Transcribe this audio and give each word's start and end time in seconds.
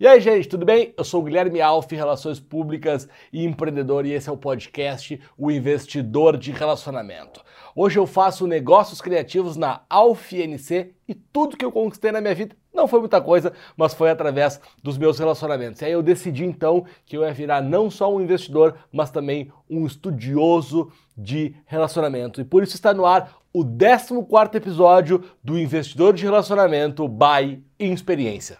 E 0.00 0.06
aí, 0.06 0.20
gente, 0.20 0.48
tudo 0.48 0.64
bem? 0.64 0.94
Eu 0.96 1.02
sou 1.02 1.20
o 1.20 1.24
Guilherme 1.24 1.60
Alf, 1.60 1.90
Relações 1.90 2.38
Públicas 2.38 3.08
e 3.32 3.44
Empreendedor, 3.44 4.06
e 4.06 4.12
esse 4.12 4.28
é 4.28 4.32
o 4.32 4.36
podcast 4.36 5.20
O 5.36 5.50
Investidor 5.50 6.36
de 6.36 6.52
Relacionamento. 6.52 7.42
Hoje 7.74 7.98
eu 7.98 8.06
faço 8.06 8.46
negócios 8.46 9.00
criativos 9.00 9.56
na 9.56 9.80
Alf 9.90 10.32
NC 10.32 10.92
e 11.08 11.14
tudo 11.14 11.56
que 11.56 11.64
eu 11.64 11.72
conquistei 11.72 12.12
na 12.12 12.20
minha 12.20 12.32
vida 12.32 12.54
não 12.72 12.86
foi 12.86 13.00
muita 13.00 13.20
coisa, 13.20 13.52
mas 13.76 13.92
foi 13.92 14.08
através 14.08 14.60
dos 14.80 14.96
meus 14.96 15.18
relacionamentos. 15.18 15.82
E 15.82 15.86
aí 15.86 15.92
eu 15.92 16.02
decidi 16.02 16.44
então 16.44 16.84
que 17.04 17.16
eu 17.16 17.24
ia 17.24 17.32
virar 17.32 17.60
não 17.60 17.90
só 17.90 18.14
um 18.14 18.20
investidor, 18.20 18.76
mas 18.92 19.10
também 19.10 19.50
um 19.68 19.84
estudioso 19.84 20.92
de 21.16 21.56
relacionamento. 21.66 22.40
E 22.40 22.44
por 22.44 22.62
isso 22.62 22.76
está 22.76 22.94
no 22.94 23.04
ar 23.04 23.36
o 23.52 23.64
14 23.64 24.14
episódio 24.54 25.24
do 25.42 25.58
Investidor 25.58 26.14
de 26.14 26.22
Relacionamento 26.22 27.08
by 27.08 27.60
Experiência. 27.80 28.58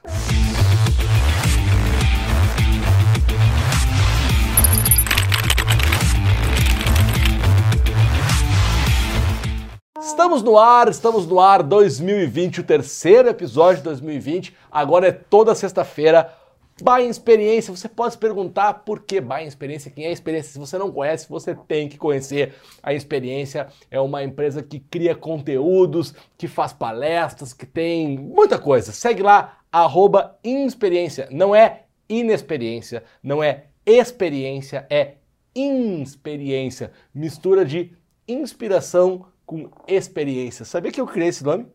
Estamos 10.18 10.42
no 10.42 10.58
ar, 10.58 10.88
estamos 10.88 11.28
no 11.28 11.38
ar 11.38 11.62
2020, 11.62 12.62
o 12.62 12.64
terceiro 12.64 13.28
episódio 13.28 13.76
de 13.76 13.84
2020. 13.84 14.52
Agora 14.68 15.06
é 15.06 15.12
toda 15.12 15.54
sexta-feira. 15.54 16.34
Buy 16.82 17.08
Experiência, 17.08 17.72
você 17.72 17.88
pode 17.88 18.14
se 18.14 18.18
perguntar 18.18 18.82
por 18.84 19.04
que 19.04 19.20
Buy 19.20 19.46
Experiência, 19.46 19.92
quem 19.92 20.06
é 20.06 20.08
a 20.08 20.12
experiência? 20.12 20.50
Se 20.50 20.58
você 20.58 20.76
não 20.76 20.90
conhece, 20.90 21.28
você 21.28 21.54
tem 21.54 21.88
que 21.88 21.96
conhecer 21.96 22.52
a 22.82 22.92
experiência. 22.92 23.68
É 23.92 24.00
uma 24.00 24.24
empresa 24.24 24.60
que 24.60 24.80
cria 24.80 25.14
conteúdos, 25.14 26.12
que 26.36 26.48
faz 26.48 26.72
palestras, 26.72 27.52
que 27.52 27.64
tem 27.64 28.18
muita 28.18 28.58
coisa. 28.58 28.90
Segue 28.90 29.22
lá, 29.22 29.58
arroba 29.70 30.36
Inexperiência. 30.42 31.28
Não 31.30 31.54
é 31.54 31.84
inexperiência, 32.08 33.04
não 33.22 33.40
é 33.40 33.66
experiência, 33.86 34.84
é 34.90 35.14
inexperiência. 35.54 36.90
Mistura 37.14 37.64
de 37.64 37.96
inspiração 38.26 39.26
com 39.48 39.70
experiência. 39.88 40.66
Sabia 40.66 40.92
que 40.92 41.00
eu 41.00 41.06
criei 41.06 41.30
esse 41.30 41.42
nome? 41.42 41.66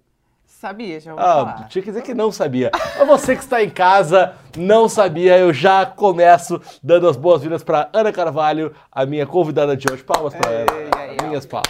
Sabia, 0.46 1.00
já 1.00 1.12
ouvi 1.12 1.24
ah, 1.24 1.34
falar. 1.34 1.68
Tinha 1.70 1.82
que 1.82 1.90
dizer 1.90 2.04
que 2.04 2.14
não 2.14 2.32
sabia. 2.32 2.70
Mas 3.00 3.08
você 3.08 3.36
que 3.36 3.42
está 3.42 3.64
em 3.64 3.70
casa, 3.70 4.36
não 4.56 4.88
sabia, 4.88 5.40
eu 5.40 5.52
já 5.52 5.84
começo 5.84 6.62
dando 6.84 7.10
as 7.10 7.18
boas-vindas 7.18 7.64
para 7.64 7.90
Ana 7.92 8.14
Carvalho, 8.14 8.76
a 8.92 9.08
minha 9.08 9.26
convidada 9.26 9.76
de 9.76 9.92
hoje. 9.92 10.04
Palmas 10.04 10.36
para. 10.36 10.52
Ei, 10.52 11.18
ei, 11.20 11.28
Minhas 11.28 11.48
palmas. 11.48 11.68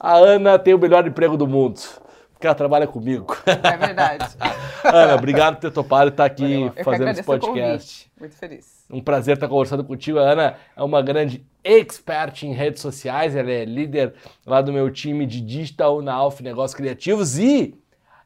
A 0.00 0.14
Ana 0.14 0.58
tem 0.58 0.72
o 0.72 0.78
melhor 0.78 1.06
emprego 1.06 1.36
do 1.36 1.46
mundo, 1.46 1.78
porque 2.36 2.46
ela 2.46 2.54
trabalha 2.54 2.86
comigo. 2.86 3.34
É 3.46 3.76
verdade. 3.78 4.36
Ana, 4.84 5.14
obrigado 5.14 5.54
por 5.54 5.62
ter 5.62 5.70
topado 5.70 6.10
e 6.10 6.12
estar 6.12 6.26
aqui 6.26 6.62
Eu 6.64 6.70
que 6.70 6.84
fazendo 6.84 7.08
esse 7.08 7.22
podcast. 7.22 8.10
Muito 8.20 8.36
feliz. 8.36 8.84
Um 8.90 9.00
prazer 9.00 9.34
estar 9.34 9.48
conversando 9.48 9.82
contigo. 9.82 10.18
A 10.18 10.32
Ana 10.32 10.56
é 10.76 10.82
uma 10.82 11.00
grande 11.00 11.46
expert 11.64 12.42
em 12.42 12.52
redes 12.52 12.82
sociais, 12.82 13.34
ela 13.34 13.50
é 13.50 13.64
líder 13.64 14.12
lá 14.44 14.60
do 14.60 14.70
meu 14.70 14.90
time 14.90 15.24
de 15.24 15.40
digital 15.40 16.02
na 16.02 16.12
Alf 16.12 16.40
Negócios 16.40 16.76
Criativos 16.76 17.38
e 17.38 17.74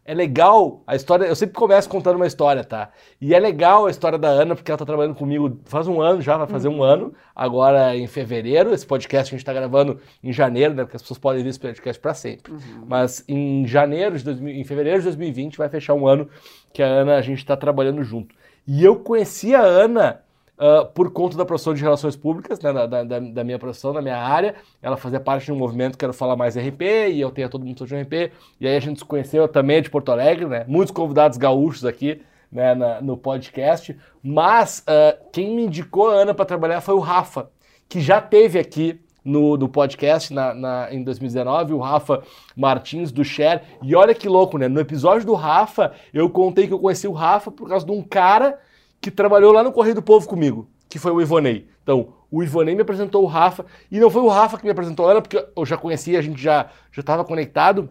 é 0.04 0.14
legal 0.14 0.82
a 0.86 0.96
história. 0.96 1.26
Eu 1.26 1.36
sempre 1.36 1.54
começo 1.54 1.88
contando 1.88 2.16
uma 2.16 2.26
história, 2.26 2.64
tá? 2.64 2.90
E 3.20 3.34
é 3.34 3.38
legal 3.38 3.86
a 3.86 3.90
história 3.90 4.18
da 4.18 4.28
Ana, 4.28 4.54
porque 4.56 4.70
ela 4.70 4.78
tá 4.78 4.86
trabalhando 4.86 5.14
comigo 5.14 5.60
faz 5.64 5.86
um 5.86 6.00
ano 6.00 6.20
já, 6.20 6.36
vai 6.36 6.46
fazer 6.46 6.68
um 6.68 6.82
ano, 6.82 7.14
agora 7.34 7.96
em 7.96 8.06
fevereiro. 8.06 8.72
Esse 8.72 8.86
podcast 8.86 9.32
a 9.32 9.36
gente 9.36 9.44
tá 9.44 9.52
gravando 9.52 10.00
em 10.22 10.32
janeiro, 10.32 10.74
né? 10.74 10.84
Porque 10.84 10.96
as 10.96 11.02
pessoas 11.02 11.18
podem 11.18 11.42
ver 11.42 11.50
esse 11.50 11.60
podcast 11.60 12.00
para 12.00 12.14
sempre. 12.14 12.52
Mas 12.86 13.24
em 13.28 13.66
janeiro 13.66 14.16
de 14.16 14.24
2000, 14.24 14.54
em 14.54 14.64
fevereiro 14.64 14.98
de 14.98 15.04
2020 15.04 15.58
vai 15.58 15.68
fechar 15.68 15.94
um 15.94 16.06
ano 16.06 16.28
que 16.72 16.82
a 16.82 16.86
Ana, 16.86 17.16
a 17.16 17.22
gente 17.22 17.44
tá 17.44 17.56
trabalhando 17.56 18.02
junto. 18.02 18.34
E 18.66 18.84
eu 18.84 18.96
conheci 18.96 19.54
a 19.54 19.62
Ana 19.62 20.22
Uh, 20.60 20.84
por 20.92 21.10
conta 21.10 21.38
da 21.38 21.46
profissão 21.46 21.72
de 21.72 21.80
relações 21.80 22.14
públicas, 22.14 22.60
né, 22.60 22.70
da, 22.70 22.84
da, 22.84 23.02
da, 23.02 23.42
minha 23.44 23.58
profissão, 23.58 23.94
da 23.94 24.02
minha 24.02 24.18
área. 24.18 24.54
Ela 24.82 24.94
fazia 24.94 25.18
parte 25.18 25.46
de 25.46 25.52
um 25.52 25.56
movimento 25.56 25.96
Quero 25.96 26.12
Falar 26.12 26.36
Mais 26.36 26.54
RP, 26.54 26.82
e 27.10 27.18
eu 27.18 27.30
tenho 27.30 27.48
todo 27.48 27.64
mundo 27.64 27.86
de 27.86 27.96
RP. 27.96 28.30
E 28.60 28.68
aí 28.68 28.76
a 28.76 28.80
gente 28.80 28.98
se 28.98 29.04
conheceu 29.06 29.48
também 29.48 29.80
de 29.80 29.88
Porto 29.88 30.12
Alegre, 30.12 30.44
né? 30.44 30.66
Muitos 30.68 30.92
convidados 30.92 31.38
gaúchos 31.38 31.86
aqui 31.86 32.20
né, 32.52 32.74
na, 32.74 33.00
no 33.00 33.16
podcast. 33.16 33.96
Mas 34.22 34.80
uh, 34.80 35.18
quem 35.32 35.54
me 35.54 35.64
indicou 35.64 36.10
a 36.10 36.14
Ana 36.14 36.34
para 36.34 36.44
trabalhar 36.44 36.82
foi 36.82 36.94
o 36.94 36.98
Rafa, 37.00 37.48
que 37.88 38.00
já 38.00 38.20
teve 38.20 38.58
aqui 38.58 39.00
no, 39.24 39.56
no 39.56 39.68
podcast 39.68 40.32
na, 40.32 40.54
na, 40.54 40.88
em 40.90 41.02
2019, 41.02 41.74
o 41.74 41.78
Rafa 41.78 42.22
Martins 42.56 43.12
do 43.12 43.24
Share. 43.24 43.62
E 43.82 43.94
olha 43.94 44.14
que 44.14 44.28
louco, 44.28 44.58
né? 44.58 44.68
No 44.68 44.80
episódio 44.80 45.26
do 45.26 45.34
Rafa, 45.34 45.92
eu 46.12 46.28
contei 46.28 46.66
que 46.66 46.72
eu 46.72 46.78
conheci 46.78 47.06
o 47.06 47.12
Rafa 47.12 47.50
por 47.50 47.68
causa 47.68 47.86
de 47.86 47.92
um 47.92 48.02
cara 48.02 48.58
que 49.00 49.10
trabalhou 49.10 49.52
lá 49.52 49.62
no 49.62 49.72
Correio 49.72 49.94
do 49.94 50.02
Povo 50.02 50.28
comigo, 50.28 50.68
que 50.88 50.98
foi 50.98 51.10
o 51.10 51.20
Ivonei. 51.20 51.68
Então, 51.82 52.14
o 52.30 52.42
Ivonei 52.42 52.74
me 52.74 52.82
apresentou 52.82 53.22
o 53.22 53.26
Rafa, 53.26 53.64
e 53.90 53.98
não 53.98 54.10
foi 54.10 54.22
o 54.22 54.28
Rafa 54.28 54.58
que 54.58 54.64
me 54.64 54.70
apresentou 54.70 55.10
ela, 55.10 55.22
porque 55.22 55.44
eu 55.56 55.66
já 55.66 55.76
conhecia, 55.76 56.18
a 56.18 56.22
gente 56.22 56.42
já 56.42 56.70
estava 56.96 57.24
conectado. 57.24 57.88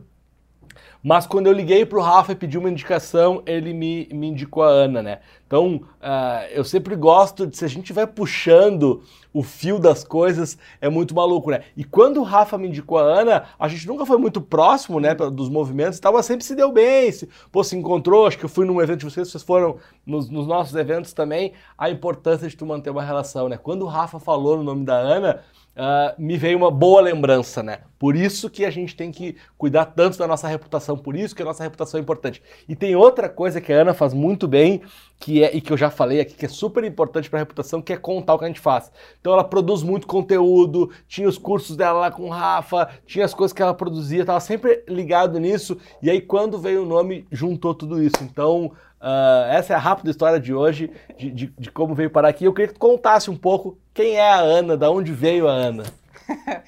Mas 1.02 1.26
quando 1.26 1.48
eu 1.48 1.54
liguei 1.54 1.86
pro 1.86 2.02
Rafa 2.02 2.34
e 2.34 2.36
pedi 2.36 2.58
uma 2.58 2.70
indicação, 2.70 3.42
ele 3.46 3.74
me, 3.74 4.08
me 4.12 4.28
indicou 4.28 4.64
a 4.64 4.68
Ana, 4.68 5.02
né? 5.02 5.20
Então, 5.50 5.78
uh, 5.78 6.46
eu 6.52 6.64
sempre 6.64 6.96
gosto 6.96 7.48
de, 7.48 7.58
se 7.58 7.66
a 7.66 7.68
gente 7.68 7.92
vai 7.92 8.06
puxando 8.06 9.02
o 9.34 9.42
fio 9.42 9.80
das 9.80 10.04
coisas, 10.04 10.60
é 10.80 10.88
muito 10.90 11.16
maluco, 11.16 11.50
né? 11.50 11.64
E 11.76 11.84
quando 11.84 12.20
o 12.20 12.24
Rafa 12.24 12.56
me 12.56 12.68
indicou 12.68 13.00
a 13.00 13.02
Ana, 13.02 13.46
a 13.58 13.68
gente 13.68 13.88
nunca 13.88 14.06
foi 14.06 14.20
muito 14.20 14.40
próximo, 14.42 15.00
né, 15.00 15.16
dos 15.16 15.50
movimentos 15.50 15.98
e 15.98 16.02
tal, 16.02 16.14
mas 16.14 16.28
sempre 16.28 16.46
se 16.46 16.54
deu 16.54 16.72
bem, 16.72 17.12
se, 17.12 17.28
pô, 17.52 17.64
se 17.64 17.76
encontrou, 17.76 18.28
acho 18.28 18.38
que 18.38 18.46
eu 18.46 18.50
fui 18.50 18.64
num 18.64 18.80
evento 18.80 19.00
de 19.00 19.06
vocês, 19.06 19.28
vocês 19.28 19.44
foram 19.44 19.78
nos, 20.06 20.30
nos 20.30 20.46
nossos 20.46 20.76
eventos 20.76 21.14
também, 21.14 21.54
a 21.76 21.90
importância 21.90 22.48
de 22.48 22.56
tu 22.56 22.64
manter 22.64 22.92
uma 22.92 23.04
relação, 23.04 23.50
né? 23.50 23.58
Quando 23.58 23.82
o 23.82 23.88
Rafa 23.88 24.20
falou 24.20 24.56
no 24.56 24.64
nome 24.64 24.86
da 24.86 24.98
Ana, 24.98 25.42
Uh, 25.80 26.12
me 26.22 26.36
veio 26.36 26.58
uma 26.58 26.70
boa 26.70 27.00
lembrança, 27.00 27.64
né? 27.64 27.80
Por 27.98 28.14
isso 28.14 28.50
que 28.50 28.66
a 28.66 28.70
gente 28.70 28.98
tem 28.98 29.14
que 29.14 29.38
cuidar 29.58 29.86
tanto 29.86 30.18
da 30.18 30.28
nossa 30.28 30.46
reputação, 30.46 30.98
por 30.98 31.16
isso 31.16 31.34
que 31.34 31.42
a 31.42 31.46
nossa 31.46 31.64
reputação 31.64 31.98
é 31.98 32.02
importante. 32.02 32.44
E 32.68 32.76
tem 32.76 32.98
outra 32.98 33.30
coisa 33.30 33.62
que 33.62 33.72
a 33.72 33.78
Ana 33.78 33.94
faz 33.94 34.14
muito 34.14 34.46
bem, 34.46 34.82
que 35.20 35.44
é 35.44 35.56
e 35.56 35.60
que 35.60 35.72
eu 35.72 35.78
já 35.78 35.90
falei 35.90 36.22
aqui, 36.22 36.34
que 36.34 36.46
é 36.46 36.50
super 36.50 36.84
importante 36.84 37.30
para 37.30 37.40
a 37.40 37.42
reputação, 37.42 37.82
que 37.82 37.92
é 37.92 37.98
contar 37.98 38.36
o 38.36 38.40
que 38.40 38.46
a 38.46 38.48
gente 38.48 38.60
faz. 38.60 38.92
Então 39.20 39.34
ela 39.34 39.44
produz 39.44 39.84
muito 39.84 40.08
conteúdo, 40.08 40.90
tinha 41.08 41.28
os 41.28 41.38
cursos 41.38 41.76
dela 41.76 42.00
lá 42.00 42.12
com 42.12 42.24
o 42.24 42.30
Rafa, 42.30 42.90
tinha 43.06 43.26
as 43.26 43.34
coisas 43.34 43.52
que 43.52 43.62
ela 43.62 43.74
produzia, 43.74 44.22
estava 44.22 44.40
sempre 44.40 44.84
ligado 44.88 45.38
nisso. 45.38 45.78
E 46.02 46.10
aí 46.10 46.22
quando 46.22 46.58
veio 46.58 46.84
o 46.84 46.88
nome, 46.88 47.28
juntou 47.32 47.76
tudo 47.76 48.02
isso. 48.02 48.18
Então 48.24 48.72
Uh, 49.00 49.48
essa 49.50 49.72
é 49.72 49.76
a 49.78 49.80
rápida 49.80 50.12
história 50.12 50.38
de 50.38 50.54
hoje, 50.54 50.92
de, 51.18 51.32
de, 51.32 51.54
de, 51.58 51.72
como 51.72 51.96
veio 51.96 52.10
parar 52.10 52.28
aqui. 52.28 52.44
Eu 52.44 52.52
queria 52.52 52.68
que 52.68 52.74
tu 52.74 52.80
contasse 52.82 53.32
um 53.32 53.38
pouco 53.38 53.78
quem 53.94 54.18
é 54.18 54.30
a 54.30 54.40
Ana, 54.40 54.76
da 54.76 54.92
onde 54.92 55.14
veio 55.14 55.48
a 55.48 55.54
Ana. 55.54 55.86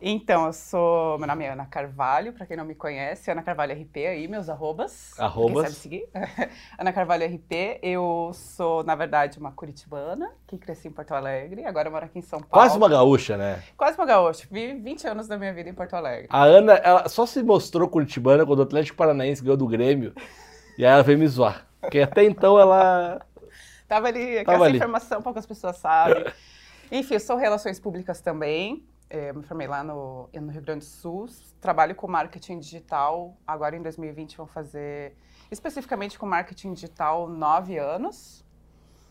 então, 0.00 0.46
eu 0.46 0.52
sou. 0.52 1.18
Meu 1.18 1.26
nome 1.26 1.44
é 1.44 1.50
Ana 1.50 1.66
Carvalho, 1.66 2.32
para 2.32 2.46
quem 2.46 2.56
não 2.56 2.64
me 2.64 2.74
conhece, 2.74 3.30
Ana 3.30 3.42
Carvalho 3.42 3.74
RP 3.74 3.96
aí, 3.98 4.28
meus 4.28 4.48
arrobas. 4.48 5.18
Arrobas. 5.18 5.52
Quem 5.52 5.62
sabe 5.62 5.74
seguir? 5.74 6.08
Ana 6.78 6.92
Carvalho 6.92 7.26
RP. 7.26 7.78
Eu 7.82 8.30
sou, 8.34 8.84
na 8.84 8.94
verdade, 8.94 9.38
uma 9.38 9.52
curitibana, 9.52 10.30
que 10.46 10.56
cresci 10.58 10.88
em 10.88 10.90
Porto 10.90 11.12
Alegre, 11.12 11.64
agora 11.64 11.90
moro 11.90 12.04
aqui 12.04 12.18
em 12.18 12.22
São 12.22 12.38
Paulo. 12.40 12.50
Quase 12.50 12.76
uma 12.76 12.88
gaúcha, 12.88 13.36
né? 13.36 13.62
Quase 13.76 13.98
uma 13.98 14.06
gaúcha. 14.06 14.46
Vivi 14.50 14.80
20 14.80 15.06
anos 15.08 15.28
da 15.28 15.38
minha 15.38 15.52
vida 15.52 15.68
em 15.68 15.74
Porto 15.74 15.94
Alegre. 15.94 16.28
A 16.30 16.44
Ana, 16.44 16.74
ela 16.74 17.08
só 17.08 17.26
se 17.26 17.42
mostrou 17.42 17.88
curitibana 17.88 18.44
quando 18.46 18.60
o 18.60 18.62
Atlético 18.62 18.96
Paranaense 18.96 19.42
ganhou 19.42 19.56
do 19.56 19.66
Grêmio. 19.66 20.14
E 20.76 20.84
aí 20.84 20.92
ela 20.92 21.02
veio 21.02 21.18
me 21.18 21.26
zoar. 21.26 21.66
Porque 21.80 22.00
até 22.00 22.24
então 22.24 22.58
ela. 22.58 23.20
Tava 23.86 24.08
ali, 24.08 24.44
Tava 24.44 24.56
essa 24.56 24.64
ali. 24.64 24.76
informação 24.76 25.22
poucas 25.22 25.46
pessoas 25.46 25.76
sabem. 25.76 26.24
Enfim, 26.90 27.14
eu 27.14 27.20
sou 27.20 27.36
relações 27.36 27.80
públicas 27.80 28.20
também. 28.20 28.84
É, 29.10 29.32
me 29.32 29.42
formei 29.42 29.66
lá 29.66 29.82
no, 29.82 30.28
no 30.32 30.52
Rio 30.52 30.62
Grande 30.62 30.84
do 30.84 30.88
Sul. 30.88 31.26
Trabalho 31.60 31.94
com 31.94 32.06
marketing 32.06 32.58
digital. 32.58 33.36
Agora 33.46 33.76
em 33.76 33.82
2020 33.82 34.36
vou 34.36 34.46
fazer 34.46 35.16
especificamente 35.50 36.18
com 36.18 36.26
marketing 36.26 36.74
digital 36.74 37.28
nove 37.28 37.78
anos. 37.78 38.44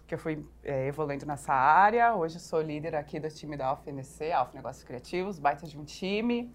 Que 0.06 0.14
eu 0.14 0.20
fui 0.20 0.46
é, 0.64 0.88
evoluindo 0.88 1.26
nessa 1.26 1.54
área. 1.54 2.16
Hoje 2.16 2.36
eu 2.36 2.40
sou 2.40 2.62
líder 2.62 2.96
aqui 2.96 3.20
do 3.20 3.28
time 3.30 3.58
da 3.58 3.68
AlfNC, 3.68 4.32
Alf 4.32 4.54
Negócios 4.54 4.84
Criativos, 4.84 5.40
baita 5.40 5.66
de 5.66 5.78
um 5.78 5.84
time. 5.84 6.54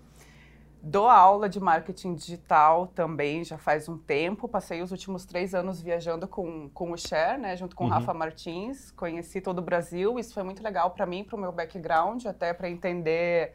Dou 0.85 1.09
aula 1.09 1.49
de 1.49 1.61
marketing 1.61 2.17
digital 2.17 2.89
também 2.89 3.45
já 3.45 3.57
faz 3.57 3.89
um 3.89 3.97
tempo. 3.97 4.49
Passei 4.49 4.83
os 4.83 4.91
últimos 4.91 5.25
três 5.25 5.55
anos 5.55 5.81
viajando 5.81 6.27
com, 6.27 6.69
com 6.71 6.91
o 6.91 6.97
Cher, 6.99 7.39
né, 7.39 7.57
junto 7.57 7.77
com 7.77 7.85
o 7.85 7.87
Uhum. 7.87 7.93
Rafa 7.93 8.13
Martins. 8.13 8.91
Conheci 8.91 9.41
todo 9.41 9.61
o 9.61 9.63
Brasil. 9.63 10.19
Isso 10.19 10.35
foi 10.35 10.43
muito 10.43 10.61
legal 10.61 10.91
para 10.91 11.07
mim, 11.07 11.23
para 11.23 11.37
o 11.37 11.41
meu 11.41 11.53
background, 11.53 12.27
até 12.27 12.53
para 12.53 12.69
entender 12.69 13.55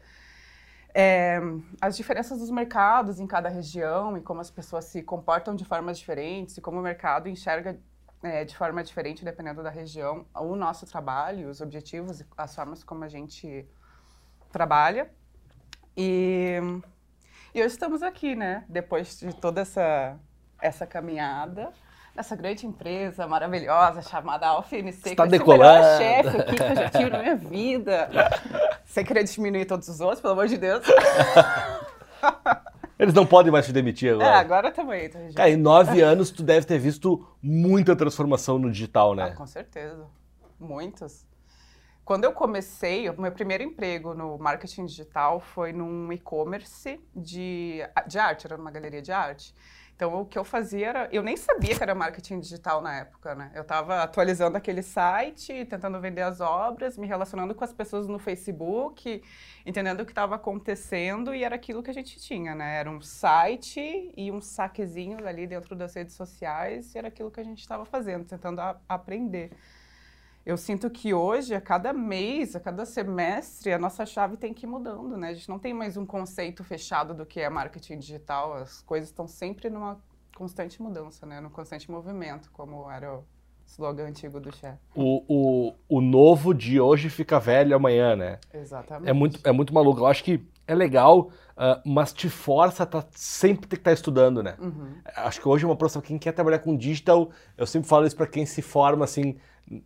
é, 0.94 1.38
as 1.82 1.98
diferenças 1.98 2.38
dos 2.38 2.50
mercados 2.50 3.20
em 3.20 3.26
cada 3.26 3.50
região 3.50 4.16
e 4.16 4.22
como 4.22 4.40
as 4.40 4.50
pessoas 4.50 4.86
se 4.86 5.02
comportam 5.02 5.54
de 5.54 5.66
formas 5.66 5.98
diferentes 5.98 6.56
e 6.56 6.62
como 6.62 6.78
o 6.78 6.82
mercado 6.82 7.28
enxerga 7.28 7.78
é, 8.22 8.42
de 8.42 8.56
forma 8.56 8.82
diferente 8.82 9.22
dependendo 9.22 9.62
da 9.62 9.68
região 9.70 10.24
o 10.34 10.56
nosso 10.56 10.86
trabalho, 10.86 11.50
os 11.50 11.60
objetivos 11.60 12.24
as 12.38 12.54
formas 12.54 12.82
como 12.82 13.04
a 13.04 13.08
gente 13.08 13.68
trabalha. 14.50 15.10
E, 15.94 16.58
e 17.58 17.60
hoje 17.60 17.72
estamos 17.72 18.04
aqui, 18.04 18.36
né? 18.36 18.64
Depois 18.68 19.18
de 19.18 19.34
toda 19.34 19.60
essa, 19.60 20.16
essa 20.62 20.86
caminhada. 20.86 21.72
essa 22.16 22.36
grande 22.36 22.66
empresa 22.66 23.26
maravilhosa 23.26 24.00
chamada 24.00 24.46
Alfinec. 24.46 24.96
Está 25.04 25.26
decolando. 25.26 25.98
chefe 25.98 26.36
aqui 26.38 26.54
que 26.54 26.62
eu 26.62 26.76
já 26.76 26.90
tive 26.90 27.10
na 27.10 27.18
minha 27.18 27.36
vida. 27.36 28.08
Sem 28.86 29.04
querer 29.04 29.24
diminuir 29.24 29.64
todos 29.66 29.88
os 29.88 30.00
outros, 30.00 30.20
pelo 30.20 30.34
amor 30.34 30.46
de 30.46 30.56
Deus. 30.56 30.86
Eles 32.98 33.14
não 33.14 33.26
podem 33.26 33.52
mais 33.52 33.66
te 33.66 33.72
demitir 33.72 34.14
agora. 34.14 34.28
É, 34.28 34.34
agora 34.34 34.70
também. 34.72 35.08
Tá, 35.08 35.18
Cara, 35.34 35.50
em 35.50 35.56
nove 35.56 36.00
anos 36.00 36.30
tu 36.30 36.42
deve 36.42 36.66
ter 36.66 36.78
visto 36.78 37.26
muita 37.42 37.94
transformação 37.94 38.58
no 38.58 38.70
digital, 38.70 39.14
né? 39.14 39.30
Ah, 39.32 39.36
com 39.36 39.46
certeza. 39.46 40.06
Muitos. 40.58 41.24
Quando 42.08 42.24
eu 42.24 42.32
comecei, 42.32 43.06
o 43.10 43.20
meu 43.20 43.30
primeiro 43.30 43.62
emprego 43.62 44.14
no 44.14 44.38
marketing 44.38 44.86
digital 44.86 45.40
foi 45.40 45.74
num 45.74 46.10
e-commerce 46.10 46.98
de, 47.14 47.80
de 48.06 48.18
arte, 48.18 48.46
era 48.46 48.56
numa 48.56 48.70
galeria 48.70 49.02
de 49.02 49.12
arte. 49.12 49.54
Então, 49.94 50.18
o 50.18 50.24
que 50.24 50.38
eu 50.38 50.42
fazia 50.42 50.88
era. 50.88 51.08
Eu 51.12 51.22
nem 51.22 51.36
sabia 51.36 51.76
que 51.76 51.82
era 51.82 51.94
marketing 51.94 52.40
digital 52.40 52.80
na 52.80 52.96
época, 53.00 53.34
né? 53.34 53.52
Eu 53.54 53.60
estava 53.60 54.02
atualizando 54.02 54.56
aquele 54.56 54.80
site, 54.80 55.66
tentando 55.66 56.00
vender 56.00 56.22
as 56.22 56.40
obras, 56.40 56.96
me 56.96 57.06
relacionando 57.06 57.54
com 57.54 57.62
as 57.62 57.74
pessoas 57.74 58.08
no 58.08 58.18
Facebook, 58.18 59.22
entendendo 59.66 60.00
o 60.00 60.06
que 60.06 60.12
estava 60.12 60.36
acontecendo, 60.36 61.34
e 61.34 61.44
era 61.44 61.56
aquilo 61.56 61.82
que 61.82 61.90
a 61.90 61.94
gente 61.94 62.18
tinha, 62.18 62.54
né? 62.54 62.78
Era 62.78 62.90
um 62.90 63.02
site 63.02 64.10
e 64.16 64.32
um 64.32 64.40
saquezinho 64.40 65.28
ali 65.28 65.46
dentro 65.46 65.76
das 65.76 65.94
redes 65.94 66.14
sociais, 66.14 66.94
e 66.94 66.98
era 66.98 67.08
aquilo 67.08 67.30
que 67.30 67.40
a 67.40 67.44
gente 67.44 67.60
estava 67.60 67.84
fazendo, 67.84 68.24
tentando 68.24 68.62
aprender. 68.88 69.50
Eu 70.48 70.56
sinto 70.56 70.88
que 70.88 71.12
hoje, 71.12 71.54
a 71.54 71.60
cada 71.60 71.92
mês, 71.92 72.56
a 72.56 72.60
cada 72.60 72.86
semestre, 72.86 73.70
a 73.70 73.78
nossa 73.78 74.06
chave 74.06 74.38
tem 74.38 74.54
que 74.54 74.64
ir 74.64 74.66
mudando, 74.66 75.14
né? 75.14 75.28
A 75.28 75.34
gente 75.34 75.46
não 75.46 75.58
tem 75.58 75.74
mais 75.74 75.94
um 75.98 76.06
conceito 76.06 76.64
fechado 76.64 77.12
do 77.12 77.26
que 77.26 77.38
é 77.38 77.50
marketing 77.50 77.98
digital. 77.98 78.54
As 78.54 78.80
coisas 78.80 79.10
estão 79.10 79.28
sempre 79.28 79.68
numa 79.68 80.02
constante 80.34 80.80
mudança, 80.80 81.26
né? 81.26 81.38
Num 81.38 81.50
constante 81.50 81.90
movimento, 81.90 82.50
como 82.50 82.90
era 82.90 83.18
o 83.18 83.24
slogan 83.66 84.06
antigo 84.06 84.40
do 84.40 84.50
chefe. 84.50 84.78
O, 84.94 85.22
o, 85.28 85.74
o 85.86 86.00
novo 86.00 86.54
de 86.54 86.80
hoje 86.80 87.10
fica 87.10 87.38
velho 87.38 87.76
amanhã, 87.76 88.16
né? 88.16 88.38
Exatamente. 88.50 89.10
É 89.10 89.12
muito, 89.12 89.40
é 89.46 89.52
muito 89.52 89.74
maluco. 89.74 90.00
Eu 90.00 90.06
acho 90.06 90.24
que 90.24 90.42
é 90.66 90.74
legal, 90.74 91.30
uh, 91.58 91.80
mas 91.84 92.10
te 92.10 92.30
força 92.30 92.84
a 92.84 92.86
tá, 92.86 93.04
sempre 93.10 93.68
ter 93.68 93.76
que 93.76 93.80
estar 93.80 93.90
tá 93.90 93.94
estudando, 93.94 94.42
né? 94.42 94.56
Uhum. 94.58 94.94
Acho 95.14 95.42
que 95.42 95.48
hoje 95.48 95.64
é 95.64 95.68
uma 95.68 95.76
profissão, 95.76 96.00
quem 96.00 96.18
quer 96.18 96.32
trabalhar 96.32 96.60
com 96.60 96.74
digital, 96.74 97.30
eu 97.56 97.66
sempre 97.66 97.86
falo 97.86 98.06
isso 98.06 98.16
para 98.16 98.26
quem 98.26 98.46
se 98.46 98.62
forma, 98.62 99.04
assim, 99.04 99.36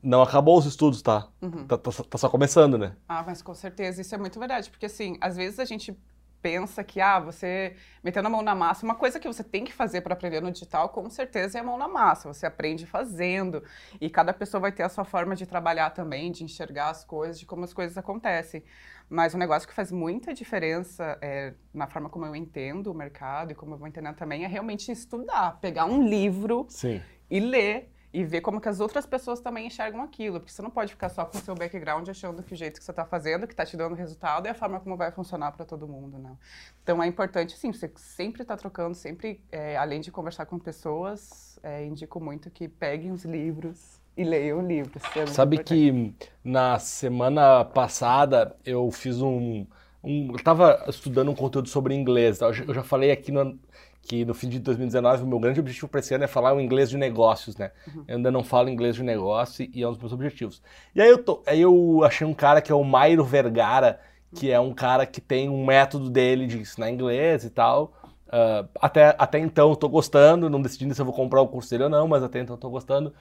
não 0.02 0.22
acabou 0.22 0.58
os 0.58 0.66
estudos, 0.66 1.02
tá? 1.02 1.28
Uhum. 1.40 1.66
Tá, 1.66 1.76
tá? 1.76 1.90
tá, 2.08 2.18
só 2.18 2.28
começando, 2.28 2.78
né? 2.78 2.96
Ah, 3.08 3.22
mas 3.26 3.42
com 3.42 3.54
certeza, 3.54 4.00
isso 4.00 4.14
é 4.14 4.18
muito 4.18 4.38
verdade, 4.38 4.70
porque 4.70 4.86
assim, 4.86 5.16
às 5.20 5.36
vezes 5.36 5.58
a 5.58 5.64
gente 5.64 5.96
pensa 6.42 6.82
que, 6.82 7.00
ah, 7.00 7.20
você 7.20 7.76
metendo 8.02 8.26
a 8.26 8.30
mão 8.30 8.42
na 8.42 8.54
massa, 8.54 8.84
uma 8.84 8.96
coisa 8.96 9.20
que 9.20 9.28
você 9.28 9.44
tem 9.44 9.64
que 9.64 9.72
fazer 9.72 10.00
para 10.00 10.12
aprender 10.12 10.42
no 10.42 10.50
digital, 10.50 10.88
com 10.88 11.08
certeza, 11.08 11.56
é 11.56 11.60
a 11.60 11.64
mão 11.64 11.78
na 11.78 11.86
massa. 11.86 12.26
Você 12.26 12.44
aprende 12.44 12.84
fazendo, 12.84 13.62
e 14.00 14.10
cada 14.10 14.32
pessoa 14.34 14.60
vai 14.60 14.72
ter 14.72 14.82
a 14.82 14.88
sua 14.88 15.04
forma 15.04 15.36
de 15.36 15.46
trabalhar 15.46 15.90
também, 15.90 16.32
de 16.32 16.42
enxergar 16.42 16.90
as 16.90 17.04
coisas, 17.04 17.38
de 17.38 17.46
como 17.46 17.64
as 17.64 17.72
coisas 17.72 17.96
acontecem. 17.96 18.64
Mas 19.08 19.34
um 19.34 19.38
negócio 19.38 19.68
que 19.68 19.74
faz 19.74 19.92
muita 19.92 20.34
diferença 20.34 21.16
é, 21.22 21.54
na 21.72 21.86
forma 21.86 22.08
como 22.08 22.26
eu 22.26 22.34
entendo 22.34 22.90
o 22.90 22.94
mercado 22.94 23.52
e 23.52 23.54
como 23.54 23.74
eu 23.74 23.78
vou 23.78 23.86
entendendo 23.86 24.16
também 24.16 24.44
é 24.44 24.48
realmente 24.48 24.90
estudar, 24.90 25.60
pegar 25.60 25.84
um 25.84 26.08
livro 26.08 26.66
Sim. 26.68 27.00
e 27.30 27.38
ler 27.38 27.92
e 28.12 28.24
ver 28.24 28.42
como 28.42 28.60
que 28.60 28.68
as 28.68 28.78
outras 28.78 29.06
pessoas 29.06 29.40
também 29.40 29.66
enxergam 29.66 30.02
aquilo, 30.02 30.38
porque 30.38 30.52
você 30.52 30.60
não 30.60 30.70
pode 30.70 30.92
ficar 30.92 31.08
só 31.08 31.24
com 31.24 31.38
o 31.38 31.40
seu 31.40 31.54
background 31.54 32.06
achando 32.08 32.42
que 32.42 32.52
o 32.52 32.56
jeito 32.56 32.78
que 32.78 32.84
você 32.84 32.90
está 32.90 33.06
fazendo, 33.06 33.46
que 33.46 33.54
está 33.54 33.64
te 33.64 33.76
dando 33.76 33.94
resultado, 33.94 34.46
é 34.46 34.50
a 34.50 34.54
forma 34.54 34.78
como 34.80 34.96
vai 34.96 35.10
funcionar 35.10 35.52
para 35.52 35.64
todo 35.64 35.88
mundo, 35.88 36.18
né? 36.18 36.36
Então 36.82 37.02
é 37.02 37.06
importante, 37.06 37.56
sim, 37.56 37.72
você 37.72 37.90
sempre 37.96 38.42
está 38.42 38.56
trocando, 38.56 38.94
sempre, 38.94 39.40
é, 39.50 39.76
além 39.78 40.00
de 40.00 40.10
conversar 40.10 40.44
com 40.44 40.58
pessoas, 40.58 41.58
é, 41.62 41.84
indico 41.86 42.20
muito 42.20 42.50
que 42.50 42.68
peguem 42.68 43.12
os 43.12 43.24
livros 43.24 43.98
e 44.14 44.24
leiam 44.24 44.66
livros. 44.66 45.02
É 45.16 45.26
Sabe 45.26 45.56
importante. 45.56 46.14
que 46.14 46.28
na 46.44 46.78
semana 46.78 47.64
passada 47.64 48.54
eu 48.62 48.90
fiz 48.90 49.22
um, 49.22 49.66
um 50.04 50.28
eu 50.30 50.36
estava 50.36 50.84
estudando 50.86 51.30
um 51.30 51.34
conteúdo 51.34 51.68
sobre 51.70 51.94
inglês, 51.94 52.38
tá? 52.38 52.46
eu 52.46 52.74
já 52.74 52.82
falei 52.82 53.10
aqui 53.10 53.32
no 53.32 53.58
que 54.02 54.24
no 54.24 54.34
fim 54.34 54.48
de 54.48 54.58
2019 54.58 55.22
o 55.22 55.26
meu 55.26 55.38
grande 55.38 55.60
objetivo 55.60 55.88
para 55.88 56.00
esse 56.00 56.12
ano 56.12 56.24
é 56.24 56.26
falar 56.26 56.52
o 56.52 56.60
inglês 56.60 56.90
de 56.90 56.98
negócios, 56.98 57.56
né? 57.56 57.70
Uhum. 57.86 58.04
Eu 58.08 58.16
ainda 58.16 58.30
não 58.30 58.42
falo 58.42 58.68
inglês 58.68 58.96
de 58.96 59.02
negócio 59.02 59.68
e 59.72 59.82
é 59.82 59.86
um 59.86 59.92
dos 59.92 60.00
meus 60.00 60.12
objetivos. 60.12 60.60
E 60.94 61.00
aí 61.00 61.08
eu, 61.08 61.18
tô, 61.18 61.42
aí 61.46 61.60
eu 61.60 62.02
achei 62.04 62.26
um 62.26 62.34
cara 62.34 62.60
que 62.60 62.72
é 62.72 62.74
o 62.74 62.82
Mairo 62.82 63.24
Vergara, 63.24 64.00
que 64.34 64.50
é 64.50 64.58
um 64.58 64.74
cara 64.74 65.06
que 65.06 65.20
tem 65.20 65.48
um 65.48 65.64
método 65.64 66.10
dele 66.10 66.46
de 66.46 66.58
ensinar 66.58 66.90
inglês 66.90 67.44
e 67.44 67.50
tal. 67.50 67.92
Uh, 68.26 68.66
até, 68.80 69.14
até 69.18 69.38
então 69.38 69.70
eu 69.70 69.76
tô 69.76 69.88
gostando, 69.88 70.50
não 70.50 70.60
decidi 70.60 70.92
se 70.92 71.00
eu 71.00 71.04
vou 71.04 71.14
comprar 71.14 71.40
o 71.40 71.48
curso 71.48 71.70
dele 71.70 71.84
ou 71.84 71.90
não, 71.90 72.08
mas 72.08 72.22
até 72.22 72.40
então 72.40 72.56
eu 72.56 72.60
tô 72.60 72.70
gostando. 72.70 73.14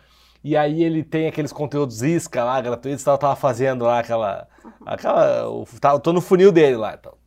E 0.44 0.58
aí 0.58 0.84
ele 0.84 1.04
tem 1.04 1.28
aqueles 1.28 1.54
conteúdos 1.54 2.02
isca 2.02 2.44
lá, 2.44 2.60
gratuitos, 2.60 3.06
eu 3.06 3.18
tava 3.18 3.36
fazendo 3.36 3.86
lá 3.86 4.00
aquela... 4.00 4.48
aquela 4.84 5.44
eu 5.44 6.00
tô 6.00 6.12
no 6.12 6.22
funil 6.22 6.52
dele 6.52 6.78
lá, 6.78 6.96
então. 7.00 7.21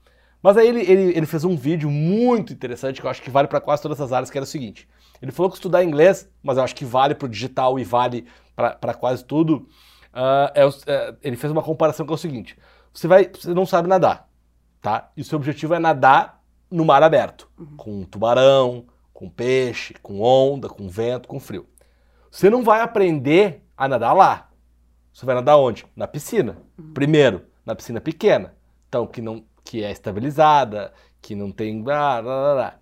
Mas 0.44 0.58
aí 0.58 0.68
ele, 0.68 0.82
ele, 0.82 1.16
ele 1.16 1.24
fez 1.24 1.42
um 1.42 1.56
vídeo 1.56 1.90
muito 1.90 2.52
interessante 2.52 3.00
que 3.00 3.06
eu 3.06 3.10
acho 3.10 3.22
que 3.22 3.30
vale 3.30 3.48
para 3.48 3.62
quase 3.62 3.80
todas 3.80 3.98
as 3.98 4.12
áreas, 4.12 4.28
que 4.28 4.36
era 4.36 4.44
o 4.44 4.46
seguinte. 4.46 4.86
Ele 5.22 5.32
falou 5.32 5.50
que 5.50 5.56
estudar 5.56 5.82
inglês, 5.82 6.30
mas 6.42 6.58
eu 6.58 6.62
acho 6.62 6.74
que 6.74 6.84
vale 6.84 7.14
para 7.14 7.24
o 7.24 7.30
digital 7.30 7.78
e 7.78 7.82
vale 7.82 8.26
para 8.54 8.92
quase 8.92 9.24
tudo. 9.24 9.66
Uh, 10.12 10.52
é, 10.54 10.68
é, 10.86 11.14
ele 11.22 11.36
fez 11.36 11.50
uma 11.50 11.62
comparação 11.62 12.04
que 12.04 12.12
é 12.12 12.14
o 12.14 12.18
seguinte: 12.18 12.58
você, 12.92 13.08
vai, 13.08 13.26
você 13.26 13.54
não 13.54 13.64
sabe 13.64 13.88
nadar, 13.88 14.28
tá? 14.82 15.10
E 15.16 15.22
o 15.22 15.24
seu 15.24 15.38
objetivo 15.38 15.72
é 15.72 15.78
nadar 15.78 16.42
no 16.70 16.84
mar 16.84 17.02
aberto, 17.02 17.48
uhum. 17.58 17.76
com 17.78 18.04
tubarão, 18.04 18.84
com 19.14 19.30
peixe, 19.30 19.94
com 20.02 20.20
onda, 20.20 20.68
com 20.68 20.90
vento, 20.90 21.26
com 21.26 21.40
frio. 21.40 21.66
Você 22.30 22.50
não 22.50 22.62
vai 22.62 22.82
aprender 22.82 23.62
a 23.74 23.88
nadar 23.88 24.12
lá. 24.12 24.50
Você 25.10 25.24
vai 25.24 25.36
nadar 25.36 25.56
onde? 25.56 25.86
Na 25.96 26.06
piscina. 26.06 26.58
Uhum. 26.78 26.92
Primeiro, 26.92 27.46
na 27.64 27.74
piscina 27.74 27.98
pequena. 27.98 28.54
Então, 28.90 29.06
que 29.06 29.22
não 29.22 29.42
que 29.64 29.82
é 29.82 29.90
estabilizada, 29.90 30.92
que 31.20 31.34
não 31.34 31.50
tem. 31.50 31.82
Blá, 31.82 32.20
blá, 32.20 32.54
blá. 32.54 32.74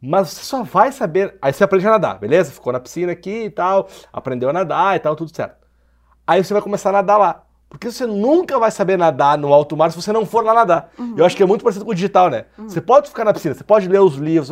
Mas 0.00 0.30
você 0.30 0.44
só 0.44 0.62
vai 0.62 0.92
saber. 0.92 1.36
Aí 1.42 1.52
você 1.52 1.64
aprende 1.64 1.86
a 1.86 1.90
nadar, 1.90 2.18
beleza? 2.18 2.52
Ficou 2.52 2.72
na 2.72 2.80
piscina 2.80 3.12
aqui 3.12 3.44
e 3.44 3.50
tal, 3.50 3.88
aprendeu 4.12 4.48
a 4.48 4.52
nadar 4.52 4.96
e 4.96 5.00
tal, 5.00 5.16
tudo 5.16 5.34
certo. 5.34 5.66
Aí 6.26 6.42
você 6.42 6.52
vai 6.52 6.62
começar 6.62 6.90
a 6.90 6.92
nadar 6.92 7.18
lá. 7.18 7.42
Porque 7.68 7.90
você 7.90 8.06
nunca 8.06 8.58
vai 8.58 8.70
saber 8.70 8.96
nadar 8.96 9.36
no 9.36 9.52
alto 9.52 9.76
mar 9.76 9.90
se 9.90 10.00
você 10.00 10.12
não 10.12 10.24
for 10.24 10.44
lá 10.44 10.54
nadar. 10.54 10.90
Uhum. 10.98 11.14
Eu 11.16 11.24
acho 11.24 11.36
que 11.36 11.42
é 11.42 11.46
muito 11.46 11.62
parecido 11.62 11.84
com 11.84 11.90
o 11.90 11.94
digital, 11.94 12.30
né? 12.30 12.46
Uhum. 12.56 12.68
Você 12.68 12.80
pode 12.80 13.08
ficar 13.08 13.24
na 13.24 13.32
piscina, 13.32 13.54
você 13.54 13.64
pode 13.64 13.88
ler 13.88 14.00
os 14.00 14.14
livros, 14.14 14.50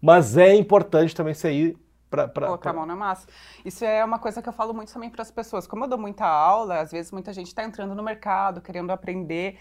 mas 0.00 0.36
é 0.36 0.54
importante 0.54 1.14
também 1.14 1.32
você 1.32 1.50
ir 1.50 1.78
para. 2.10 2.28
Colocar 2.28 2.58
pra... 2.58 2.70
a 2.70 2.74
mão 2.74 2.86
na 2.86 2.94
massa. 2.94 3.26
Isso 3.64 3.84
é 3.84 4.04
uma 4.04 4.18
coisa 4.18 4.42
que 4.42 4.48
eu 4.48 4.52
falo 4.52 4.74
muito 4.74 4.92
também 4.92 5.08
para 5.08 5.22
as 5.22 5.30
pessoas. 5.30 5.66
Como 5.66 5.84
eu 5.84 5.88
dou 5.88 5.98
muita 5.98 6.26
aula, 6.26 6.80
às 6.80 6.92
vezes 6.92 7.10
muita 7.10 7.32
gente 7.32 7.46
está 7.46 7.64
entrando 7.64 7.94
no 7.94 8.02
mercado, 8.02 8.60
querendo 8.60 8.90
aprender. 8.90 9.58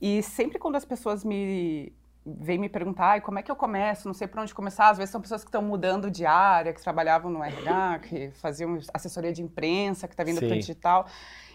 E 0.00 0.22
sempre 0.22 0.58
quando 0.58 0.76
as 0.76 0.84
pessoas 0.84 1.24
me 1.24 1.92
vêm 2.26 2.58
me 2.58 2.68
perguntar 2.68 3.20
como 3.20 3.38
é 3.38 3.42
que 3.42 3.50
eu 3.50 3.56
começo, 3.56 4.08
não 4.08 4.14
sei 4.14 4.26
por 4.26 4.40
onde 4.40 4.54
começar, 4.54 4.88
às 4.88 4.96
vezes 4.96 5.10
são 5.10 5.20
pessoas 5.20 5.44
que 5.44 5.48
estão 5.48 5.62
mudando 5.62 6.10
de 6.10 6.24
área, 6.24 6.72
que 6.72 6.80
trabalhavam 6.80 7.30
no 7.30 7.44
RH, 7.44 7.98
que 8.00 8.30
faziam 8.30 8.78
assessoria 8.94 9.32
de 9.32 9.42
imprensa, 9.42 10.08
que 10.08 10.14
está 10.14 10.24
vindo 10.24 10.38
para 10.38 10.48
o 10.48 10.58
digital 10.58 11.06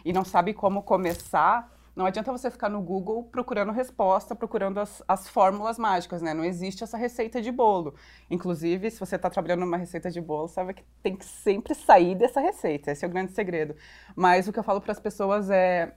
e 0.05 0.13
não 0.13 0.23
sabe 0.23 0.53
como 0.53 0.83
começar. 0.83 1.71
Não 1.95 2.05
adianta 2.05 2.31
você 2.31 2.49
ficar 2.49 2.69
no 2.69 2.81
Google 2.81 3.23
procurando 3.23 3.73
resposta, 3.73 4.33
procurando 4.33 4.79
as, 4.79 5.03
as 5.07 5.27
fórmulas 5.27 5.77
mágicas, 5.77 6.21
né? 6.21 6.33
Não 6.33 6.45
existe 6.45 6.83
essa 6.83 6.97
receita 6.97 7.41
de 7.41 7.51
bolo. 7.51 7.93
Inclusive, 8.29 8.89
se 8.89 8.99
você 8.99 9.17
está 9.17 9.29
trabalhando 9.29 9.61
numa 9.61 9.75
receita 9.75 10.09
de 10.09 10.21
bolo, 10.21 10.47
sabe 10.47 10.75
que 10.75 10.83
tem 11.03 11.17
que 11.17 11.25
sempre 11.25 11.75
sair 11.75 12.15
dessa 12.15 12.39
receita. 12.39 12.91
Esse 12.91 13.03
é 13.03 13.07
o 13.07 13.11
grande 13.11 13.33
segredo. 13.33 13.75
Mas 14.15 14.47
o 14.47 14.53
que 14.53 14.59
eu 14.59 14.63
falo 14.63 14.79
para 14.79 14.93
as 14.93 14.99
pessoas 14.99 15.49
é 15.49 15.93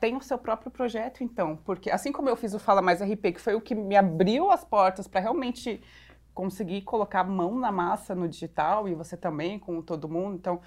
tem 0.00 0.16
o 0.16 0.22
seu 0.22 0.38
próprio 0.38 0.70
projeto, 0.70 1.22
então. 1.22 1.56
Porque 1.64 1.90
assim 1.90 2.10
como 2.10 2.28
eu 2.28 2.34
fiz 2.34 2.54
o 2.54 2.58
Fala 2.58 2.80
Mais 2.80 3.02
RP, 3.02 3.34
que 3.34 3.40
foi 3.40 3.54
o 3.54 3.60
que 3.60 3.74
me 3.74 3.96
abriu 3.96 4.50
as 4.50 4.64
portas 4.64 5.06
para 5.06 5.20
realmente 5.20 5.80
conseguir 6.32 6.82
colocar 6.82 7.20
a 7.20 7.24
mão 7.24 7.58
na 7.58 7.70
massa 7.70 8.14
no 8.14 8.26
digital, 8.26 8.88
e 8.88 8.94
você 8.94 9.16
também, 9.16 9.58
com 9.58 9.82
todo 9.82 10.08
mundo. 10.08 10.36
Então, 10.36 10.60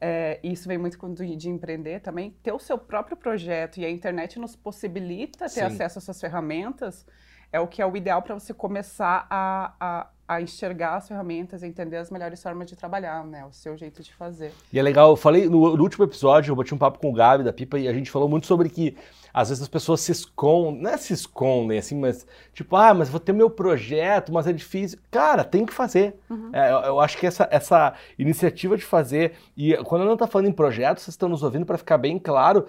é, 0.00 0.40
isso 0.42 0.66
vem 0.66 0.78
muito 0.78 0.98
de, 1.10 1.36
de 1.36 1.50
empreender 1.50 2.00
também. 2.00 2.30
Ter 2.42 2.52
o 2.52 2.58
seu 2.58 2.78
próprio 2.78 3.16
projeto 3.16 3.78
e 3.78 3.84
a 3.84 3.90
internet 3.90 4.38
nos 4.38 4.56
possibilita 4.56 5.44
ter 5.44 5.50
Sim. 5.50 5.60
acesso 5.62 5.98
às 5.98 6.04
suas 6.04 6.20
ferramentas 6.20 7.06
é 7.52 7.60
o 7.60 7.66
que 7.66 7.82
é 7.82 7.86
o 7.86 7.96
ideal 7.96 8.22
para 8.22 8.34
você 8.34 8.54
começar 8.54 9.26
a, 9.28 9.74
a, 9.80 10.10
a, 10.28 10.42
enxergar 10.42 10.96
as 10.96 11.08
ferramentas, 11.08 11.62
entender 11.62 11.96
as 11.96 12.10
melhores 12.10 12.42
formas 12.42 12.68
de 12.68 12.76
trabalhar, 12.76 13.24
né? 13.24 13.44
O 13.46 13.52
seu 13.52 13.76
jeito 13.76 14.02
de 14.02 14.12
fazer. 14.14 14.52
E 14.72 14.78
é 14.78 14.82
legal, 14.82 15.10
eu 15.10 15.16
falei 15.16 15.48
no, 15.48 15.76
no 15.76 15.82
último 15.82 16.04
episódio, 16.04 16.52
eu 16.52 16.56
bati 16.56 16.74
um 16.74 16.78
papo 16.78 16.98
com 16.98 17.10
o 17.10 17.12
Gabi 17.12 17.42
da 17.42 17.52
Pipa 17.52 17.78
e 17.78 17.88
a 17.88 17.92
gente 17.92 18.10
falou 18.10 18.28
muito 18.28 18.46
sobre 18.46 18.68
que 18.68 18.96
às 19.32 19.48
vezes 19.50 19.62
as 19.62 19.68
pessoas 19.68 20.00
se 20.00 20.12
escondem, 20.12 20.82
não 20.82 20.90
é 20.90 20.96
se 20.96 21.12
escondem 21.12 21.78
assim, 21.78 21.98
mas 21.98 22.26
tipo, 22.52 22.74
ah, 22.76 22.92
mas 22.92 23.08
vou 23.08 23.20
ter 23.20 23.32
meu 23.32 23.48
projeto, 23.48 24.32
mas 24.32 24.46
é 24.46 24.52
difícil. 24.52 24.98
Cara, 25.10 25.44
tem 25.44 25.64
que 25.64 25.72
fazer. 25.72 26.18
Uhum. 26.28 26.50
É, 26.52 26.72
eu, 26.72 26.78
eu, 26.78 27.00
acho 27.00 27.16
que 27.16 27.26
essa, 27.26 27.48
essa 27.50 27.94
iniciativa 28.18 28.76
de 28.76 28.84
fazer, 28.84 29.34
e 29.56 29.76
quando 29.84 30.02
eu 30.02 30.06
não 30.06 30.14
estou 30.14 30.28
falando 30.28 30.48
em 30.48 30.52
projetos, 30.52 31.04
vocês 31.04 31.14
estão 31.14 31.28
nos 31.28 31.42
ouvindo 31.42 31.66
para 31.66 31.78
ficar 31.78 31.98
bem 31.98 32.18
claro, 32.18 32.66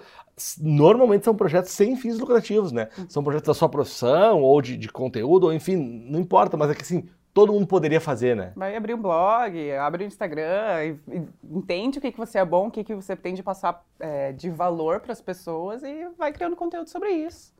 normalmente 0.58 1.24
são 1.24 1.34
projetos 1.34 1.72
sem 1.72 1.96
fins 1.96 2.18
lucrativos, 2.18 2.72
né? 2.72 2.88
Uhum. 2.96 3.06
São 3.08 3.24
projetos 3.24 3.48
da 3.48 3.54
sua 3.54 3.68
profissão, 3.68 4.42
ou 4.42 4.60
de, 4.62 4.76
de 4.76 4.88
conteúdo, 4.88 5.44
ou 5.44 5.52
enfim, 5.52 5.76
não 5.76 6.20
importa, 6.20 6.56
mas 6.56 6.70
é 6.70 6.74
que 6.74 6.82
assim, 6.82 7.08
todo 7.32 7.52
mundo 7.52 7.66
poderia 7.66 8.00
fazer, 8.00 8.34
né? 8.36 8.52
Vai 8.56 8.76
abrir 8.76 8.94
um 8.94 9.00
blog, 9.00 9.72
abre 9.72 10.04
um 10.04 10.06
Instagram, 10.06 10.96
entende 11.44 11.98
o 11.98 12.00
que, 12.00 12.12
que 12.12 12.18
você 12.18 12.38
é 12.38 12.44
bom, 12.44 12.68
o 12.68 12.70
que, 12.70 12.84
que 12.84 12.94
você 12.94 13.14
tem 13.14 13.34
de 13.34 13.42
passar 13.42 13.84
é, 13.98 14.32
de 14.32 14.50
valor 14.50 15.00
para 15.00 15.12
as 15.12 15.20
pessoas 15.20 15.82
e 15.82 16.08
vai 16.18 16.32
criando 16.32 16.56
conteúdo 16.56 16.88
sobre 16.88 17.10
isso. 17.10 17.52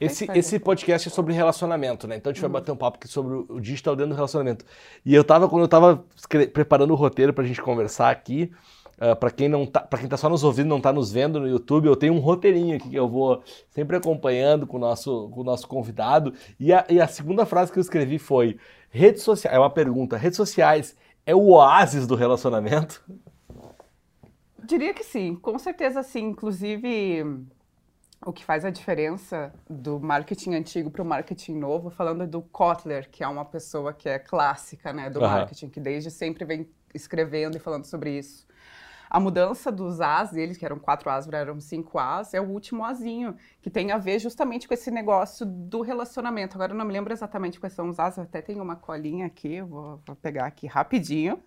Esse, 0.00 0.26
esse 0.34 0.58
podcast 0.58 1.08
é 1.08 1.10
sobre 1.10 1.32
relacionamento, 1.32 2.08
né? 2.08 2.16
Então 2.16 2.30
a 2.30 2.32
gente 2.32 2.40
vai 2.40 2.48
uhum. 2.48 2.54
bater 2.54 2.72
um 2.72 2.76
papo 2.76 2.96
aqui 2.96 3.06
sobre 3.06 3.44
o 3.48 3.60
digital 3.60 3.94
dentro 3.94 4.10
do 4.10 4.16
relacionamento. 4.16 4.64
E 5.04 5.14
eu 5.14 5.22
tava, 5.22 5.48
quando 5.48 5.62
eu 5.62 5.68
tava 5.68 6.04
preparando 6.52 6.92
o 6.92 6.96
roteiro 6.96 7.32
pra 7.32 7.44
gente 7.44 7.62
conversar 7.62 8.10
aqui, 8.10 8.50
uh, 9.02 9.16
pra 9.16 9.30
quem 9.30 9.48
não 9.48 9.66
tá, 9.66 9.80
para 9.80 9.98
quem 9.98 10.08
tá 10.08 10.16
só 10.16 10.28
nos 10.28 10.44
ouvindo, 10.44 10.68
não 10.68 10.80
tá 10.80 10.92
nos 10.92 11.10
vendo 11.10 11.40
no 11.40 11.48
YouTube, 11.48 11.86
eu 11.86 11.96
tenho 11.96 12.14
um 12.14 12.20
roteirinho 12.20 12.76
aqui 12.76 12.90
que 12.90 12.96
eu 12.96 13.08
vou 13.08 13.42
sempre 13.70 13.96
acompanhando 13.96 14.66
com 14.66 14.76
o 14.76 14.80
nosso, 14.80 15.28
com 15.30 15.40
o 15.40 15.44
nosso 15.44 15.66
convidado. 15.66 16.32
E 16.58 16.72
a, 16.72 16.86
e 16.88 17.00
a 17.00 17.08
segunda 17.08 17.44
frase 17.44 17.72
que 17.72 17.78
eu 17.78 17.82
escrevi 17.82 18.18
foi: 18.18 18.58
redes 18.90 19.22
sociais, 19.22 19.56
é 19.56 19.58
uma 19.58 19.70
pergunta, 19.70 20.16
redes 20.16 20.36
sociais 20.36 20.96
é 21.26 21.34
o 21.34 21.50
oásis 21.50 22.06
do 22.06 22.14
relacionamento? 22.14 23.02
Diria 24.64 24.94
que 24.94 25.04
sim, 25.04 25.34
com 25.34 25.58
certeza 25.58 26.02
sim. 26.02 26.26
Inclusive, 26.26 27.24
o 28.24 28.32
que 28.32 28.44
faz 28.44 28.64
a 28.64 28.70
diferença 28.70 29.52
do 29.68 29.98
marketing 30.00 30.54
antigo 30.54 30.90
para 30.90 31.02
o 31.02 31.04
marketing 31.04 31.56
novo, 31.56 31.90
falando 31.90 32.26
do 32.26 32.42
Kotler, 32.42 33.08
que 33.10 33.24
é 33.24 33.28
uma 33.28 33.44
pessoa 33.44 33.92
que 33.92 34.08
é 34.08 34.18
clássica 34.18 34.92
né, 34.92 35.10
do 35.10 35.20
uhum. 35.20 35.26
marketing, 35.26 35.68
que 35.68 35.80
desde 35.80 36.10
sempre 36.10 36.44
vem 36.44 36.68
escrevendo 36.94 37.56
e 37.56 37.60
falando 37.60 37.84
sobre 37.84 38.18
isso. 38.18 38.46
A 39.14 39.20
mudança 39.20 39.70
dos 39.70 40.00
As 40.00 40.30
deles, 40.30 40.56
que 40.56 40.64
eram 40.64 40.78
quatro 40.78 41.10
As, 41.10 41.26
viraram 41.26 41.60
cinco 41.60 41.98
As, 41.98 42.32
é 42.32 42.40
o 42.40 42.44
último 42.48 42.82
Azinho, 42.82 43.36
que 43.60 43.68
tem 43.68 43.92
a 43.92 43.98
ver 43.98 44.18
justamente 44.18 44.66
com 44.66 44.72
esse 44.72 44.90
negócio 44.90 45.44
do 45.44 45.82
relacionamento. 45.82 46.56
Agora 46.56 46.72
eu 46.72 46.78
não 46.78 46.86
me 46.86 46.94
lembro 46.94 47.12
exatamente 47.12 47.60
quais 47.60 47.74
são 47.74 47.90
os 47.90 48.00
As, 48.00 48.16
eu 48.16 48.22
até 48.22 48.40
tenho 48.40 48.62
uma 48.62 48.74
colinha 48.74 49.26
aqui, 49.26 49.60
vou, 49.60 50.00
vou 50.06 50.16
pegar 50.16 50.46
aqui 50.46 50.66
rapidinho. 50.66 51.38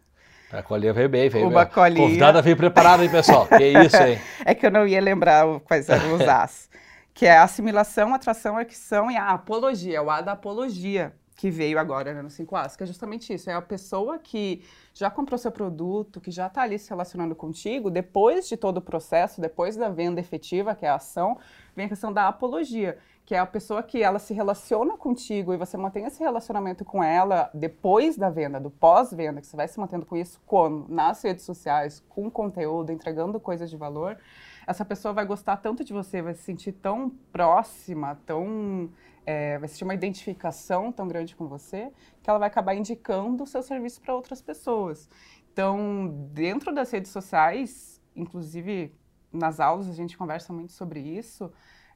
A 0.53 0.61
colinha 0.61 0.93
veio 0.93 1.09
bem, 1.09 1.27
veio 1.27 1.47
Uma 1.49 1.65
bem. 1.65 1.73
colinha. 1.73 2.05
Convidada 2.07 2.39
veio 2.39 2.55
preparada, 2.55 3.03
hein, 3.03 3.09
pessoal? 3.09 3.47
Que 3.57 3.63
isso, 3.65 3.97
hein? 3.97 4.19
é 4.45 4.53
que 4.53 4.63
eu 4.63 4.69
não 4.69 4.85
ia 4.85 5.01
lembrar 5.01 5.59
quais 5.61 5.89
eram 5.89 6.13
os 6.13 6.21
As. 6.29 6.69
que 7.15 7.25
é 7.25 7.35
a 7.35 7.41
assimilação, 7.43 8.13
atração, 8.13 8.57
arquição 8.57 9.09
e 9.09 9.17
a 9.17 9.29
apologia, 9.31 10.03
o 10.03 10.11
A 10.11 10.21
da 10.21 10.33
apologia, 10.33 11.13
que 11.35 11.51
veio 11.51 11.77
agora 11.77 12.13
né, 12.13 12.21
no 12.21 12.29
5As, 12.29 12.77
que 12.77 12.83
é 12.83 12.85
justamente 12.85 13.33
isso. 13.33 13.49
É 13.49 13.53
a 13.53 13.61
pessoa 13.61 14.17
que 14.17 14.63
já 14.93 15.09
comprou 15.11 15.37
seu 15.37 15.51
produto, 15.51 16.21
que 16.21 16.31
já 16.31 16.47
está 16.47 16.61
ali 16.61 16.79
se 16.79 16.89
relacionando 16.89 17.35
contigo, 17.35 17.91
depois 17.91 18.47
de 18.47 18.55
todo 18.55 18.77
o 18.77 18.81
processo, 18.81 19.41
depois 19.41 19.75
da 19.75 19.89
venda 19.89 20.21
efetiva, 20.21 20.73
que 20.73 20.85
é 20.85 20.89
a 20.89 20.95
ação, 20.95 21.37
vem 21.75 21.87
a 21.87 21.89
questão 21.89 22.13
da 22.13 22.29
apologia, 22.29 22.97
que 23.25 23.35
é 23.35 23.39
a 23.39 23.45
pessoa 23.45 23.83
que 23.83 24.01
ela 24.01 24.19
se 24.19 24.33
relaciona 24.33 24.95
contigo 24.95 25.53
e 25.53 25.57
você 25.57 25.75
mantém 25.75 26.05
esse 26.05 26.23
relacionamento 26.23 26.85
com 26.85 27.03
ela 27.03 27.49
depois 27.53 28.15
da 28.15 28.29
venda, 28.29 28.59
do 28.59 28.69
pós-venda, 28.69 29.41
que 29.41 29.47
você 29.47 29.57
vai 29.57 29.67
se 29.67 29.79
mantendo 29.79 30.05
com 30.05 30.15
isso? 30.15 30.39
Nas 30.87 31.21
redes 31.21 31.43
sociais, 31.43 32.03
com 32.07 32.29
conteúdo, 32.29 32.91
entregando 32.91 33.39
coisas 33.39 33.69
de 33.69 33.75
valor. 33.75 34.17
Essa 34.67 34.83
pessoa 34.83 35.13
vai 35.13 35.25
gostar 35.25 35.57
tanto 35.57 35.83
de 35.83 35.93
você, 35.93 36.21
vai 36.21 36.33
se 36.33 36.43
sentir 36.43 36.73
tão 36.73 37.09
próxima, 37.31 38.15
tão 38.25 38.89
é, 39.25 39.57
vai 39.57 39.67
sentir 39.67 39.83
uma 39.83 39.93
identificação 39.93 40.91
tão 40.91 41.07
grande 41.07 41.35
com 41.35 41.47
você, 41.47 41.91
que 42.21 42.29
ela 42.29 42.39
vai 42.39 42.47
acabar 42.47 42.75
indicando 42.75 43.43
o 43.43 43.47
seu 43.47 43.63
serviço 43.63 44.01
para 44.01 44.13
outras 44.13 44.41
pessoas. 44.41 45.09
Então, 45.51 46.29
dentro 46.31 46.73
das 46.73 46.91
redes 46.91 47.11
sociais, 47.11 48.01
inclusive 48.15 48.93
nas 49.31 49.59
aulas 49.59 49.89
a 49.89 49.93
gente 49.93 50.17
conversa 50.17 50.53
muito 50.53 50.73
sobre 50.73 50.99
isso, 50.99 51.51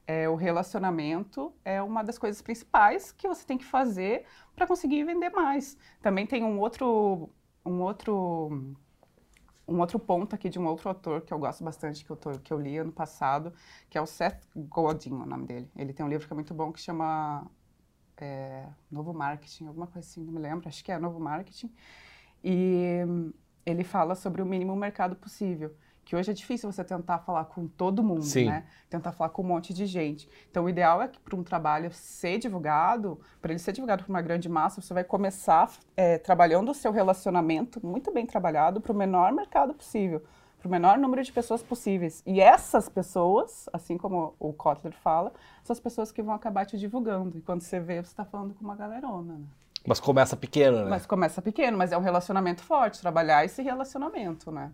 é, 0.06 0.28
o 0.28 0.34
relacionamento 0.34 1.52
é 1.64 1.80
uma 1.80 2.02
das 2.02 2.18
coisas 2.18 2.42
principais 2.42 3.12
que 3.12 3.28
você 3.28 3.46
tem 3.46 3.56
que 3.56 3.64
fazer 3.64 4.24
para 4.56 4.66
conseguir 4.66 5.04
vender 5.04 5.30
mais. 5.30 5.76
Também 6.02 6.26
tem 6.26 6.42
um 6.42 6.58
outro, 6.58 7.30
um 7.64 7.80
outro, 7.80 8.74
um 9.70 9.78
outro 9.78 9.98
ponto 9.98 10.34
aqui 10.34 10.48
de 10.48 10.58
um 10.58 10.66
outro 10.66 10.88
autor 10.88 11.22
que 11.22 11.32
eu 11.32 11.38
gosto 11.38 11.62
bastante, 11.62 12.04
que 12.04 12.10
eu, 12.10 12.16
tô, 12.16 12.32
que 12.40 12.52
eu 12.52 12.60
li 12.60 12.76
ano 12.76 12.90
passado, 12.90 13.52
que 13.88 13.96
é 13.96 14.00
o 14.00 14.06
Seth 14.06 14.42
Godin, 14.54 15.12
o 15.12 15.24
nome 15.24 15.46
dele. 15.46 15.70
Ele 15.76 15.92
tem 15.92 16.04
um 16.04 16.08
livro 16.08 16.26
que 16.26 16.32
é 16.32 16.34
muito 16.34 16.52
bom 16.52 16.72
que 16.72 16.80
chama 16.80 17.46
é, 18.16 18.66
Novo 18.90 19.14
Marketing, 19.14 19.66
alguma 19.68 19.86
coisa 19.86 20.06
assim, 20.06 20.24
não 20.24 20.32
me 20.32 20.40
lembro, 20.40 20.68
acho 20.68 20.84
que 20.84 20.90
é 20.90 20.98
Novo 20.98 21.20
Marketing. 21.20 21.72
E 22.42 22.98
ele 23.64 23.84
fala 23.84 24.16
sobre 24.16 24.42
o 24.42 24.46
mínimo 24.46 24.74
mercado 24.74 25.14
possível 25.14 25.74
que 26.10 26.16
hoje 26.16 26.28
é 26.28 26.34
difícil 26.34 26.72
você 26.72 26.82
tentar 26.82 27.20
falar 27.20 27.44
com 27.44 27.68
todo 27.68 28.02
mundo, 28.02 28.24
Sim. 28.24 28.46
né? 28.46 28.64
Tentar 28.88 29.12
falar 29.12 29.30
com 29.30 29.42
um 29.42 29.46
monte 29.46 29.72
de 29.72 29.86
gente. 29.86 30.28
Então, 30.50 30.64
o 30.64 30.68
ideal 30.68 31.00
é 31.00 31.06
que 31.06 31.20
para 31.20 31.36
um 31.36 31.44
trabalho 31.44 31.88
ser 31.92 32.36
divulgado, 32.36 33.20
para 33.40 33.52
ele 33.52 33.60
ser 33.60 33.70
divulgado 33.70 34.02
para 34.02 34.10
uma 34.10 34.20
grande 34.20 34.48
massa, 34.48 34.80
você 34.80 34.92
vai 34.92 35.04
começar 35.04 35.70
é, 35.96 36.18
trabalhando 36.18 36.72
o 36.72 36.74
seu 36.74 36.90
relacionamento 36.90 37.78
muito 37.86 38.12
bem 38.12 38.26
trabalhado 38.26 38.80
para 38.80 38.90
o 38.90 38.94
menor 38.94 39.30
mercado 39.30 39.72
possível, 39.72 40.24
para 40.58 40.66
o 40.66 40.70
menor 40.72 40.98
número 40.98 41.22
de 41.22 41.30
pessoas 41.30 41.62
possíveis. 41.62 42.24
E 42.26 42.40
essas 42.40 42.88
pessoas, 42.88 43.68
assim 43.72 43.96
como 43.96 44.34
o 44.40 44.52
Kotler 44.52 44.92
fala, 44.94 45.32
são 45.62 45.72
as 45.72 45.78
pessoas 45.78 46.10
que 46.10 46.20
vão 46.24 46.34
acabar 46.34 46.66
te 46.66 46.76
divulgando. 46.76 47.38
E 47.38 47.40
quando 47.40 47.60
você 47.60 47.78
vê, 47.78 48.02
você 48.02 48.10
está 48.10 48.24
falando 48.24 48.52
com 48.52 48.64
uma 48.64 48.74
galerona, 48.74 49.34
né? 49.34 49.46
Mas 49.86 49.98
começa 49.98 50.36
pequeno, 50.36 50.84
né? 50.84 50.90
Mas 50.90 51.06
começa 51.06 51.40
pequeno, 51.40 51.78
mas 51.78 51.90
é 51.92 51.96
um 51.96 52.02
relacionamento 52.02 52.62
forte, 52.62 53.00
trabalhar 53.00 53.44
esse 53.44 53.62
relacionamento, 53.62 54.50
né? 54.50 54.70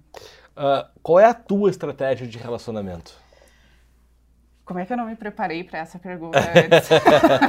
Uh, 0.56 0.88
qual 1.02 1.20
é 1.20 1.26
a 1.26 1.34
tua 1.34 1.70
estratégia 1.70 2.26
de 2.26 2.38
relacionamento? 2.38 3.14
Como 4.64 4.80
é 4.80 4.84
que 4.84 4.92
eu 4.92 4.96
não 4.96 5.06
me 5.06 5.14
preparei 5.14 5.62
para 5.62 5.78
essa 5.78 5.96
pergunta 5.98 6.40
antes? 6.50 6.88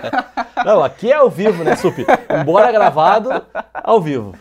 não, 0.64 0.84
aqui 0.84 1.12
é 1.12 1.16
ao 1.16 1.32
vivo, 1.32 1.64
né, 1.64 1.76
Supi? 1.76 2.06
Embora 2.42 2.72
gravado, 2.72 3.30
ao 3.74 4.00
vivo. 4.00 4.36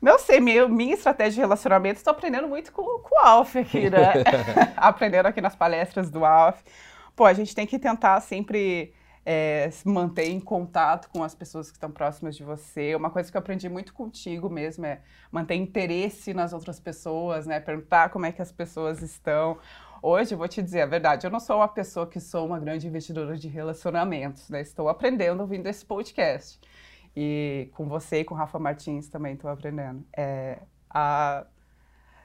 Não 0.00 0.18
sei, 0.18 0.40
minha, 0.40 0.68
minha 0.68 0.94
estratégia 0.94 1.32
de 1.32 1.40
relacionamento, 1.40 1.96
estou 1.96 2.12
aprendendo 2.12 2.46
muito 2.46 2.72
com, 2.72 2.82
com 2.82 3.16
o 3.16 3.26
Alf 3.26 3.56
aqui, 3.56 3.90
né? 3.90 4.12
aprendendo 4.76 5.26
aqui 5.26 5.40
nas 5.40 5.56
palestras 5.56 6.08
do 6.08 6.24
Alf. 6.24 6.60
Pô, 7.16 7.24
a 7.24 7.32
gente 7.32 7.54
tem 7.54 7.66
que 7.66 7.78
tentar 7.78 8.20
sempre 8.20 8.94
é, 9.24 9.70
manter 9.84 10.28
em 10.28 10.40
contato 10.40 11.08
com 11.08 11.22
as 11.22 11.34
pessoas 11.34 11.70
que 11.70 11.76
estão 11.76 11.90
próximas 11.90 12.36
de 12.36 12.42
você. 12.42 12.94
Uma 12.94 13.10
coisa 13.10 13.30
que 13.30 13.36
eu 13.36 13.40
aprendi 13.40 13.68
muito 13.68 13.94
contigo 13.94 14.50
mesmo 14.50 14.84
é 14.84 15.00
manter 15.30 15.54
interesse 15.54 16.34
nas 16.34 16.52
outras 16.52 16.80
pessoas, 16.80 17.46
né? 17.46 17.60
Perguntar 17.60 18.10
como 18.10 18.26
é 18.26 18.32
que 18.32 18.42
as 18.42 18.50
pessoas 18.50 19.00
estão. 19.00 19.58
Hoje, 20.02 20.34
eu 20.34 20.38
vou 20.38 20.48
te 20.48 20.60
dizer 20.60 20.82
a 20.82 20.86
verdade, 20.86 21.26
eu 21.26 21.30
não 21.30 21.38
sou 21.38 21.58
uma 21.58 21.68
pessoa 21.68 22.06
que 22.08 22.18
sou 22.18 22.44
uma 22.44 22.58
grande 22.58 22.88
investidora 22.88 23.36
de 23.36 23.46
relacionamentos, 23.46 24.50
né? 24.50 24.60
Estou 24.60 24.88
aprendendo 24.88 25.40
ouvindo 25.40 25.68
esse 25.68 25.84
podcast. 25.84 26.60
E 27.14 27.70
com 27.74 27.86
você 27.88 28.20
e 28.20 28.24
com 28.24 28.34
Rafa 28.34 28.58
Martins 28.58 29.08
também 29.08 29.34
estou 29.34 29.50
aprendendo. 29.50 30.04
É, 30.16 30.58
a, 30.90 31.46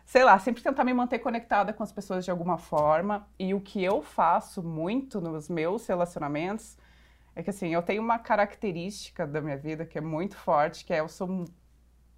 sei 0.05 0.23
lá, 0.23 0.39
sempre 0.39 0.63
tentar 0.63 0.83
me 0.83 0.93
manter 0.93 1.19
conectada 1.19 1.71
com 1.71 1.83
as 1.83 1.91
pessoas 1.91 2.25
de 2.25 2.31
alguma 2.31 2.57
forma. 2.57 3.27
E 3.37 3.53
o 3.53 3.61
que 3.61 3.83
eu 3.83 4.01
faço 4.01 4.63
muito 4.63 5.21
nos 5.21 5.47
meus 5.47 5.85
relacionamentos 5.85 6.77
é 7.37 7.43
que 7.43 7.51
assim, 7.51 7.71
eu 7.71 7.83
tenho 7.83 8.01
uma 8.01 8.17
característica 8.17 9.27
da 9.27 9.39
minha 9.39 9.55
vida 9.55 9.85
que 9.85 9.95
é 9.95 10.01
muito 10.01 10.35
forte, 10.35 10.83
que 10.83 10.91
é 10.91 11.01
eu 11.01 11.07
sou 11.07 11.45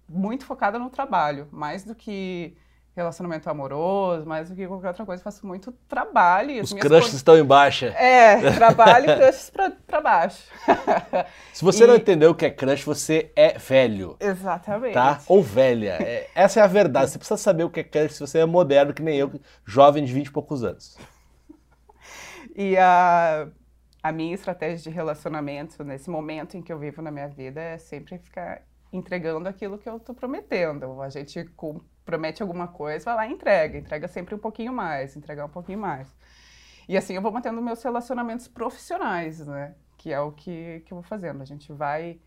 muito 0.08 0.46
focada 0.46 0.78
no 0.78 0.88
trabalho, 0.88 1.46
mais 1.52 1.84
do 1.84 1.94
que 1.94 2.56
relacionamento 2.96 3.48
amoroso, 3.50 4.26
mais 4.26 4.48
do 4.48 4.56
que 4.56 4.66
qualquer 4.66 4.88
outra 4.88 5.04
coisa, 5.04 5.20
eu 5.20 5.24
faço 5.24 5.46
muito 5.46 5.72
trabalho. 5.86 6.62
Os 6.62 6.72
crushes 6.72 7.12
estão 7.12 7.36
em 7.36 7.44
baixa. 7.44 7.88
É, 7.88 8.50
trabalho 8.52 9.10
e 9.10 9.16
crushes 9.20 9.50
pra, 9.50 9.70
pra 9.86 10.00
baixo. 10.00 10.42
Se 11.52 11.62
você 11.62 11.84
e... 11.84 11.86
não 11.86 11.96
entendeu 11.96 12.30
o 12.30 12.34
que 12.34 12.46
é 12.46 12.50
crush, 12.50 12.82
você 12.82 13.30
é 13.36 13.58
velho. 13.58 14.16
Exatamente. 14.18 14.94
Tá? 14.94 15.20
Ou 15.28 15.42
velha. 15.42 15.98
É, 16.00 16.30
essa 16.34 16.60
é 16.60 16.62
a 16.62 16.66
verdade. 16.66 17.10
Você 17.10 17.18
precisa 17.18 17.36
saber 17.36 17.64
o 17.64 17.70
que 17.70 17.80
é 17.80 17.84
crush 17.84 18.14
se 18.14 18.20
você 18.20 18.38
é 18.38 18.46
moderno, 18.46 18.94
que 18.94 19.02
nem 19.02 19.18
eu, 19.18 19.38
jovem 19.66 20.02
de 20.02 20.14
20 20.14 20.28
e 20.28 20.32
poucos 20.32 20.64
anos. 20.64 20.96
E 22.56 22.78
a... 22.78 23.46
Uh 23.46 23.59
a 24.02 24.12
minha 24.12 24.34
estratégia 24.34 24.78
de 24.78 24.90
relacionamento 24.90 25.84
nesse 25.84 26.08
momento 26.08 26.56
em 26.56 26.62
que 26.62 26.72
eu 26.72 26.78
vivo 26.78 27.02
na 27.02 27.10
minha 27.10 27.28
vida 27.28 27.60
é 27.60 27.78
sempre 27.78 28.18
ficar 28.18 28.62
entregando 28.92 29.48
aquilo 29.48 29.78
que 29.78 29.88
eu 29.88 29.98
estou 29.98 30.14
prometendo. 30.14 31.00
A 31.00 31.08
gente 31.08 31.44
promete 32.04 32.42
alguma 32.42 32.66
coisa, 32.66 33.04
vai 33.04 33.14
lá 33.14 33.26
e 33.26 33.32
entrega. 33.32 33.78
Entrega 33.78 34.08
sempre 34.08 34.34
um 34.34 34.38
pouquinho 34.38 34.72
mais, 34.72 35.16
entregar 35.16 35.44
um 35.44 35.50
pouquinho 35.50 35.78
mais. 35.78 36.14
E 36.88 36.96
assim 36.96 37.14
eu 37.14 37.22
vou 37.22 37.30
mantendo 37.30 37.60
meus 37.62 37.82
relacionamentos 37.82 38.48
profissionais, 38.48 39.46
né? 39.46 39.74
Que 39.96 40.12
é 40.12 40.20
o 40.20 40.32
que, 40.32 40.82
que 40.86 40.92
eu 40.92 40.96
vou 40.96 41.04
fazendo. 41.04 41.42
A 41.42 41.44
gente 41.44 41.72
vai 41.72 42.18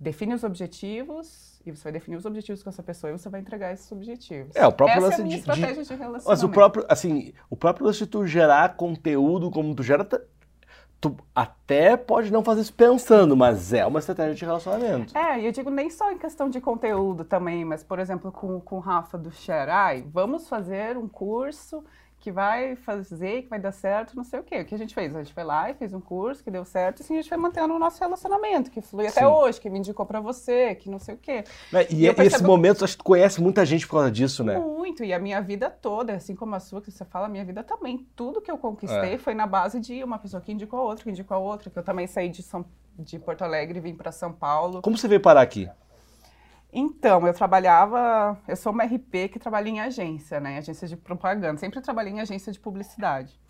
define 0.00 0.32
os 0.32 0.44
objetivos 0.44 1.60
e 1.66 1.72
você 1.72 1.84
vai 1.84 1.92
definir 1.92 2.16
os 2.16 2.24
objetivos 2.24 2.62
com 2.62 2.70
essa 2.70 2.82
pessoa 2.82 3.10
e 3.10 3.18
você 3.18 3.28
vai 3.28 3.40
entregar 3.40 3.72
esses 3.72 3.90
objetivos. 3.90 4.54
É, 4.54 4.66
o 4.66 4.72
próprio 4.72 5.06
essa 5.06 5.16
é 5.16 5.20
a 5.20 5.24
minha 5.24 5.34
de, 5.34 5.40
estratégia 5.40 5.82
de, 5.82 5.88
de 5.88 5.94
relacionamento. 5.94 6.28
Mas 6.28 6.42
o 6.42 6.48
próprio, 6.48 6.86
assim, 6.88 7.32
o 7.50 7.56
próprio 7.56 7.86
lance 7.86 7.98
de 7.98 8.06
tu 8.06 8.26
gerar 8.26 8.76
conteúdo 8.76 9.50
como 9.50 9.74
tu 9.74 9.82
gera 9.82 10.04
tu 11.00 11.16
até 11.34 11.96
pode 11.96 12.32
não 12.32 12.42
fazer 12.42 12.62
isso 12.62 12.74
pensando, 12.74 13.36
mas 13.36 13.72
é 13.72 13.86
uma 13.86 13.98
estratégia 14.00 14.34
de 14.34 14.44
relacionamento. 14.44 15.16
É, 15.16 15.40
e 15.40 15.46
eu 15.46 15.52
digo 15.52 15.70
nem 15.70 15.88
só 15.90 16.10
em 16.10 16.18
questão 16.18 16.50
de 16.50 16.60
conteúdo 16.60 17.24
também, 17.24 17.64
mas, 17.64 17.84
por 17.84 17.98
exemplo, 17.98 18.32
com, 18.32 18.60
com 18.60 18.76
o 18.76 18.80
Rafa 18.80 19.16
do 19.16 19.30
Xerai, 19.30 20.04
vamos 20.12 20.48
fazer 20.48 20.96
um 20.96 21.08
curso 21.08 21.84
que 22.20 22.32
vai 22.32 22.74
fazer, 22.74 23.42
que 23.42 23.48
vai 23.48 23.58
dar 23.60 23.70
certo, 23.72 24.16
não 24.16 24.24
sei 24.24 24.40
o 24.40 24.42
quê. 24.42 24.60
O 24.60 24.64
que 24.64 24.74
a 24.74 24.78
gente 24.78 24.92
fez? 24.94 25.14
A 25.14 25.22
gente 25.22 25.32
foi 25.32 25.44
lá 25.44 25.70
e 25.70 25.74
fez 25.74 25.94
um 25.94 26.00
curso 26.00 26.42
que 26.42 26.50
deu 26.50 26.64
certo, 26.64 27.00
e 27.00 27.02
assim 27.02 27.14
a 27.14 27.22
gente 27.22 27.28
foi 27.28 27.38
mantendo 27.38 27.72
o 27.74 27.78
nosso 27.78 28.00
relacionamento, 28.00 28.70
que 28.70 28.80
flui 28.80 29.06
até 29.06 29.20
Sim. 29.20 29.26
hoje, 29.26 29.60
que 29.60 29.70
me 29.70 29.78
indicou 29.78 30.04
pra 30.04 30.20
você, 30.20 30.74
que 30.74 30.90
não 30.90 30.98
sei 30.98 31.14
o 31.14 31.18
quê. 31.18 31.44
Né, 31.72 31.86
E, 31.90 31.94
E 31.94 31.98
eu 32.00 32.06
e 32.06 32.06
esse 32.06 32.14
percebo- 32.16 32.48
momento, 32.48 32.84
acho 32.84 32.94
que 32.94 33.02
tu 33.02 33.04
conhece 33.04 33.40
muita 33.40 33.64
gente 33.64 33.86
por 33.86 33.94
causa 33.94 34.10
disso, 34.10 34.42
né? 34.42 34.58
Muito, 34.58 35.04
e 35.04 35.12
a 35.12 35.18
minha 35.18 35.40
vida 35.40 35.70
toda, 35.70 36.12
assim 36.14 36.34
como 36.34 36.54
a 36.54 36.60
sua, 36.60 36.82
que 36.82 36.90
você 36.90 37.04
fala, 37.04 37.26
a 37.26 37.28
minha 37.30 37.44
vida 37.44 37.62
também. 37.62 38.06
Tudo 38.16 38.40
que 38.40 38.50
eu 38.50 38.58
conquistei 38.58 39.14
É. 39.14 39.18
foi 39.18 39.34
na 39.34 39.46
base 39.46 39.78
de 39.78 40.02
uma 40.02 40.18
pessoa 40.18 40.40
que 40.40 40.50
indicou 40.52 40.80
a 40.80 40.82
outra, 40.82 41.04
que 41.04 41.10
indicou 41.10 41.36
a 41.36 41.40
outra, 41.40 41.70
que 41.70 41.78
eu 41.78 41.82
também 41.84 42.06
saí 42.06 42.28
de, 42.28 42.42
São, 42.42 42.64
de 42.98 43.18
Porto 43.18 43.42
Alegre 43.42 43.78
e 43.78 43.80
vim 43.80 43.94
pra 43.94 44.10
São 44.10 44.32
Paulo. 44.32 44.82
Como 44.82 44.98
você 44.98 45.06
veio 45.06 45.20
parar 45.20 45.40
aqui? 45.42 45.68
Então, 46.72 47.26
eu 47.26 47.32
trabalhava, 47.32 48.38
eu 48.46 48.56
sou 48.56 48.72
uma 48.72 48.84
RP 48.84 49.28
que 49.32 49.38
trabalha 49.38 49.68
em 49.68 49.80
agência, 49.80 50.38
né? 50.38 50.58
Agência 50.58 50.86
de 50.86 50.96
propaganda. 50.96 51.58
Sempre 51.58 51.80
trabalhei 51.80 52.12
em 52.12 52.20
agência 52.20 52.52
de 52.52 52.60
publicidade. 52.60 53.40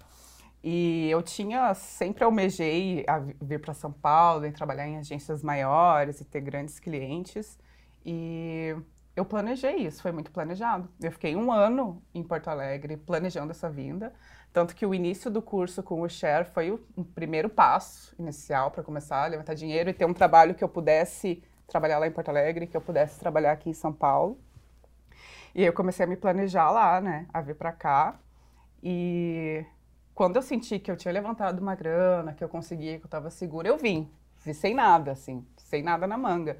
E 0.62 1.08
eu 1.10 1.22
tinha, 1.22 1.72
sempre 1.74 2.24
almejei 2.24 3.04
vir 3.40 3.60
para 3.60 3.74
São 3.74 3.92
Paulo 3.92 4.46
e 4.46 4.52
trabalhar 4.52 4.86
em 4.86 4.98
agências 4.98 5.42
maiores 5.42 6.20
e 6.20 6.24
ter 6.24 6.40
grandes 6.40 6.78
clientes. 6.78 7.58
E 8.04 8.74
eu 9.16 9.24
planejei 9.24 9.76
isso, 9.76 10.00
foi 10.00 10.12
muito 10.12 10.30
planejado. 10.30 10.88
Eu 11.00 11.10
fiquei 11.10 11.34
um 11.34 11.50
ano 11.52 12.02
em 12.14 12.22
Porto 12.22 12.48
Alegre 12.48 12.96
planejando 12.96 13.50
essa 13.50 13.68
vinda. 13.68 14.12
Tanto 14.52 14.74
que 14.74 14.86
o 14.86 14.94
início 14.94 15.30
do 15.30 15.42
curso 15.42 15.82
com 15.82 16.02
o 16.02 16.08
Share 16.08 16.44
foi 16.44 16.70
o, 16.70 16.78
primeiro 17.04 17.48
passo 17.48 18.14
inicial 18.18 18.70
para 18.70 18.82
começar 18.82 19.24
a 19.24 19.26
levantar 19.26 19.54
dinheiro 19.54 19.90
e 19.90 19.92
ter 19.92 20.04
um 20.04 20.14
trabalho 20.14 20.54
que 20.54 20.64
eu 20.64 20.68
pudesse 20.68 21.42
trabalhar 21.68 21.98
lá 21.98 22.06
em 22.08 22.10
Porto 22.10 22.30
Alegre, 22.30 22.66
que 22.66 22.76
eu 22.76 22.80
pudesse 22.80 23.20
trabalhar 23.20 23.52
aqui 23.52 23.70
em 23.70 23.74
São 23.74 23.92
Paulo. 23.92 24.38
E 25.54 25.62
eu 25.62 25.72
comecei 25.72 26.04
a 26.04 26.08
me 26.08 26.16
planejar 26.16 26.70
lá, 26.70 27.00
né, 27.00 27.26
a 27.32 27.40
vir 27.40 27.54
para 27.54 27.72
cá. 27.72 28.18
E 28.82 29.64
quando 30.14 30.36
eu 30.36 30.42
senti 30.42 30.78
que 30.78 30.90
eu 30.90 30.96
tinha 30.96 31.12
levantado 31.12 31.60
uma 31.60 31.74
grana, 31.74 32.32
que 32.32 32.42
eu 32.42 32.48
conseguia, 32.48 32.98
que 32.98 33.04
eu 33.04 33.08
estava 33.08 33.30
segura, 33.30 33.68
eu 33.68 33.76
vim. 33.76 34.10
Vim 34.44 34.52
sem 34.52 34.74
nada, 34.74 35.12
assim, 35.12 35.46
sem 35.56 35.82
nada 35.82 36.06
na 36.06 36.16
manga. 36.16 36.58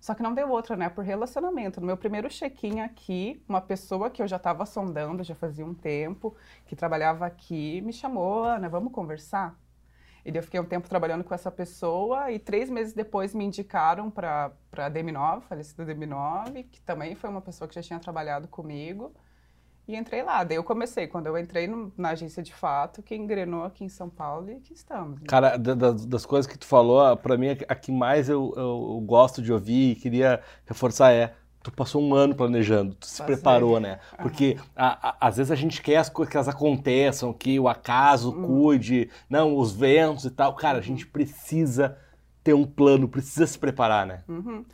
Só 0.00 0.14
que 0.14 0.22
não 0.22 0.34
deu 0.34 0.50
outra, 0.50 0.76
né? 0.76 0.88
Por 0.88 1.04
relacionamento. 1.04 1.80
No 1.80 1.86
meu 1.86 1.96
primeiro 1.96 2.28
check-in 2.28 2.80
aqui, 2.80 3.42
uma 3.48 3.60
pessoa 3.60 4.10
que 4.10 4.22
eu 4.22 4.26
já 4.26 4.36
estava 4.36 4.64
sondando 4.66 5.22
já 5.22 5.34
fazia 5.34 5.64
um 5.64 5.74
tempo, 5.74 6.34
que 6.66 6.74
trabalhava 6.74 7.26
aqui, 7.26 7.80
me 7.82 7.92
chamou, 7.92 8.44
Ana, 8.44 8.68
vamos 8.68 8.92
conversar? 8.92 9.54
E 10.24 10.30
daí 10.30 10.38
eu 10.38 10.42
fiquei 10.42 10.60
um 10.60 10.64
tempo 10.64 10.88
trabalhando 10.88 11.24
com 11.24 11.34
essa 11.34 11.50
pessoa 11.50 12.30
e 12.30 12.38
três 12.38 12.68
meses 12.70 12.92
depois 12.92 13.34
me 13.34 13.44
indicaram 13.44 14.10
para 14.10 14.52
a 14.72 14.90
DM9, 14.90 15.42
falecida 15.42 15.84
DM9, 15.84 16.64
que 16.70 16.80
também 16.82 17.14
foi 17.14 17.30
uma 17.30 17.40
pessoa 17.40 17.66
que 17.66 17.74
já 17.74 17.82
tinha 17.82 17.98
trabalhado 17.98 18.46
comigo. 18.48 19.12
E 19.88 19.96
entrei 19.96 20.22
lá. 20.22 20.44
Daí 20.44 20.56
eu 20.56 20.62
comecei. 20.62 21.08
Quando 21.08 21.26
eu 21.26 21.36
entrei 21.36 21.66
no- 21.66 21.92
na 21.96 22.10
agência 22.10 22.42
de 22.42 22.54
fato, 22.54 23.02
que 23.02 23.12
engrenou 23.16 23.64
aqui 23.64 23.82
em 23.82 23.88
São 23.88 24.08
Paulo 24.08 24.48
e 24.48 24.54
aqui 24.54 24.72
estamos. 24.72 25.18
né? 25.20 25.26
Cara, 25.26 25.56
da- 25.56 25.74
das, 25.74 26.06
das 26.06 26.24
coisas 26.26 26.48
que 26.50 26.56
tu 26.56 26.64
falou, 26.66 27.00
a- 27.00 27.16
pra 27.16 27.36
mim, 27.36 27.48
a 27.48 27.56
a 27.72 27.74
que 27.74 27.90
mais 27.90 28.28
eu, 28.28 28.52
eu- 28.56 28.62
eu 28.94 29.00
gosto 29.04 29.42
de 29.42 29.52
ouvir 29.52 29.92
e 29.92 29.94
queria 29.96 30.40
reforçar 30.64 31.10
é. 31.12 31.34
Tu 31.62 31.70
passou 31.70 32.00
um 32.02 32.14
ano 32.14 32.34
planejando, 32.34 32.94
tu 32.94 33.04
se 33.06 33.18
Passei. 33.18 33.34
preparou, 33.36 33.78
né? 33.78 33.98
Porque 34.22 34.56
a- 34.74 35.10
a- 35.10 35.16
às 35.28 35.36
vezes 35.36 35.52
a 35.52 35.54
gente 35.54 35.82
quer 35.82 35.96
as 35.98 36.08
coisas 36.08 36.30
que 36.30 36.36
elas 36.38 36.48
aconteçam, 36.48 37.34
que 37.34 37.60
o 37.60 37.68
acaso 37.68 38.30
Hum. 38.32 38.42
cuide, 38.46 39.10
não, 39.28 39.54
os 39.56 39.70
ventos 39.72 40.24
e 40.24 40.30
tal. 40.30 40.54
Cara, 40.54 40.78
a 40.78 40.82
gente 40.82 41.06
precisa 41.06 41.98
ter 42.42 42.54
um 42.54 42.64
plano, 42.64 43.06
precisa 43.08 43.46
se 43.46 43.58
preparar, 43.58 44.06
né? 44.06 44.22
Uhum. 44.26 44.64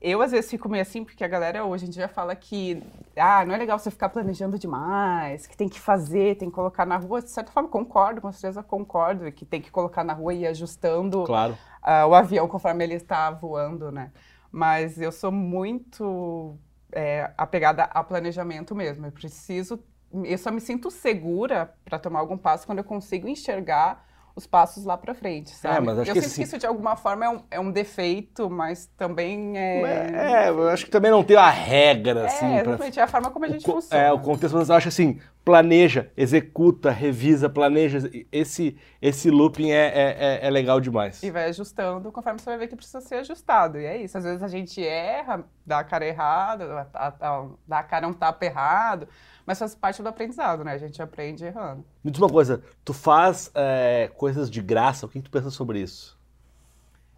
Eu, 0.00 0.20
às 0.20 0.30
vezes, 0.32 0.50
fico 0.50 0.68
meio 0.68 0.82
assim, 0.82 1.02
porque 1.02 1.24
a 1.24 1.28
galera 1.28 1.64
hoje 1.64 1.86
em 1.86 1.90
dia 1.90 2.06
fala 2.06 2.36
que 2.36 2.80
ah, 3.16 3.44
não 3.44 3.54
é 3.54 3.58
legal 3.58 3.78
você 3.78 3.90
ficar 3.90 4.10
planejando 4.10 4.58
demais, 4.58 5.46
que 5.46 5.56
tem 5.56 5.68
que 5.68 5.80
fazer, 5.80 6.36
tem 6.36 6.48
que 6.48 6.54
colocar 6.54 6.84
na 6.86 6.96
rua. 6.98 7.22
De 7.22 7.30
certa 7.30 7.50
forma, 7.50 7.68
concordo, 7.68 8.20
com 8.20 8.30
certeza 8.30 8.62
concordo, 8.62 9.32
que 9.32 9.44
tem 9.46 9.60
que 9.62 9.70
colocar 9.70 10.04
na 10.04 10.12
rua 10.12 10.34
e 10.34 10.42
ir 10.42 10.46
ajustando 10.46 11.24
Claro. 11.24 11.56
ah, 11.82 12.06
o 12.06 12.14
avião 12.14 12.46
conforme 12.46 12.84
ele 12.84 12.94
está 12.94 13.30
voando, 13.30 13.90
né? 13.90 14.12
Mas 14.56 15.00
eu 15.00 15.10
sou 15.10 15.32
muito 15.32 16.56
é, 16.92 17.32
apegada 17.36 17.84
a 17.84 18.04
planejamento 18.04 18.72
mesmo. 18.74 19.04
Eu 19.06 19.10
preciso, 19.12 19.82
eu 20.24 20.38
só 20.38 20.52
me 20.52 20.60
sinto 20.60 20.92
segura 20.92 21.74
para 21.84 21.98
tomar 21.98 22.20
algum 22.20 22.38
passo 22.38 22.64
quando 22.64 22.78
eu 22.78 22.84
consigo 22.84 23.26
enxergar 23.28 24.06
os 24.36 24.46
passos 24.46 24.84
lá 24.84 24.96
para 24.96 25.12
frente, 25.14 25.50
sabe? 25.50 25.76
É, 25.76 25.80
mas 25.80 25.98
acho 25.98 26.10
eu 26.10 26.14
que 26.14 26.20
sinto 26.22 26.34
que 26.36 26.42
isso 26.44 26.58
de 26.58 26.66
alguma 26.66 26.96
forma 26.96 27.24
é 27.24 27.28
um, 27.30 27.42
é 27.50 27.60
um 27.60 27.70
defeito, 27.72 28.48
mas 28.48 28.86
também 28.96 29.58
é. 29.58 30.06
É, 30.12 30.48
eu 30.50 30.68
acho 30.68 30.84
que 30.84 30.90
também 30.90 31.10
não 31.10 31.24
tem 31.24 31.36
uma 31.36 31.50
regra, 31.50 32.24
assim, 32.26 32.46
é, 32.46 32.62
pra 32.62 32.72
exatamente, 32.72 33.00
é 33.00 33.02
a 33.02 33.06
forma 33.08 33.30
como 33.30 33.44
a 33.44 33.48
O 33.48 33.52
gente 33.52 33.66
co- 33.66 33.72
funciona. 33.72 34.04
É, 34.04 34.12
o 34.12 34.18
contexto, 34.20 34.56
mas 34.56 34.68
eu 34.68 34.74
acho 34.76 34.88
assim, 34.88 35.20
planeja, 35.44 36.10
executa, 36.16 36.90
revisa, 36.90 37.48
planeja. 37.50 37.98
Esse, 38.32 38.76
esse 39.00 39.30
looping 39.30 39.70
é, 39.70 39.86
é, 39.86 40.16
é- 40.42 40.46
é 40.46 40.50
legal 40.50 40.80
demais. 40.80 41.22
E 41.22 41.30
vai 41.30 41.44
ajustando 41.44 42.10
conforme 42.10 42.38
você 42.40 42.46
vai 42.50 42.58
ver 42.58 42.68
que 42.68 42.76
precisa 42.76 43.00
ser 43.00 43.16
ajustado. 43.16 43.78
E 43.78 43.84
é 43.84 44.00
isso. 44.00 44.16
Às 44.16 44.24
vezes 44.24 44.42
a 44.42 44.48
gente 44.48 44.82
erra, 44.84 45.44
dá 45.66 45.80
a 45.80 45.84
cara 45.84 46.06
errada, 46.06 46.88
a- 46.94 47.08
a- 47.20 47.46
dá 47.66 47.78
a 47.80 47.82
cara 47.82 48.08
um 48.08 48.12
tapa 48.14 48.44
errado, 48.46 49.06
mas 49.44 49.58
faz 49.58 49.74
parte 49.74 50.02
do 50.02 50.08
aprendizado, 50.08 50.64
né? 50.64 50.72
A 50.72 50.78
gente 50.78 51.02
aprende 51.02 51.44
errando. 51.44 51.84
Me 52.02 52.10
diz 52.10 52.20
uma 52.20 52.30
coisa, 52.30 52.62
tu 52.84 52.94
faz 52.94 53.50
é, 53.54 54.10
coisas 54.16 54.50
de 54.50 54.62
graça, 54.62 55.04
o 55.04 55.08
que 55.08 55.20
tu 55.20 55.30
pensa 55.30 55.50
sobre 55.50 55.80
isso? 55.80 56.18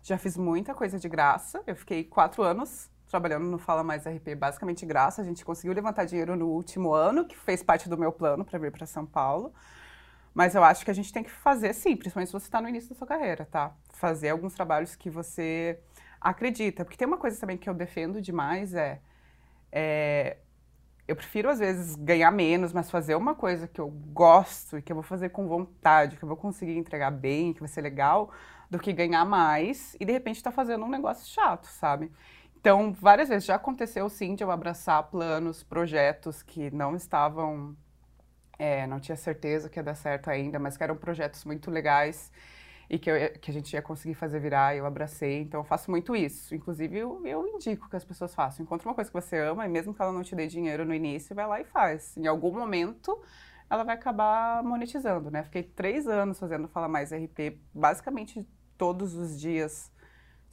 Já 0.02 0.18
fiz 0.18 0.36
muita 0.36 0.74
coisa 0.74 0.98
de 0.98 1.08
graça. 1.08 1.62
Eu 1.66 1.76
fiquei 1.76 2.02
quatro 2.04 2.42
anos 2.42 2.90
trabalhando 3.16 3.46
no 3.46 3.58
Fala 3.58 3.82
Mais 3.82 4.06
RP, 4.06 4.34
basicamente 4.36 4.84
graça. 4.84 5.22
A 5.22 5.24
gente 5.24 5.44
conseguiu 5.44 5.72
levantar 5.72 6.04
dinheiro 6.04 6.36
no 6.36 6.48
último 6.48 6.92
ano, 6.92 7.24
que 7.24 7.36
fez 7.36 7.62
parte 7.62 7.88
do 7.88 7.96
meu 7.96 8.12
plano 8.12 8.44
para 8.44 8.58
vir 8.58 8.70
para 8.70 8.86
São 8.86 9.06
Paulo. 9.06 9.52
Mas 10.34 10.54
eu 10.54 10.62
acho 10.62 10.84
que 10.84 10.90
a 10.90 10.94
gente 10.94 11.10
tem 11.10 11.22
que 11.22 11.30
fazer, 11.30 11.72
sim, 11.72 11.96
principalmente 11.96 12.28
se 12.28 12.32
você 12.34 12.46
está 12.46 12.60
no 12.60 12.68
início 12.68 12.90
da 12.90 12.94
sua 12.94 13.06
carreira, 13.06 13.46
tá? 13.46 13.74
Fazer 13.94 14.28
alguns 14.28 14.52
trabalhos 14.52 14.94
que 14.94 15.08
você 15.08 15.80
acredita. 16.20 16.84
Porque 16.84 16.98
tem 16.98 17.08
uma 17.08 17.16
coisa 17.16 17.40
também 17.40 17.56
que 17.56 17.70
eu 17.70 17.74
defendo 17.74 18.20
demais, 18.20 18.74
é, 18.74 19.00
é 19.72 20.36
eu 21.08 21.16
prefiro, 21.16 21.48
às 21.48 21.60
vezes, 21.60 21.94
ganhar 21.94 22.30
menos, 22.32 22.72
mas 22.72 22.90
fazer 22.90 23.14
uma 23.14 23.34
coisa 23.34 23.66
que 23.68 23.80
eu 23.80 23.88
gosto 23.88 24.76
e 24.76 24.82
que 24.82 24.92
eu 24.92 24.96
vou 24.96 25.04
fazer 25.04 25.30
com 25.30 25.46
vontade, 25.46 26.16
que 26.16 26.22
eu 26.22 26.28
vou 26.28 26.36
conseguir 26.36 26.76
entregar 26.76 27.12
bem, 27.12 27.52
que 27.54 27.60
vai 27.60 27.68
ser 27.68 27.80
legal, 27.80 28.30
do 28.68 28.78
que 28.78 28.92
ganhar 28.92 29.24
mais 29.24 29.96
e, 30.00 30.04
de 30.04 30.12
repente, 30.12 30.36
estar 30.36 30.50
fazendo 30.50 30.84
um 30.84 30.88
negócio 30.88 31.32
chato, 31.32 31.66
sabe? 31.66 32.10
Então, 32.66 32.92
várias 32.92 33.28
vezes 33.28 33.44
já 33.44 33.54
aconteceu, 33.54 34.08
sim, 34.08 34.34
de 34.34 34.42
eu 34.42 34.50
abraçar 34.50 35.00
planos, 35.04 35.62
projetos 35.62 36.42
que 36.42 36.68
não 36.72 36.96
estavam... 36.96 37.76
é, 38.58 38.88
não 38.88 38.98
tinha 38.98 39.14
certeza 39.14 39.68
que 39.70 39.78
ia 39.78 39.84
dar 39.84 39.94
certo 39.94 40.28
ainda, 40.28 40.58
mas 40.58 40.76
que 40.76 40.82
eram 40.82 40.96
projetos 40.96 41.44
muito 41.44 41.70
legais 41.70 42.32
e 42.90 42.98
que, 42.98 43.08
eu 43.08 43.38
que 43.40 43.52
a 43.52 43.54
gente 43.54 43.72
ia 43.72 43.80
conseguir 43.80 44.14
fazer 44.14 44.40
virar, 44.40 44.74
eu 44.74 44.84
abracei. 44.84 45.42
Então, 45.42 45.60
eu 45.60 45.64
faço 45.64 45.92
muito 45.92 46.16
isso. 46.16 46.56
Inclusive, 46.56 46.98
eu, 46.98 47.24
eu 47.24 47.46
indico 47.46 47.88
que 47.88 47.94
as 47.94 48.04
pessoas 48.04 48.34
façam. 48.34 48.64
Encontre 48.64 48.88
uma 48.88 48.96
coisa 48.96 49.08
que 49.08 49.14
você 49.14 49.38
ama, 49.38 49.64
e 49.64 49.68
mesmo 49.68 49.94
que 49.94 50.02
ela 50.02 50.10
não 50.10 50.24
te 50.24 50.34
dê 50.34 50.48
dinheiro 50.48 50.84
no 50.84 50.92
início, 50.92 51.36
vai 51.36 51.46
lá 51.46 51.60
e 51.60 51.64
faz. 51.64 52.16
Em 52.16 52.26
algum 52.26 52.50
momento, 52.50 53.16
ela 53.70 53.84
vai 53.84 53.94
acabar 53.94 54.64
monetizando, 54.64 55.30
né? 55.30 55.44
Fiquei 55.44 55.62
três 55.62 56.08
anos 56.08 56.36
fazendo 56.36 56.66
Fala 56.66 56.88
Mais 56.88 57.12
RP, 57.12 57.60
basicamente 57.72 58.44
todos 58.76 59.14
os 59.14 59.40
dias, 59.40 59.92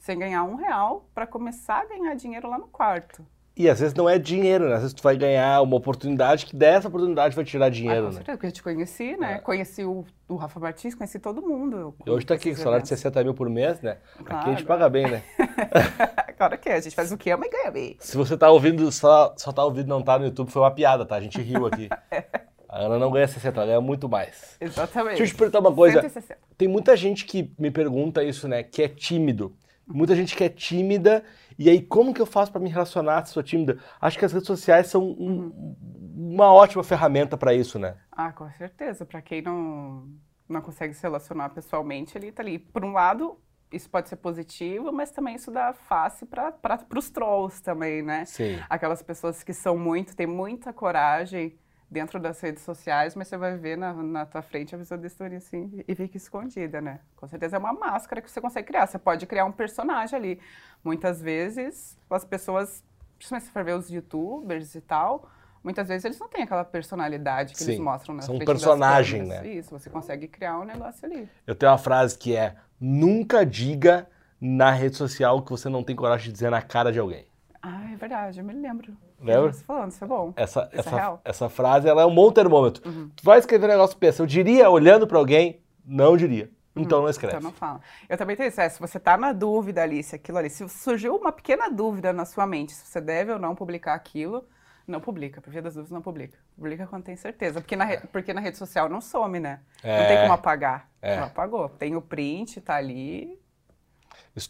sem 0.04 0.18
ganhar 0.18 0.44
um 0.44 0.54
real, 0.54 1.08
para 1.14 1.26
começar 1.26 1.80
a 1.80 1.86
ganhar 1.86 2.14
dinheiro 2.14 2.46
lá 2.50 2.58
no 2.58 2.66
quarto. 2.68 3.24
E 3.56 3.70
às 3.70 3.80
vezes 3.80 3.94
não 3.94 4.06
é 4.08 4.18
dinheiro, 4.18 4.68
né? 4.68 4.74
Às 4.74 4.80
vezes 4.80 4.92
tu 4.94 5.02
vai 5.02 5.16
ganhar 5.16 5.62
uma 5.62 5.76
oportunidade 5.76 6.44
que 6.44 6.54
dessa 6.54 6.88
oportunidade 6.88 7.34
vai 7.34 7.44
tirar 7.44 7.66
Ah, 7.66 7.70
dinheiro, 7.70 8.02
com 8.02 8.08
né? 8.08 8.12
certeza, 8.16 8.36
porque 8.36 8.46
eu 8.48 8.52
te 8.52 8.62
conheci, 8.62 9.16
né? 9.16 9.34
É. 9.34 9.38
Conheci 9.38 9.82
o, 9.84 10.04
o 10.28 10.36
Rafa 10.36 10.60
Martins, 10.60 10.94
conheci 10.94 11.18
todo 11.18 11.40
mundo. 11.40 11.94
E 12.04 12.10
hoje 12.10 12.26
tá 12.26 12.34
aqui, 12.34 12.50
com 12.50 12.56
salário 12.56 12.82
de 12.84 12.88
eventos. 12.88 13.00
60 13.02 13.24
mil 13.24 13.32
por 13.32 13.48
mês, 13.48 13.80
né? 13.80 13.96
Aqui 14.26 14.32
a 14.50 14.50
gente 14.54 14.64
Claro. 14.64 14.66
paga 14.66 14.88
bem, 14.90 15.10
né? 15.10 15.22
Claro 16.36 16.58
que 16.58 16.68
é, 16.68 16.74
a 16.74 16.80
gente 16.80 16.96
faz 16.96 17.10
o 17.12 17.16
que 17.16 17.30
ama 17.30 17.46
e 17.46 17.48
ganha 17.48 17.70
bem. 17.70 17.96
Se 18.00 18.16
você 18.16 18.36
tá 18.36 18.50
ouvindo, 18.50 18.90
só, 18.92 19.32
só 19.38 19.52
tá 19.52 19.64
ouvindo 19.64 19.86
não 19.86 20.02
tá 20.02 20.18
no 20.18 20.26
YouTube, 20.26 20.50
foi 20.50 20.60
uma 20.60 20.70
piada, 20.72 21.06
tá? 21.06 21.14
A 21.16 21.20
gente 21.20 21.40
riu 21.40 21.64
aqui. 21.66 21.88
A 22.68 22.80
Ana 22.80 22.98
não 22.98 23.12
ganha 23.12 23.28
60, 23.28 23.56
ela 23.56 23.66
ganha 23.66 23.80
muito 23.80 24.08
mais. 24.08 24.56
Exatamente. 24.60 25.18
Deixa 25.18 25.30
eu 25.32 25.36
te 25.36 25.38
perguntar 25.38 25.60
uma 25.60 25.72
coisa. 25.72 26.00
160. 26.00 26.40
Tem 26.58 26.66
muita 26.66 26.96
gente 26.96 27.24
que 27.24 27.52
me 27.56 27.70
pergunta 27.70 28.24
isso, 28.24 28.48
né? 28.48 28.64
Que 28.64 28.82
é 28.82 28.88
tímido. 28.88 29.54
Muita 29.86 30.14
gente 30.16 30.34
que 30.36 30.44
é 30.44 30.48
tímida. 30.48 31.24
E 31.58 31.68
aí, 31.70 31.80
como 31.82 32.12
que 32.14 32.20
eu 32.20 32.26
faço 32.26 32.50
pra 32.50 32.60
me 32.60 32.70
relacionar 32.70 33.24
se 33.26 33.32
sou 33.32 33.42
tímida? 33.42 33.78
Acho 34.00 34.18
que 34.18 34.24
as 34.24 34.32
redes 34.32 34.46
sociais 34.46 34.86
são 34.88 35.02
um- 35.02 35.76
uma 36.16 36.52
ótima 36.52 36.82
ferramenta 36.82 37.36
pra 37.36 37.52
isso, 37.54 37.78
né? 37.78 37.96
Ah, 38.10 38.32
com 38.32 38.50
certeza. 38.52 39.04
Para 39.04 39.20
quem 39.22 39.42
não, 39.42 40.08
não 40.48 40.60
consegue 40.62 40.94
se 40.94 41.02
relacionar 41.02 41.50
pessoalmente, 41.50 42.16
ele 42.16 42.32
tá 42.32 42.42
ali. 42.42 42.58
Por 42.58 42.84
um 42.84 42.92
lado, 42.92 43.38
isso 43.70 43.88
pode 43.90 44.08
ser 44.08 44.16
positivo, 44.16 44.92
mas 44.92 45.10
também 45.10 45.34
isso 45.36 45.50
dá 45.50 45.72
face 45.72 46.24
para 46.24 46.54
os 46.96 47.10
trolls 47.10 47.60
também, 47.62 48.02
né? 48.02 48.24
Sim. 48.24 48.58
Aquelas 48.70 49.02
pessoas 49.02 49.42
que 49.42 49.52
são 49.52 49.76
muito, 49.76 50.16
têm 50.16 50.26
muita 50.26 50.72
coragem 50.72 51.58
dentro 51.94 52.18
das 52.18 52.40
redes 52.40 52.64
sociais, 52.64 53.14
mas 53.14 53.28
você 53.28 53.36
vai 53.36 53.56
ver 53.56 53.78
na, 53.78 53.92
na 53.92 54.26
tua 54.26 54.42
frente 54.42 54.74
a 54.74 54.78
pessoa 54.78 54.98
desse 54.98 55.16
tamanho 55.16 55.36
assim 55.36 55.84
e 55.86 55.94
fica 55.94 56.16
escondida, 56.16 56.80
né? 56.80 56.98
Com 57.14 57.28
certeza 57.28 57.54
é 57.54 57.58
uma 57.58 57.72
máscara 57.72 58.20
que 58.20 58.28
você 58.28 58.40
consegue 58.40 58.66
criar. 58.66 58.86
Você 58.88 58.98
pode 58.98 59.24
criar 59.26 59.44
um 59.44 59.52
personagem 59.52 60.18
ali. 60.18 60.40
Muitas 60.82 61.22
vezes 61.22 61.96
as 62.10 62.24
pessoas, 62.24 62.82
principalmente 63.16 63.46
se 63.46 63.52
for 63.52 63.62
ver 63.62 63.76
os 63.76 63.88
youtubers 63.88 64.74
e 64.74 64.80
tal, 64.80 65.30
muitas 65.62 65.86
vezes 65.86 66.04
eles 66.04 66.18
não 66.18 66.28
têm 66.28 66.42
aquela 66.42 66.64
personalidade 66.64 67.52
que 67.52 67.60
Sim, 67.60 67.70
eles 67.70 67.78
mostram 67.78 68.16
na 68.16 68.22
são 68.22 68.34
um 68.34 68.38
frente 68.38 68.48
das 68.48 68.60
personagem, 68.60 69.22
né? 69.22 69.46
Isso, 69.46 69.70
você 69.70 69.88
consegue 69.88 70.26
criar 70.26 70.58
um 70.58 70.64
negócio 70.64 71.06
ali. 71.06 71.28
Eu 71.46 71.54
tenho 71.54 71.70
uma 71.70 71.78
frase 71.78 72.18
que 72.18 72.34
é: 72.34 72.56
nunca 72.80 73.46
diga 73.46 74.08
na 74.40 74.72
rede 74.72 74.96
social 74.96 75.40
que 75.42 75.50
você 75.50 75.68
não 75.68 75.84
tem 75.84 75.94
coragem 75.94 76.26
de 76.26 76.32
dizer 76.32 76.50
na 76.50 76.60
cara 76.60 76.90
de 76.90 76.98
alguém. 76.98 77.24
Ah, 77.62 77.92
é 77.92 77.96
verdade, 77.96 78.40
eu 78.40 78.44
me 78.44 78.52
lembro. 78.52 78.94
Lembra? 79.24 79.52
Você 79.52 79.64
falando, 79.64 79.90
isso 79.90 80.04
é 80.04 80.06
bom. 80.06 80.32
Essa, 80.36 80.60
Isso 80.72 80.76
é 80.76 80.78
essa, 80.80 80.90
real. 80.96 81.20
essa 81.24 81.48
frase 81.48 81.88
ela 81.88 82.02
é 82.02 82.06
um 82.06 82.14
bom 82.14 82.30
termômetro. 82.30 82.82
Tu 83.16 83.22
vai 83.24 83.38
escrever 83.38 83.66
um 83.66 83.70
negócio 83.70 83.96
pensa, 83.96 84.22
eu 84.22 84.26
diria 84.26 84.68
olhando 84.70 85.06
pra 85.06 85.18
alguém? 85.18 85.60
Não 85.84 86.16
diria. 86.16 86.50
Então 86.76 87.02
não 87.02 87.08
escreve. 87.08 87.36
Então 87.36 87.50
não 87.50 87.52
fala. 87.56 87.80
Eu 88.08 88.18
também 88.18 88.34
tenho 88.36 88.48
isso. 88.48 88.60
É, 88.60 88.68
se 88.68 88.80
você 88.80 88.98
tá 88.98 89.16
na 89.16 89.32
dúvida 89.32 89.80
ali, 89.82 90.02
se 90.02 90.16
aquilo 90.16 90.38
ali, 90.38 90.50
se 90.50 90.68
surgiu 90.68 91.14
uma 91.14 91.30
pequena 91.30 91.68
dúvida 91.70 92.12
na 92.12 92.24
sua 92.24 92.46
mente, 92.46 92.72
se 92.72 92.84
você 92.86 93.00
deve 93.00 93.32
ou 93.32 93.38
não 93.38 93.54
publicar 93.54 93.94
aquilo, 93.94 94.44
não 94.86 95.00
publica. 95.00 95.40
Por 95.40 95.50
via 95.52 95.62
das 95.62 95.74
dúvidas, 95.74 95.92
não 95.92 96.02
publica. 96.02 96.36
Publica 96.56 96.84
quando 96.88 97.04
tem 97.04 97.14
certeza. 97.16 97.60
Porque 97.60 97.76
na, 97.76 97.84
re- 97.84 98.00
porque 98.12 98.34
na 98.34 98.40
rede 98.40 98.58
social 98.58 98.88
não 98.88 99.00
some, 99.00 99.38
né? 99.38 99.60
Não 99.84 99.90
É. 99.90 100.06
tem 100.08 100.20
como 100.22 100.32
apagar. 100.32 100.88
É. 101.00 101.16
Não 101.16 101.24
apagou. 101.26 101.68
Tem 101.68 101.94
o 101.94 102.02
print, 102.02 102.60
tá 102.60 102.74
ali. 102.74 103.38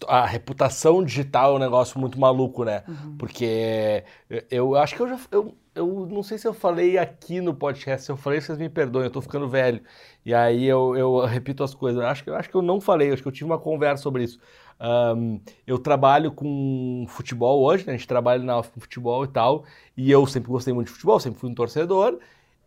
A 0.08 0.24
reputação 0.24 1.04
digital 1.04 1.52
é 1.52 1.56
um 1.56 1.58
negócio 1.58 1.98
muito 2.00 2.18
maluco, 2.18 2.64
né? 2.64 2.84
Uhum. 2.88 3.16
Porque 3.18 4.02
eu, 4.30 4.42
eu 4.50 4.76
acho 4.76 4.94
que 4.96 5.02
eu 5.02 5.08
já. 5.08 5.18
Eu, 5.30 5.54
eu 5.74 6.06
não 6.10 6.22
sei 6.22 6.38
se 6.38 6.46
eu 6.46 6.54
falei 6.54 6.96
aqui 6.96 7.40
no 7.40 7.52
podcast, 7.52 8.06
se 8.06 8.10
eu 8.12 8.16
falei, 8.16 8.40
vocês 8.40 8.56
me 8.56 8.68
perdoem, 8.68 9.04
eu 9.06 9.10
tô 9.10 9.20
ficando 9.20 9.48
velho. 9.48 9.82
E 10.24 10.32
aí 10.32 10.64
eu, 10.64 10.96
eu 10.96 11.20
repito 11.26 11.62
as 11.62 11.74
coisas. 11.74 12.00
Eu 12.00 12.08
acho, 12.08 12.24
que- 12.24 12.30
eu 12.30 12.34
acho 12.36 12.48
que 12.48 12.54
eu 12.54 12.62
não 12.62 12.80
falei, 12.80 13.12
acho 13.12 13.20
que 13.20 13.28
eu 13.28 13.32
tive 13.32 13.44
uma 13.44 13.58
conversa 13.58 14.02
sobre 14.02 14.24
isso. 14.24 14.38
Ahn, 14.80 15.38
eu 15.66 15.78
trabalho 15.78 16.32
com 16.32 17.04
futebol 17.08 17.62
hoje, 17.62 17.86
né? 17.86 17.92
A 17.92 17.96
gente 17.96 18.08
trabalha 18.08 18.42
na 18.42 18.62
com 18.62 18.80
futebol 18.80 19.24
e 19.24 19.28
tal. 19.28 19.64
E 19.96 20.10
eu 20.10 20.26
sempre 20.26 20.50
gostei 20.50 20.72
muito 20.72 20.86
de 20.86 20.92
futebol, 20.94 21.20
sempre 21.20 21.38
fui 21.40 21.50
um 21.50 21.54
torcedor. 21.54 22.18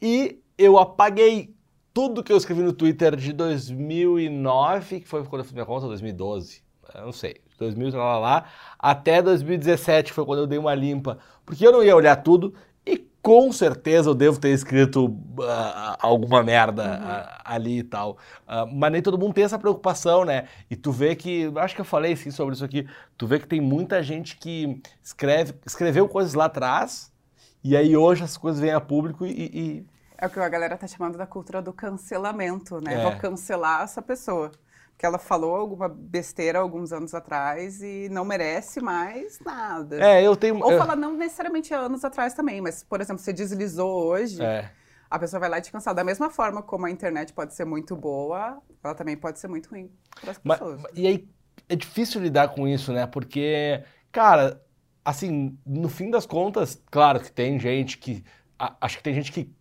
E 0.02 0.40
eu 0.58 0.78
apaguei 0.78 1.56
tudo 1.94 2.24
que 2.24 2.32
eu 2.32 2.38
escrevi 2.38 2.62
no 2.62 2.74
Twitter 2.74 3.16
de 3.16 3.34
2009, 3.34 5.00
que 5.02 5.08
foi 5.08 5.24
quando 5.24 5.40
eu 5.42 5.46
fiz 5.46 5.54
minha 5.54 5.66
conta, 5.66 5.88
2012. 5.88 6.62
Não 6.96 7.12
sei, 7.12 7.42
2000, 7.58 7.90
lá, 7.92 8.04
lá, 8.04 8.20
lá, 8.20 8.46
até 8.80 9.22
2017 9.22 10.14
foi 10.14 10.26
quando 10.26 10.40
eu 10.40 10.48
dei 10.48 10.58
uma 10.60 10.74
limpa, 10.76 11.18
porque 11.46 11.66
eu 11.66 11.72
não 11.72 11.84
ia 11.84 11.96
olhar 11.96 12.16
tudo 12.18 12.54
e 12.86 12.98
com 13.22 13.52
certeza 13.52 14.10
eu 14.10 14.16
devo 14.16 14.40
ter 14.40 14.50
escrito 14.50 15.18
ah, 15.42 15.98
alguma 16.00 16.42
merda 16.44 16.84
ah, 17.04 17.42
ali 17.54 17.80
e 17.80 17.84
tal. 17.84 18.18
Ah, 18.48 18.66
mas 18.66 18.92
nem 18.92 19.02
todo 19.02 19.18
mundo 19.18 19.34
tem 19.34 19.44
essa 19.44 19.60
preocupação, 19.60 20.24
né? 20.26 20.48
E 20.70 20.76
tu 20.76 20.92
vê 20.92 21.16
que, 21.16 21.52
acho 21.58 21.76
que 21.76 21.82
eu 21.82 21.86
falei 21.86 22.16
sim 22.16 22.32
sobre 22.32 22.56
isso 22.56 22.64
aqui, 22.66 22.88
tu 23.18 23.28
vê 23.28 23.40
que 23.40 23.48
tem 23.48 23.60
muita 23.62 24.02
gente 24.02 24.38
que 24.38 24.82
escreve, 25.04 25.54
escreveu 25.66 26.08
coisas 26.08 26.34
lá 26.34 26.46
atrás 26.46 27.12
e 27.64 27.76
aí 27.76 27.98
hoje 27.98 28.24
as 28.24 28.38
coisas 28.38 28.62
vêm 28.62 28.72
a 28.72 28.80
público 28.80 29.26
e- 29.26 29.32
e 29.54 29.86
É 30.18 30.26
o 30.26 30.30
que 30.30 30.40
a 30.40 30.50
galera 30.50 30.78
tá 30.78 30.88
chamando 30.88 31.18
da 31.18 31.28
cultura 31.28 31.62
do 31.62 31.72
cancelamento, 31.74 32.80
né? 32.82 32.96
É. 32.96 33.04
Vou 33.04 33.16
cancelar 33.18 33.84
essa 33.84 34.02
pessoa. 34.02 34.52
Porque 34.98 35.06
ela 35.06 35.20
falou 35.20 35.56
alguma 35.56 35.88
besteira 35.88 36.58
alguns 36.58 36.92
anos 36.92 37.14
atrás 37.14 37.84
e 37.84 38.10
não 38.10 38.26
merece 38.26 38.82
mais 38.82 39.40
nada. 39.42 40.04
É, 40.04 40.24
eu 40.26 40.36
tenho. 40.36 40.60
Ou 40.60 40.72
eu- 40.72 40.80
falar 40.80 40.96
não 40.96 41.16
necessariamente 41.16 41.72
anos 41.72 42.04
atrás 42.04 42.34
também, 42.34 42.60
mas, 42.62 42.82
por 42.82 43.00
exemplo, 43.00 43.22
você 43.22 43.32
deslizou 43.32 44.06
hoje, 44.08 44.42
É. 44.44 44.72
a 45.08 45.20
pessoa 45.20 45.40
vai 45.40 45.50
lá 45.50 45.60
e 45.60 45.62
te 45.62 45.72
cancela. 45.72 45.94
Da 45.96 46.04
mesma 46.04 46.32
forma 46.32 46.64
como 46.64 46.88
a 46.88 46.90
internet 46.90 47.32
pode 47.32 47.54
ser 47.54 47.64
muito 47.64 47.96
boa, 47.96 48.60
ela 48.84 48.96
também 48.96 49.16
pode 49.16 49.38
ser 49.38 49.48
muito 49.48 49.70
ruim 49.70 49.92
para 50.20 50.32
as 50.32 50.42
Mas- 50.44 50.58
pessoas. 50.58 50.82
e 50.96 51.06
aí 51.06 51.30
é 51.70 51.76
difícil 51.76 52.20
lidar 52.20 52.48
com 52.56 52.68
isso, 52.68 52.92
né? 52.92 53.06
Porque, 53.06 53.84
cara, 54.12 54.60
assim, 55.06 55.56
no 55.64 55.90
fim 55.90 56.10
das 56.10 56.26
contas, 56.26 56.82
claro 56.90 57.20
que 57.20 57.32
tem 57.32 57.60
gente 57.60 58.00
que. 58.00 58.24
a- 58.58 58.76
acho 58.82 58.98
que 58.98 59.04
tem 59.04 59.14
gente 59.14 59.32
que 59.32 59.54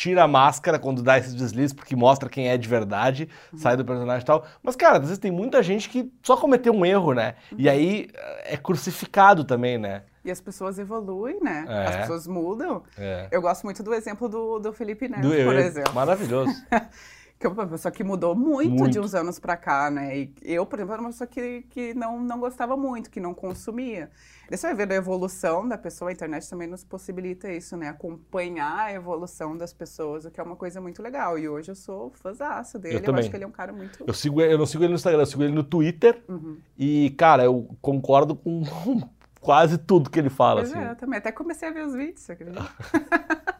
tira 0.00 0.24
a 0.24 0.26
máscara 0.26 0.78
quando 0.78 1.02
dá 1.02 1.18
esses 1.18 1.34
deslizes, 1.34 1.74
porque 1.74 1.94
mostra 1.94 2.26
quem 2.30 2.48
é 2.48 2.56
de 2.56 2.66
verdade, 2.66 3.28
sai 3.54 3.76
do 3.76 3.84
personagem 3.84 4.22
e 4.22 4.24
tal. 4.24 4.46
Mas, 4.62 4.74
cara, 4.74 4.94
às 4.96 5.02
vezes 5.02 5.18
tem 5.18 5.30
muita 5.30 5.62
gente 5.62 5.90
que 5.90 6.10
só 6.22 6.38
cometeu 6.38 6.72
um 6.72 6.86
erro, 6.86 7.12
né? 7.12 7.34
E 7.54 7.68
aí 7.68 8.08
é 8.44 8.56
crucificado 8.56 9.44
também, 9.44 9.76
né? 9.76 10.04
E 10.24 10.30
as 10.30 10.40
pessoas 10.40 10.78
evoluem, 10.78 11.38
né? 11.42 11.66
É. 11.68 11.86
As 11.86 11.96
pessoas 11.96 12.26
mudam. 12.26 12.82
É. 12.96 13.28
Eu 13.30 13.42
gosto 13.42 13.62
muito 13.64 13.82
do 13.82 13.92
exemplo 13.92 14.26
do, 14.26 14.58
do 14.58 14.72
Felipe 14.72 15.06
Neto, 15.06 15.20
Do- 15.20 15.44
por 15.44 15.54
exemplo. 15.56 15.92
Maravilhoso. 15.92 16.50
Que 17.40 17.46
é 17.46 17.48
uma 17.50 17.66
pessoa 17.66 17.90
que 17.90 18.04
mudou 18.04 18.34
muito, 18.34 18.80
Muito. 18.80 18.92
de 18.92 19.00
uns 19.00 19.14
anos 19.14 19.38
pra 19.38 19.56
cá, 19.56 19.90
né? 19.90 20.14
E 20.14 20.34
eu, 20.42 20.66
por 20.66 20.78
exemplo, 20.78 20.92
era 20.92 21.00
uma 21.00 21.08
pessoa 21.08 21.26
que, 21.26 21.62
que 21.70 21.94
não, 21.94 22.20
não 22.20 22.38
gostava 22.38 22.76
muito, 22.76 23.08
que 23.08 23.18
não 23.18 23.32
consumia. 23.32 24.10
E 24.50 24.54
você 24.54 24.66
vai 24.66 24.86
ver 24.86 24.92
a 24.92 24.96
evolução 24.96 25.66
da 25.66 25.78
pessoa, 25.78 26.10
a 26.10 26.12
internet 26.12 26.50
também 26.50 26.68
nos 26.68 26.84
possibilita 26.84 27.50
isso, 27.50 27.78
né? 27.78 27.88
Acompanhar 27.88 28.80
a 28.80 28.92
evolução 28.92 29.56
das 29.56 29.72
pessoas, 29.72 30.26
o 30.26 30.30
que 30.30 30.38
é 30.38 30.42
uma 30.42 30.54
coisa 30.54 30.82
muito 30.82 31.02
legal. 31.02 31.38
E 31.38 31.48
hoje 31.48 31.70
eu 31.70 31.74
sou 31.74 32.10
fãzaça 32.10 32.78
dele, 32.78 32.96
eu, 32.96 33.02
também. 33.02 33.20
acho 33.20 33.30
que 33.30 33.36
ele 33.36 33.44
é 33.44 33.48
um 33.48 33.52
cara 33.52 33.72
muito... 33.72 34.04
Eu, 34.06 34.12
sigo, 34.12 34.42
eu 34.42 34.58
não 34.58 34.66
sigo 34.66 34.84
ele 34.84 34.90
no 34.90 34.96
Instagram, 34.96 35.22
eu 35.22 35.26
sigo 35.26 35.42
ele 35.42 35.54
no 35.54 35.64
Twitter. 35.64 36.22
Uhum. 36.28 36.58
E, 36.76 37.08
cara, 37.16 37.42
eu 37.42 37.74
concordo 37.80 38.36
com 38.36 38.62
quase 39.40 39.78
tudo 39.78 40.10
que 40.10 40.18
ele 40.18 40.28
fala. 40.28 40.60
Pois 40.60 40.74
assim. 40.74 40.84
é, 40.84 40.90
eu 40.90 40.96
também 40.96 41.18
até 41.18 41.32
comecei 41.32 41.70
a 41.70 41.72
ver 41.72 41.86
os 41.86 41.94
vídeos, 41.94 42.20
você 42.20 42.32
acredita? 42.32 42.70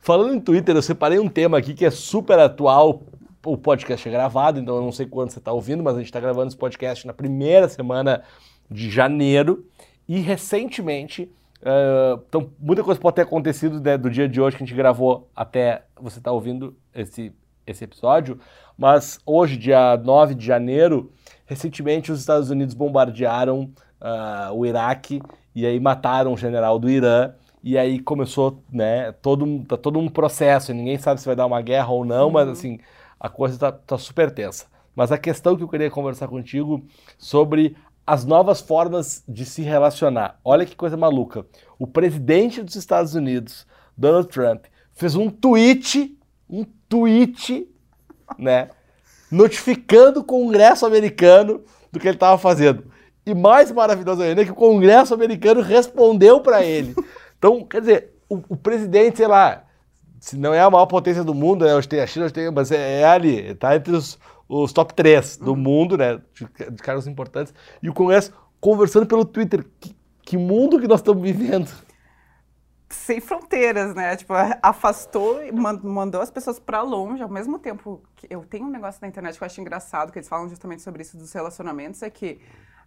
Falando 0.00 0.34
em 0.34 0.40
Twitter, 0.40 0.74
eu 0.74 0.82
separei 0.82 1.18
um 1.18 1.28
tema 1.28 1.58
aqui 1.58 1.74
que 1.74 1.84
é 1.84 1.90
super 1.90 2.38
atual. 2.38 3.02
O 3.44 3.56
podcast 3.56 4.08
é 4.08 4.12
gravado, 4.12 4.58
então 4.58 4.76
eu 4.76 4.82
não 4.82 4.92
sei 4.92 5.06
quando 5.06 5.30
você 5.30 5.38
está 5.38 5.52
ouvindo, 5.52 5.82
mas 5.82 5.94
a 5.94 5.98
gente 5.98 6.06
está 6.06 6.20
gravando 6.20 6.48
esse 6.48 6.56
podcast 6.56 7.06
na 7.06 7.12
primeira 7.12 7.68
semana 7.68 8.22
de 8.70 8.90
janeiro. 8.90 9.64
E 10.08 10.20
recentemente, 10.20 11.30
eh, 11.62 12.18
então 12.28 12.50
muita 12.58 12.82
coisa 12.82 13.00
pode 13.00 13.16
ter 13.16 13.22
acontecido 13.22 13.80
né, 13.80 13.96
do 13.96 14.10
dia 14.10 14.28
de 14.28 14.40
hoje 14.40 14.56
que 14.56 14.62
a 14.62 14.66
gente 14.66 14.76
gravou 14.76 15.30
até 15.34 15.82
você 16.00 16.18
estar 16.18 16.32
ouvindo 16.32 16.76
esse, 16.94 17.32
esse 17.66 17.84
episódio. 17.84 18.38
Mas 18.76 19.18
hoje, 19.26 19.56
dia 19.56 19.96
9 19.96 20.34
de 20.34 20.44
janeiro, 20.44 21.12
recentemente 21.46 22.12
os 22.12 22.20
Estados 22.20 22.50
Unidos 22.50 22.74
bombardearam 22.74 23.70
ah, 24.00 24.50
o 24.52 24.64
Iraque 24.64 25.20
e 25.54 25.66
aí 25.66 25.80
mataram 25.80 26.32
um 26.32 26.36
general 26.36 26.78
do 26.78 26.88
Irã. 26.88 27.32
E 27.68 27.76
aí 27.76 27.98
começou, 27.98 28.62
né, 28.72 29.12
todo 29.12 29.44
um, 29.44 29.62
tá 29.62 29.76
todo 29.76 29.98
um 29.98 30.08
processo, 30.08 30.70
e 30.70 30.74
ninguém 30.74 30.96
sabe 30.96 31.20
se 31.20 31.26
vai 31.26 31.36
dar 31.36 31.44
uma 31.44 31.60
guerra 31.60 31.90
ou 31.90 32.02
não, 32.02 32.30
mas 32.30 32.48
assim, 32.48 32.78
a 33.20 33.28
coisa 33.28 33.58
tá, 33.58 33.70
tá 33.70 33.98
super 33.98 34.30
tensa. 34.30 34.64
Mas 34.96 35.12
a 35.12 35.18
questão 35.18 35.54
que 35.54 35.62
eu 35.62 35.68
queria 35.68 35.90
conversar 35.90 36.28
contigo 36.28 36.82
sobre 37.18 37.76
as 38.06 38.24
novas 38.24 38.62
formas 38.62 39.22
de 39.28 39.44
se 39.44 39.60
relacionar. 39.60 40.40
Olha 40.42 40.64
que 40.64 40.74
coisa 40.74 40.96
maluca. 40.96 41.44
O 41.78 41.86
presidente 41.86 42.62
dos 42.62 42.74
Estados 42.74 43.14
Unidos, 43.14 43.66
Donald 43.94 44.28
Trump, 44.28 44.64
fez 44.94 45.14
um 45.14 45.28
tweet, 45.28 46.16
um 46.48 46.64
tweet, 46.88 47.68
né, 48.38 48.70
notificando 49.30 50.20
o 50.20 50.24
Congresso 50.24 50.86
americano 50.86 51.60
do 51.92 52.00
que 52.00 52.08
ele 52.08 52.16
estava 52.16 52.38
fazendo. 52.38 52.90
E 53.26 53.34
mais 53.34 53.70
maravilhoso 53.70 54.22
ainda 54.22 54.40
é 54.40 54.44
que 54.46 54.52
o 54.52 54.54
Congresso 54.54 55.12
americano 55.12 55.60
respondeu 55.60 56.40
para 56.40 56.64
ele. 56.64 56.94
Então, 57.38 57.64
quer 57.66 57.80
dizer, 57.80 58.14
o, 58.28 58.36
o 58.50 58.56
presidente, 58.56 59.18
sei 59.18 59.26
lá, 59.28 59.64
se 60.20 60.36
não 60.36 60.52
é 60.52 60.60
a 60.60 60.70
maior 60.70 60.86
potência 60.86 61.24
do 61.24 61.34
mundo, 61.34 61.64
né, 61.64 61.74
hoje 61.74 61.88
tem 61.88 62.00
a 62.00 62.06
China, 62.06 62.24
hoje 62.26 62.34
tem, 62.34 62.50
mas 62.50 62.70
é, 62.72 63.00
é 63.00 63.04
ali, 63.04 63.50
está 63.50 63.76
entre 63.76 63.94
os, 63.94 64.18
os 64.48 64.72
top 64.72 64.94
3 64.94 65.36
do 65.38 65.54
mundo, 65.56 65.96
né, 65.96 66.20
de, 66.34 66.70
de 66.72 66.82
caras 66.82 67.06
importantes, 67.06 67.54
e 67.82 67.88
o 67.88 67.94
Congresso 67.94 68.32
conversando 68.60 69.06
pelo 69.06 69.24
Twitter. 69.24 69.64
Que, 69.80 69.96
que 70.22 70.36
mundo 70.36 70.78
que 70.80 70.88
nós 70.88 71.00
estamos 71.00 71.22
vivendo? 71.22 71.70
sem 72.90 73.20
fronteiras, 73.20 73.94
né? 73.94 74.16
Tipo, 74.16 74.32
afastou 74.62 75.42
e 75.44 75.52
man- 75.52 75.80
mandou 75.82 76.20
as 76.20 76.30
pessoas 76.30 76.58
pra 76.58 76.82
longe. 76.82 77.22
Ao 77.22 77.28
mesmo 77.28 77.58
tempo 77.58 78.02
que 78.16 78.26
eu 78.30 78.44
tenho 78.44 78.66
um 78.66 78.70
negócio 78.70 78.98
na 79.02 79.08
internet 79.08 79.36
que 79.36 79.44
eu 79.44 79.46
acho 79.46 79.60
engraçado, 79.60 80.10
que 80.10 80.18
eles 80.18 80.28
falam 80.28 80.48
justamente 80.48 80.82
sobre 80.82 81.02
isso 81.02 81.16
dos 81.16 81.32
relacionamentos, 81.32 82.02
é 82.02 82.08
que 82.10 82.40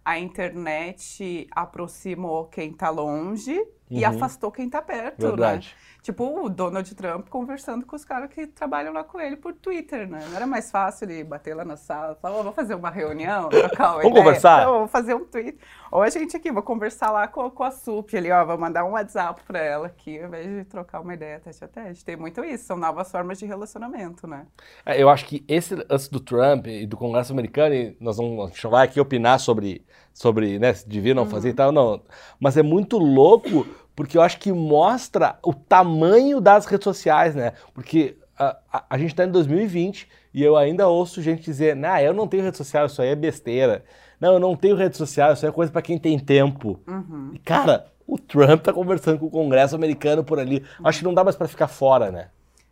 a 0.04 0.18
internet 0.18 1.46
aproximou 1.52 2.46
quem 2.46 2.72
tá 2.72 2.90
longe 2.90 3.56
e 3.92 4.04
Uhum. 4.04 4.10
afastou 4.10 4.50
quem 4.50 4.68
tá 4.70 4.80
perto, 4.82 5.20
Verdade. 5.20 5.68
né? 5.76 5.82
Tipo 6.02 6.44
o 6.44 6.48
Donald 6.48 6.92
Trump 6.96 7.28
conversando 7.28 7.86
com 7.86 7.94
os 7.94 8.04
caras 8.04 8.28
que 8.28 8.44
trabalham 8.48 8.92
lá 8.92 9.04
com 9.04 9.20
ele 9.20 9.36
por 9.36 9.52
Twitter, 9.54 10.08
né? 10.08 10.20
Não 10.28 10.36
era 10.36 10.46
mais 10.48 10.68
fácil 10.68 11.04
ele 11.08 11.22
bater 11.22 11.54
lá 11.54 11.64
na 11.64 11.76
sala, 11.76 12.16
falar, 12.20 12.34
"Ô, 12.34 12.38
vamos 12.38 12.56
fazer 12.56 12.74
uma 12.74 12.90
reunião, 12.90 13.48
trocar 13.78 13.92
uma 13.94 14.02
Vamos 14.02 14.18
conversar? 14.18 14.64
Não, 14.66 14.78
vou 14.80 14.88
fazer 14.88 15.14
um 15.14 15.24
tweet. 15.24 15.56
Ou 15.92 16.02
a 16.02 16.10
gente 16.10 16.36
aqui, 16.36 16.50
vou 16.50 16.62
conversar 16.62 17.12
lá 17.12 17.28
com, 17.28 17.48
com 17.50 17.62
a 17.62 17.70
Sup 17.70 18.12
ali, 18.16 18.32
ó, 18.32 18.44
vou 18.44 18.58
mandar 18.58 18.84
um 18.84 18.90
WhatsApp 18.92 19.42
pra 19.46 19.60
ela 19.60 19.86
aqui, 19.86 20.18
ao 20.18 20.26
invés 20.26 20.44
de 20.48 20.64
trocar 20.64 21.00
uma 21.00 21.14
ideia 21.14 21.38
tete 21.38 21.62
a 21.64 21.68
tete. 21.68 22.04
Tem 22.04 22.16
muito 22.16 22.42
isso, 22.44 22.64
são 22.64 22.76
novas 22.76 23.08
formas 23.08 23.38
de 23.38 23.46
relacionamento, 23.46 24.26
né? 24.26 24.46
É, 24.84 25.00
Eu 25.00 25.08
acho 25.08 25.24
que 25.26 25.44
esse 25.46 25.76
lance 25.88 26.10
do 26.10 26.18
Trump 26.18 26.66
e 26.66 26.84
do 26.84 26.96
Congresso 26.96 27.32
americano, 27.32 27.74
e 27.76 27.96
nós 28.00 28.18
não, 28.18 28.42
a 28.42 28.46
gente 28.48 28.64
não 28.64 28.70
vai 28.72 28.86
aqui 28.86 28.98
opinar 29.00 29.38
sobre, 29.38 29.84
sobre 30.12 30.58
né, 30.58 30.72
se 30.74 30.88
devia 30.88 31.14
não 31.14 31.26
fazer 31.26 31.50
e 31.50 31.54
tal, 31.54 31.70
não. 31.70 32.02
Mas 32.40 32.56
é 32.56 32.62
muito 32.62 32.98
louco 32.98 33.64
porque 33.94 34.16
eu 34.16 34.22
acho 34.22 34.38
que 34.38 34.52
mostra 34.52 35.38
o 35.42 35.52
tamanho 35.52 36.40
das 36.40 36.66
redes 36.66 36.84
sociais, 36.84 37.34
né? 37.34 37.52
Porque 37.74 38.16
a, 38.38 38.56
a, 38.72 38.84
a 38.90 38.98
gente 38.98 39.10
está 39.10 39.24
em 39.24 39.30
2020 39.30 40.08
e 40.34 40.42
eu 40.42 40.56
ainda 40.56 40.88
ouço 40.88 41.20
gente 41.20 41.42
dizer, 41.42 41.76
nah, 41.76 42.02
eu 42.02 42.12
não 42.12 42.26
tenho 42.26 42.42
rede 42.42 42.56
social, 42.56 42.86
isso 42.86 43.02
aí 43.02 43.08
é 43.08 43.16
besteira. 43.16 43.84
Não, 44.18 44.34
eu 44.34 44.40
não 44.40 44.56
tenho 44.56 44.76
rede 44.76 44.96
social, 44.96 45.32
isso 45.32 45.44
aí 45.44 45.50
é 45.50 45.52
coisa 45.52 45.70
para 45.70 45.82
quem 45.82 45.98
tem 45.98 46.18
tempo. 46.18 46.80
Uhum. 46.86 47.32
E, 47.34 47.38
cara, 47.38 47.86
o 48.06 48.18
Trump 48.18 48.62
tá 48.62 48.72
conversando 48.72 49.18
com 49.18 49.26
o 49.26 49.30
Congresso 49.30 49.74
americano 49.74 50.24
por 50.24 50.38
ali. 50.38 50.64
Acho 50.84 51.00
que 51.00 51.04
não 51.04 51.14
dá 51.14 51.24
mais 51.24 51.36
para 51.36 51.48
ficar 51.48 51.68
fora, 51.68 52.10
né? 52.10 52.28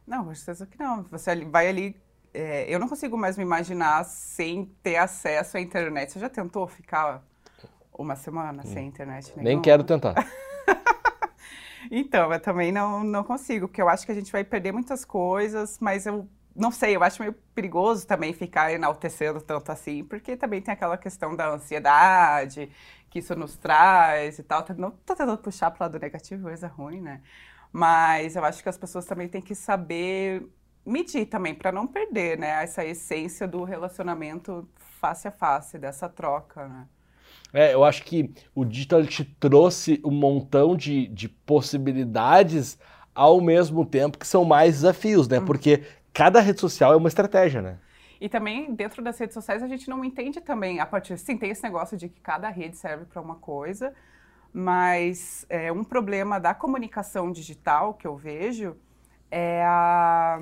Não, 0.07 0.25
com 0.25 0.35
certeza 0.35 0.67
que 0.67 0.79
não. 0.79 1.05
Você 1.11 1.45
vai 1.45 1.69
ali. 1.69 1.97
É, 2.33 2.73
eu 2.73 2.79
não 2.79 2.89
consigo 2.89 3.19
mais 3.19 3.37
me 3.37 3.43
imaginar 3.43 4.05
sem 4.05 4.71
ter 4.83 4.97
acesso 4.97 5.57
à 5.57 5.61
internet. 5.61 6.13
Você 6.13 6.21
já 6.21 6.29
tentou 6.29 6.67
ficar 6.67 7.23
uma 7.93 8.15
semana 8.17 8.65
sem 8.65 8.87
internet 8.87 9.27
nenhuma? 9.31 9.43
Nem 9.43 9.61
quero 9.61 9.85
tentar. 9.85 10.15
então, 11.91 12.33
eu 12.33 12.41
também 12.41 12.73
não, 12.73 13.05
não 13.05 13.23
consigo, 13.23 13.69
porque 13.69 13.81
eu 13.83 13.89
acho 13.89 14.05
que 14.05 14.13
a 14.13 14.15
gente 14.15 14.33
vai 14.33 14.43
perder 14.45 14.73
muitas 14.73 15.05
coisas, 15.05 15.79
mas 15.81 16.07
eu 16.07 16.29
não 16.55 16.71
sei, 16.71 16.97
eu 16.97 17.03
acho 17.03 17.23
meio 17.23 17.33
perigoso 17.55 18.07
também 18.07 18.33
ficar 18.33 18.73
enaltecendo 18.73 19.41
tanto 19.41 19.71
assim, 19.71 20.05
porque 20.05 20.37
também 20.37 20.61
tem 20.61 20.75
aquela 20.75 20.99
questão 20.99 21.35
da 21.37 21.49
ansiedade 21.49 22.71
que 23.09 23.19
isso 23.19 23.35
nos 23.35 23.57
traz 23.57 24.39
e 24.39 24.43
tal. 24.43 24.65
Não 24.77 24.91
tô 24.91 25.15
tentando 25.15 25.39
puxar 25.39 25.71
para 25.71 25.85
o 25.85 25.85
lado 25.85 25.99
negativo, 26.01 26.45
coisa 26.45 26.69
ruim, 26.69 27.01
né? 27.01 27.21
Mas 27.73 28.37
eu 28.37 28.45
acho 28.45 28.63
que 28.63 28.69
as 28.69 28.79
pessoas 28.79 29.05
também 29.07 29.29
têm 29.29 29.43
que 29.43 29.55
saber 29.55 30.47
medir 30.85 31.27
também, 31.27 31.55
para 31.55 31.73
não 31.73 31.87
perder, 31.87 32.39
né? 32.39 32.63
Essa 32.63 32.85
essência 32.85 33.47
do 33.49 33.65
relacionamento 33.65 34.69
face 35.01 35.29
a 35.29 35.31
face, 35.31 35.79
dessa 35.79 36.09
troca, 36.09 36.69
né? 36.69 36.87
É, 37.53 37.75
eu 37.75 37.85
acho 37.85 38.05
que 38.05 38.33
o 38.55 38.65
digital 38.65 39.05
te 39.05 39.25
trouxe 39.25 40.01
um 40.05 40.11
montão 40.11 40.77
de, 40.77 41.09
de 41.09 41.29
possibilidades 41.29 42.79
ao 43.15 43.41
mesmo 43.41 43.85
tempo 43.85 44.19
que 44.19 44.27
são 44.27 44.45
mais 44.45 44.77
desafios, 44.77 45.29
né? 45.29 45.39
Uhum. 45.39 45.45
Porque 45.47 45.83
cada 46.13 46.41
rede 46.41 46.61
social 46.61 46.93
é 46.93 46.97
uma 46.97 47.09
estratégia, 47.09 47.61
né? 47.61 47.79
E 48.21 48.29
também, 48.29 48.75
dentro 48.75 49.03
das 49.03 49.19
redes 49.19 49.35
sociais, 49.35 49.63
a 49.63 49.67
gente 49.67 49.89
não 49.89 50.05
entende 50.05 50.41
também, 50.41 50.79
a 50.79 50.87
partir, 50.87 51.17
sim, 51.17 51.39
tem 51.39 51.51
esse 51.51 51.63
negócio 51.63 51.97
de 51.97 52.09
que 52.09 52.21
cada 52.21 52.51
rede 52.51 52.77
serve 52.77 53.07
para 53.07 53.21
uma 53.21 53.37
coisa, 53.37 53.95
mas 54.53 55.47
é, 55.49 55.73
um 55.73 55.83
problema 55.83 56.39
da 56.39 56.53
comunicação 56.53 57.33
digital 57.33 57.95
que 57.95 58.07
eu 58.07 58.17
vejo 58.17 58.77
é 59.31 59.65
a 59.65 60.39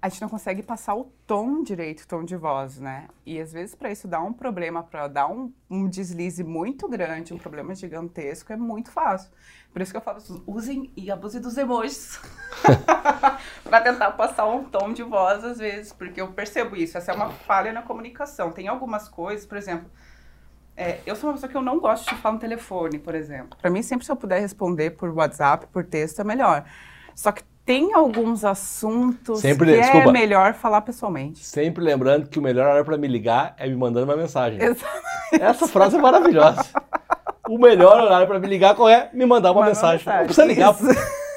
a 0.00 0.08
gente 0.08 0.22
não 0.22 0.28
consegue 0.28 0.62
passar 0.62 0.94
o 0.94 1.04
tom 1.26 1.62
direito, 1.62 2.02
o 2.02 2.06
tom 2.06 2.24
de 2.24 2.36
voz, 2.36 2.78
né? 2.78 3.08
E 3.26 3.40
às 3.40 3.52
vezes 3.52 3.74
para 3.74 3.90
isso 3.90 4.06
dar 4.06 4.20
um 4.20 4.32
problema, 4.32 4.82
para 4.82 5.08
dar 5.08 5.26
um, 5.26 5.52
um, 5.68 5.88
deslize 5.88 6.44
muito 6.44 6.88
grande, 6.88 7.34
um 7.34 7.38
problema 7.38 7.74
gigantesco, 7.74 8.52
é 8.52 8.56
muito 8.56 8.90
fácil. 8.90 9.30
Por 9.72 9.82
isso 9.82 9.90
que 9.90 9.96
eu 9.96 10.00
falo, 10.00 10.18
usem 10.46 10.92
e 10.96 11.10
abusem 11.10 11.40
dos 11.40 11.56
emojis 11.56 12.20
para 13.64 13.80
tentar 13.80 14.12
passar 14.12 14.46
um 14.46 14.64
tom 14.64 14.92
de 14.92 15.02
voz 15.02 15.44
às 15.44 15.58
vezes, 15.58 15.92
porque 15.92 16.20
eu 16.20 16.32
percebo 16.32 16.76
isso. 16.76 16.96
Essa 16.96 17.12
é 17.12 17.14
uma 17.14 17.30
falha 17.30 17.72
na 17.72 17.82
comunicação. 17.82 18.52
Tem 18.52 18.68
algumas 18.68 19.08
coisas, 19.08 19.46
por 19.46 19.58
exemplo, 19.58 19.90
é, 20.76 21.00
eu 21.04 21.16
sou 21.16 21.28
uma 21.28 21.34
pessoa 21.34 21.50
que 21.50 21.56
eu 21.56 21.62
não 21.62 21.80
gosto 21.80 22.08
de 22.08 22.20
falar 22.20 22.34
no 22.34 22.40
telefone, 22.40 23.00
por 23.00 23.16
exemplo. 23.16 23.58
Para 23.60 23.68
mim, 23.68 23.82
sempre 23.82 24.06
se 24.06 24.12
eu 24.12 24.16
puder 24.16 24.40
responder 24.40 24.90
por 24.90 25.10
WhatsApp, 25.10 25.66
por 25.72 25.84
texto, 25.84 26.20
é 26.20 26.24
melhor. 26.24 26.64
Só 27.16 27.32
que 27.32 27.42
tem 27.68 27.92
alguns 27.92 28.46
assuntos 28.46 29.40
Sempre, 29.40 29.66
que 29.66 29.74
é 29.74 29.80
desculpa, 29.82 30.08
é 30.08 30.12
melhor 30.12 30.54
falar 30.54 30.80
pessoalmente. 30.80 31.44
Sempre 31.44 31.84
lembrando 31.84 32.26
que 32.26 32.38
o 32.38 32.42
melhor 32.42 32.66
hora 32.66 32.82
para 32.82 32.96
me 32.96 33.06
ligar 33.06 33.54
é 33.58 33.68
me 33.68 33.76
mandando 33.76 34.06
uma 34.06 34.16
mensagem. 34.16 34.58
Exatamente. 34.58 35.04
Essa 35.32 35.68
frase 35.68 35.98
é 35.98 36.00
maravilhosa. 36.00 36.64
o 37.46 37.58
melhor 37.58 38.02
horário 38.02 38.26
para 38.26 38.38
me 38.38 38.46
ligar 38.46 38.74
qual 38.74 38.88
é? 38.88 39.10
Me 39.12 39.26
mandar 39.26 39.52
uma, 39.52 39.66
mensagem. 39.66 39.98
mensagem. 39.98 40.20
Não 40.20 40.24
precisa 40.24 40.46
ligar. 40.46 40.74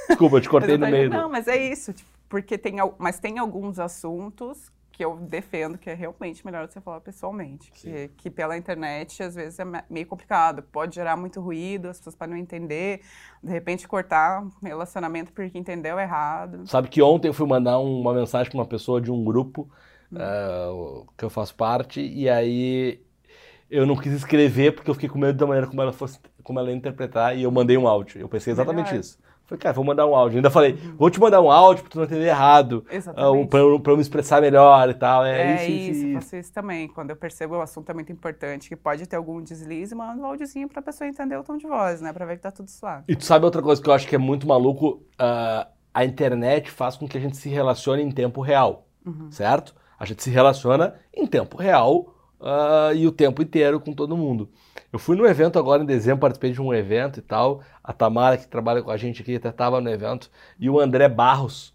Desculpa, 0.08 0.38
eu 0.38 0.42
te 0.42 0.48
cortei 0.48 0.78
no 0.78 0.88
meio. 0.88 1.10
Não, 1.10 1.30
mas 1.30 1.50
é 1.50 1.58
isso. 1.58 1.92
Tipo, 1.92 2.10
porque 2.30 2.58
tem, 2.58 2.78
mas 2.98 3.20
tem 3.20 3.38
alguns 3.38 3.78
assuntos 3.78 4.72
que 5.02 5.06
eu 5.06 5.16
defendo 5.18 5.80
que 5.80 5.90
é 5.90 5.96
realmente 5.96 6.46
melhor 6.46 6.70
você 6.70 6.80
falar 6.80 7.02
pessoalmente. 7.02 7.72
Que, 7.72 8.12
que, 8.18 8.30
pela 8.30 8.56
internet, 8.56 9.24
às 9.24 9.34
vezes, 9.34 9.58
é 9.58 9.66
meio 9.90 10.06
complicado. 10.06 10.62
Pode 10.62 10.94
gerar 10.94 11.18
muito 11.18 11.42
ruído, 11.42 11.90
as 11.90 11.98
pessoas 11.98 12.16
podem 12.16 12.36
não 12.36 12.40
entender. 12.40 13.02
De 13.44 13.52
repente, 13.52 13.88
cortar 13.88 14.46
relacionamento 14.62 15.34
porque 15.34 15.58
entendeu 15.58 16.00
errado. 16.00 16.68
Sabe 16.68 16.88
que 16.88 17.02
ontem 17.02 17.30
eu 17.30 17.34
fui 17.34 17.48
mandar 17.48 17.80
uma 17.80 18.14
mensagem 18.14 18.52
para 18.52 18.60
uma 18.60 18.68
pessoa 18.68 19.02
de 19.02 19.12
um 19.12 19.24
grupo 19.24 19.68
uh, 20.12 21.08
que 21.18 21.26
eu 21.26 21.32
faço 21.32 21.56
parte, 21.56 22.00
e 22.00 22.30
aí 22.30 23.02
eu 23.72 23.88
não 23.88 23.96
quis 23.96 24.14
escrever 24.14 24.76
porque 24.76 24.92
eu 24.92 24.94
fiquei 24.94 25.10
com 25.10 25.18
medo 25.18 25.36
da 25.36 25.48
maneira 25.48 25.66
como 25.66 25.82
ela 25.82 25.92
fosse, 25.92 26.20
como 26.44 26.60
ela 26.60 26.70
ia 26.70 26.76
interpretar, 26.76 27.36
e 27.36 27.42
eu 27.42 27.50
mandei 27.50 27.76
um 27.76 27.88
áudio. 27.88 28.22
Eu 28.22 28.30
pensei 28.30 28.54
exatamente 28.54 28.92
Melhor. 28.92 29.00
isso. 29.00 29.18
Falei, 29.52 29.60
cara, 29.60 29.74
vou 29.74 29.84
mandar 29.84 30.08
um 30.08 30.16
áudio. 30.16 30.38
Ainda 30.38 30.50
falei, 30.50 30.74
vou 30.98 31.10
te 31.10 31.20
mandar 31.20 31.42
um 31.42 31.52
áudio 31.52 31.84
pra 31.84 31.92
tu 31.92 31.98
não 31.98 32.06
entender 32.06 32.28
errado. 32.28 32.86
Exatamente. 32.90 33.44
Uh, 33.44 33.48
pra, 33.48 33.60
eu, 33.60 33.80
pra 33.82 33.92
eu 33.92 33.98
me 33.98 34.02
expressar 34.02 34.42
melhor 34.42 34.90
e 34.90 34.94
tal. 34.94 35.26
É, 35.26 35.42
é 35.42 35.70
isso, 35.70 35.72
isso, 35.72 36.06
isso, 36.06 36.14
faço 36.14 36.36
isso 36.38 36.54
também. 36.54 36.88
Quando 36.88 37.10
eu 37.10 37.18
percebo 37.18 37.56
o 37.56 37.62
assunto 37.62 37.90
é 37.90 37.94
muito 37.94 38.12
importante, 38.14 38.70
que 38.70 38.78
pode 38.78 39.06
ter 39.06 39.18
algum 39.18 39.42
deslize, 39.42 39.94
mando 39.94 40.22
um 40.22 40.26
áudiozinho 40.26 40.70
pra 40.70 40.82
pessoa 40.82 41.06
entender 41.06 41.36
o 41.36 41.44
tom 41.44 41.58
de 41.58 41.68
voz, 41.68 42.00
né? 42.00 42.14
Pra 42.14 42.26
ver 42.26 42.38
que 42.38 42.44
tá 42.44 42.52
tudo 42.52 42.70
suave. 42.70 43.04
E 43.10 43.16
tu 43.16 43.26
sabe 43.26 43.44
outra 43.44 43.62
coisa 43.62 43.82
que 43.82 43.90
eu 43.90 43.94
acho 43.94 44.08
que 44.08 44.16
é 44.16 44.20
muito 44.20 44.48
maluco? 44.48 45.04
Uh, 45.20 45.68
a 45.94 46.06
internet 46.06 46.72
faz 46.72 46.96
com 46.96 47.06
que 47.06 47.18
a 47.18 47.22
gente 47.22 47.36
se 47.36 47.50
relacione 47.50 48.02
em 48.02 48.12
tempo 48.12 48.40
real, 48.40 48.88
uhum. 49.06 49.30
certo? 49.32 49.76
A 50.00 50.06
gente 50.06 50.24
se 50.24 50.30
relaciona 50.30 50.96
em 51.14 51.28
tempo 51.28 51.58
real 51.58 52.16
uh, 52.40 52.96
e 52.96 53.06
o 53.06 53.12
tempo 53.12 53.42
inteiro 53.42 53.82
com 53.82 53.92
todo 53.92 54.16
mundo. 54.16 54.50
Eu 54.92 55.00
fui 55.00 55.16
no 55.16 55.26
evento 55.26 55.58
agora 55.58 55.84
em 55.84 55.86
dezembro, 55.86 56.20
participei 56.20 56.52
de 56.52 56.62
um 56.62 56.74
evento 56.74 57.20
e 57.20 57.22
tal. 57.22 57.62
A 57.84 57.94
Tamara, 57.94 58.38
que 58.38 58.48
trabalha 58.48 58.82
com 58.82 58.92
a 58.92 58.98
gente 58.98 59.22
aqui, 59.22 59.36
até 59.36 59.50
estava 59.50 59.80
no 59.80 59.90
evento. 59.90 60.30
E 60.60 60.70
o 60.70 60.80
André 60.80 61.08
Barros, 61.08 61.74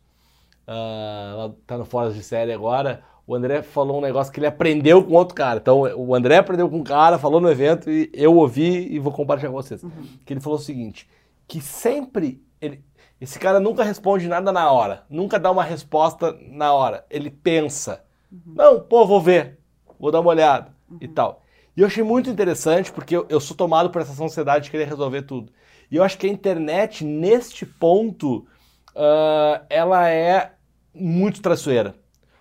uh, 0.68 1.50
tá 1.66 1.79
no 1.79 1.85
Fora 1.85 2.12
de 2.12 2.22
Série 2.22 2.52
agora. 2.52 3.02
O 3.26 3.35
André 3.35 3.62
falou 3.62 3.98
um 3.98 4.00
negócio 4.00 4.33
que 4.33 4.38
ele 4.38 4.46
aprendeu 4.46 5.02
com 5.02 5.14
outro 5.14 5.35
cara. 5.35 5.59
Então, 5.59 5.81
o 5.96 6.14
André 6.14 6.37
aprendeu 6.37 6.68
com 6.68 6.76
um 6.76 6.85
cara, 6.85 7.18
falou 7.18 7.40
no 7.40 7.50
evento 7.50 7.90
e 7.90 8.11
eu 8.12 8.37
ouvi 8.37 8.87
e 8.92 8.98
vou 8.98 9.12
compartilhar 9.12 9.50
com 9.50 9.57
vocês. 9.57 9.83
Uhum. 9.83 9.90
Que 10.24 10.35
ele 10.35 10.40
falou 10.40 10.59
o 10.59 10.62
seguinte: 10.62 11.09
que 11.48 11.61
sempre. 11.61 12.44
Ele, 12.61 12.85
esse 13.20 13.38
cara 13.38 13.59
nunca 13.59 13.83
responde 13.83 14.29
nada 14.29 14.52
na 14.52 14.70
hora, 14.70 15.05
nunca 15.09 15.40
dá 15.40 15.50
uma 15.50 15.64
resposta 15.64 16.38
na 16.50 16.72
hora. 16.72 17.05
Ele 17.11 17.31
pensa. 17.31 18.05
Uhum. 18.31 18.55
Não, 18.55 18.81
pô, 18.81 19.07
vou 19.07 19.20
ver, 19.20 19.59
vou 19.98 20.12
dar 20.12 20.20
uma 20.20 20.31
olhada 20.31 20.72
uhum. 20.88 20.98
e 21.00 21.09
tal. 21.09 21.42
E 21.77 21.83
eu 21.83 21.87
achei 21.87 22.03
muito 22.03 22.31
interessante 22.31 22.91
porque 22.91 23.17
eu, 23.17 23.27
eu 23.29 23.39
sou 23.39 23.57
tomado 23.57 23.91
por 23.91 24.01
essa 24.01 24.25
ansiedade 24.25 24.65
de 24.65 24.71
querer 24.71 24.89
resolver 24.89 25.23
tudo. 25.23 25.53
E 25.91 25.97
eu 25.97 26.03
acho 26.03 26.17
que 26.19 26.27
a 26.27 26.31
internet, 26.31 27.05
neste 27.05 27.67
ponto, 27.67 28.47
uh, 28.95 29.65
ela 29.69 30.09
é 30.09 30.53
muito 30.95 31.43
traiçoeira. 31.43 31.95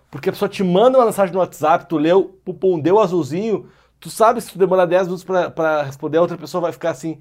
Porque 0.09 0.29
a 0.29 0.31
pessoa 0.31 0.47
te 0.47 0.63
manda 0.63 0.97
uma 0.97 1.05
mensagem 1.05 1.33
no 1.33 1.39
WhatsApp, 1.39 1.87
tu 1.89 1.97
leu, 1.97 2.39
pum, 2.59 2.79
deu 2.79 2.99
azulzinho, 2.99 3.69
tu 3.99 4.09
sabe 4.09 4.39
se 4.39 4.51
tu 4.51 4.57
demorar 4.57 4.85
10 4.85 5.07
minutos 5.07 5.25
para 5.25 5.83
responder, 5.83 6.17
a 6.17 6.21
outra 6.21 6.37
pessoa 6.37 6.61
vai 6.61 6.71
ficar 6.71 6.91
assim. 6.91 7.19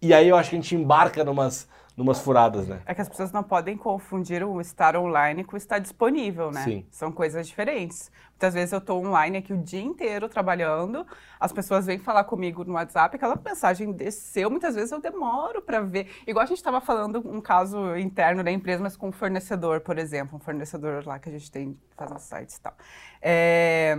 E 0.00 0.14
aí 0.14 0.28
eu 0.28 0.36
acho 0.36 0.48
que 0.48 0.56
a 0.56 0.60
gente 0.60 0.74
embarca 0.74 1.22
numas, 1.22 1.68
numas 1.96 2.20
furadas, 2.20 2.66
né? 2.66 2.80
É 2.86 2.94
que 2.94 3.00
as 3.00 3.08
pessoas 3.08 3.32
não 3.32 3.42
podem 3.42 3.76
confundir 3.76 4.42
o 4.42 4.60
estar 4.60 4.96
online 4.96 5.44
com 5.44 5.54
o 5.54 5.56
estar 5.56 5.78
disponível, 5.78 6.50
né? 6.50 6.64
Sim. 6.64 6.86
São 6.90 7.12
coisas 7.12 7.46
diferentes. 7.46 8.10
Muitas 8.30 8.54
vezes 8.54 8.72
eu 8.72 8.78
estou 8.78 9.04
online 9.04 9.38
aqui 9.38 9.52
o 9.52 9.58
dia 9.58 9.82
inteiro 9.82 10.28
trabalhando, 10.28 11.06
as 11.38 11.52
pessoas 11.52 11.84
vêm 11.84 11.98
falar 11.98 12.24
comigo 12.24 12.64
no 12.64 12.72
WhatsApp, 12.72 13.14
aquela 13.16 13.38
mensagem 13.44 13.92
desceu, 13.92 14.50
muitas 14.50 14.74
vezes 14.74 14.92
eu 14.92 15.00
demoro 15.00 15.60
para 15.60 15.80
ver. 15.80 16.08
Igual 16.26 16.42
a 16.42 16.46
gente 16.46 16.56
estava 16.56 16.80
falando 16.80 17.22
um 17.28 17.40
caso 17.40 17.94
interno 17.96 18.42
da 18.42 18.50
empresa, 18.50 18.82
mas 18.82 18.96
com 18.96 19.08
um 19.08 19.12
fornecedor, 19.12 19.80
por 19.80 19.98
exemplo, 19.98 20.36
um 20.36 20.40
fornecedor 20.40 21.06
lá 21.06 21.18
que 21.18 21.28
a 21.28 21.32
gente 21.32 21.50
tem, 21.50 21.78
faz 21.96 22.22
sites 22.22 22.56
e 22.56 22.60
tal. 22.62 22.74
É... 23.20 23.94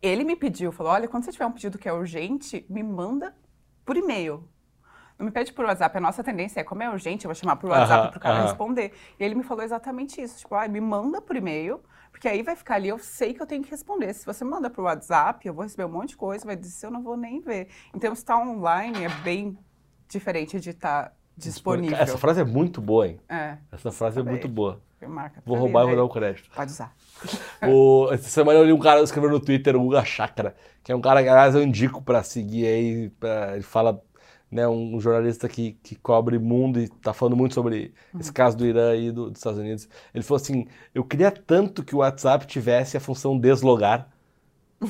Ele 0.00 0.22
me 0.22 0.36
pediu, 0.36 0.70
falou, 0.70 0.92
olha, 0.92 1.08
quando 1.08 1.24
você 1.24 1.32
tiver 1.32 1.46
um 1.46 1.52
pedido 1.52 1.78
que 1.78 1.88
é 1.88 1.92
urgente, 1.92 2.64
me 2.68 2.82
manda 2.82 3.34
por 3.84 3.96
e-mail. 3.96 4.48
Não 5.18 5.26
me 5.26 5.32
pede 5.32 5.52
por 5.52 5.64
WhatsApp. 5.64 5.96
A 5.96 6.00
nossa 6.00 6.24
tendência 6.24 6.60
é, 6.60 6.64
como 6.64 6.82
é 6.82 6.90
urgente, 6.90 7.24
eu 7.24 7.28
vou 7.28 7.34
chamar 7.34 7.56
por 7.56 7.70
WhatsApp 7.70 8.10
para 8.10 8.18
o 8.18 8.20
cara 8.20 8.42
responder. 8.42 8.92
E 9.18 9.24
ele 9.24 9.34
me 9.34 9.42
falou 9.42 9.62
exatamente 9.62 10.20
isso. 10.20 10.38
Tipo, 10.38 10.54
ah, 10.56 10.66
me 10.66 10.80
manda 10.80 11.20
por 11.20 11.36
e-mail, 11.36 11.80
porque 12.10 12.26
aí 12.26 12.42
vai 12.42 12.56
ficar 12.56 12.76
ali, 12.76 12.88
eu 12.88 12.98
sei 12.98 13.32
que 13.32 13.40
eu 13.40 13.46
tenho 13.46 13.62
que 13.62 13.70
responder. 13.70 14.12
Se 14.12 14.26
você 14.26 14.44
manda 14.44 14.68
por 14.68 14.82
WhatsApp, 14.84 15.46
eu 15.46 15.54
vou 15.54 15.62
receber 15.62 15.84
um 15.84 15.92
monte 15.92 16.10
de 16.10 16.16
coisa, 16.16 16.44
vai 16.44 16.56
dizer, 16.56 16.86
eu 16.86 16.90
não 16.90 17.02
vou 17.02 17.16
nem 17.16 17.40
ver. 17.40 17.68
Então, 17.94 18.12
estar 18.12 18.36
online 18.38 19.04
é 19.04 19.08
bem 19.22 19.56
diferente 20.08 20.58
de 20.58 20.70
estar 20.70 21.12
disponível. 21.36 21.96
Essa 21.96 22.18
frase 22.18 22.40
é 22.40 22.44
muito 22.44 22.80
boa, 22.80 23.08
hein? 23.08 23.20
É. 23.28 23.58
Essa 23.72 23.92
frase 23.92 24.20
é 24.20 24.22
muito 24.22 24.48
boa. 24.48 24.80
Marca 25.08 25.42
vou 25.44 25.56
roubar 25.56 25.82
e 25.84 25.86
vou 25.88 25.96
dar 25.96 26.04
o 26.04 26.08
crédito. 26.08 26.50
Pode 26.54 26.70
usar. 26.70 26.94
o, 27.66 28.08
essa 28.12 28.28
semana 28.28 28.58
eu 28.58 28.64
li 28.64 28.72
um 28.72 28.78
cara 28.78 29.00
escreveu 29.02 29.30
no 29.30 29.40
Twitter, 29.40 29.76
o 29.76 29.80
Guga 29.80 30.04
Chakra, 30.04 30.54
que 30.82 30.92
é 30.92 30.96
um 30.96 31.00
cara 31.00 31.22
que, 31.22 31.28
aliás, 31.28 31.54
eu 31.54 31.62
indico 31.62 32.02
para 32.02 32.22
seguir 32.22 32.66
aí. 32.66 33.10
Pra, 33.10 33.52
ele 33.54 33.62
fala 33.62 34.02
né, 34.50 34.68
um 34.68 35.00
jornalista 35.00 35.48
que, 35.48 35.72
que 35.82 35.94
cobre 35.96 36.38
mundo 36.38 36.78
e 36.78 36.84
está 36.84 37.12
falando 37.12 37.36
muito 37.36 37.54
sobre 37.54 37.92
uhum. 38.12 38.20
esse 38.20 38.32
caso 38.32 38.56
do 38.56 38.64
Irã 38.64 38.94
e 38.94 39.10
do, 39.10 39.30
dos 39.30 39.38
Estados 39.38 39.58
Unidos. 39.58 39.88
Ele 40.14 40.22
falou 40.22 40.40
assim: 40.40 40.66
eu 40.94 41.04
queria 41.04 41.30
tanto 41.30 41.82
que 41.82 41.94
o 41.94 41.98
WhatsApp 41.98 42.46
tivesse 42.46 42.96
a 42.96 43.00
função 43.00 43.38
deslogar. 43.38 44.08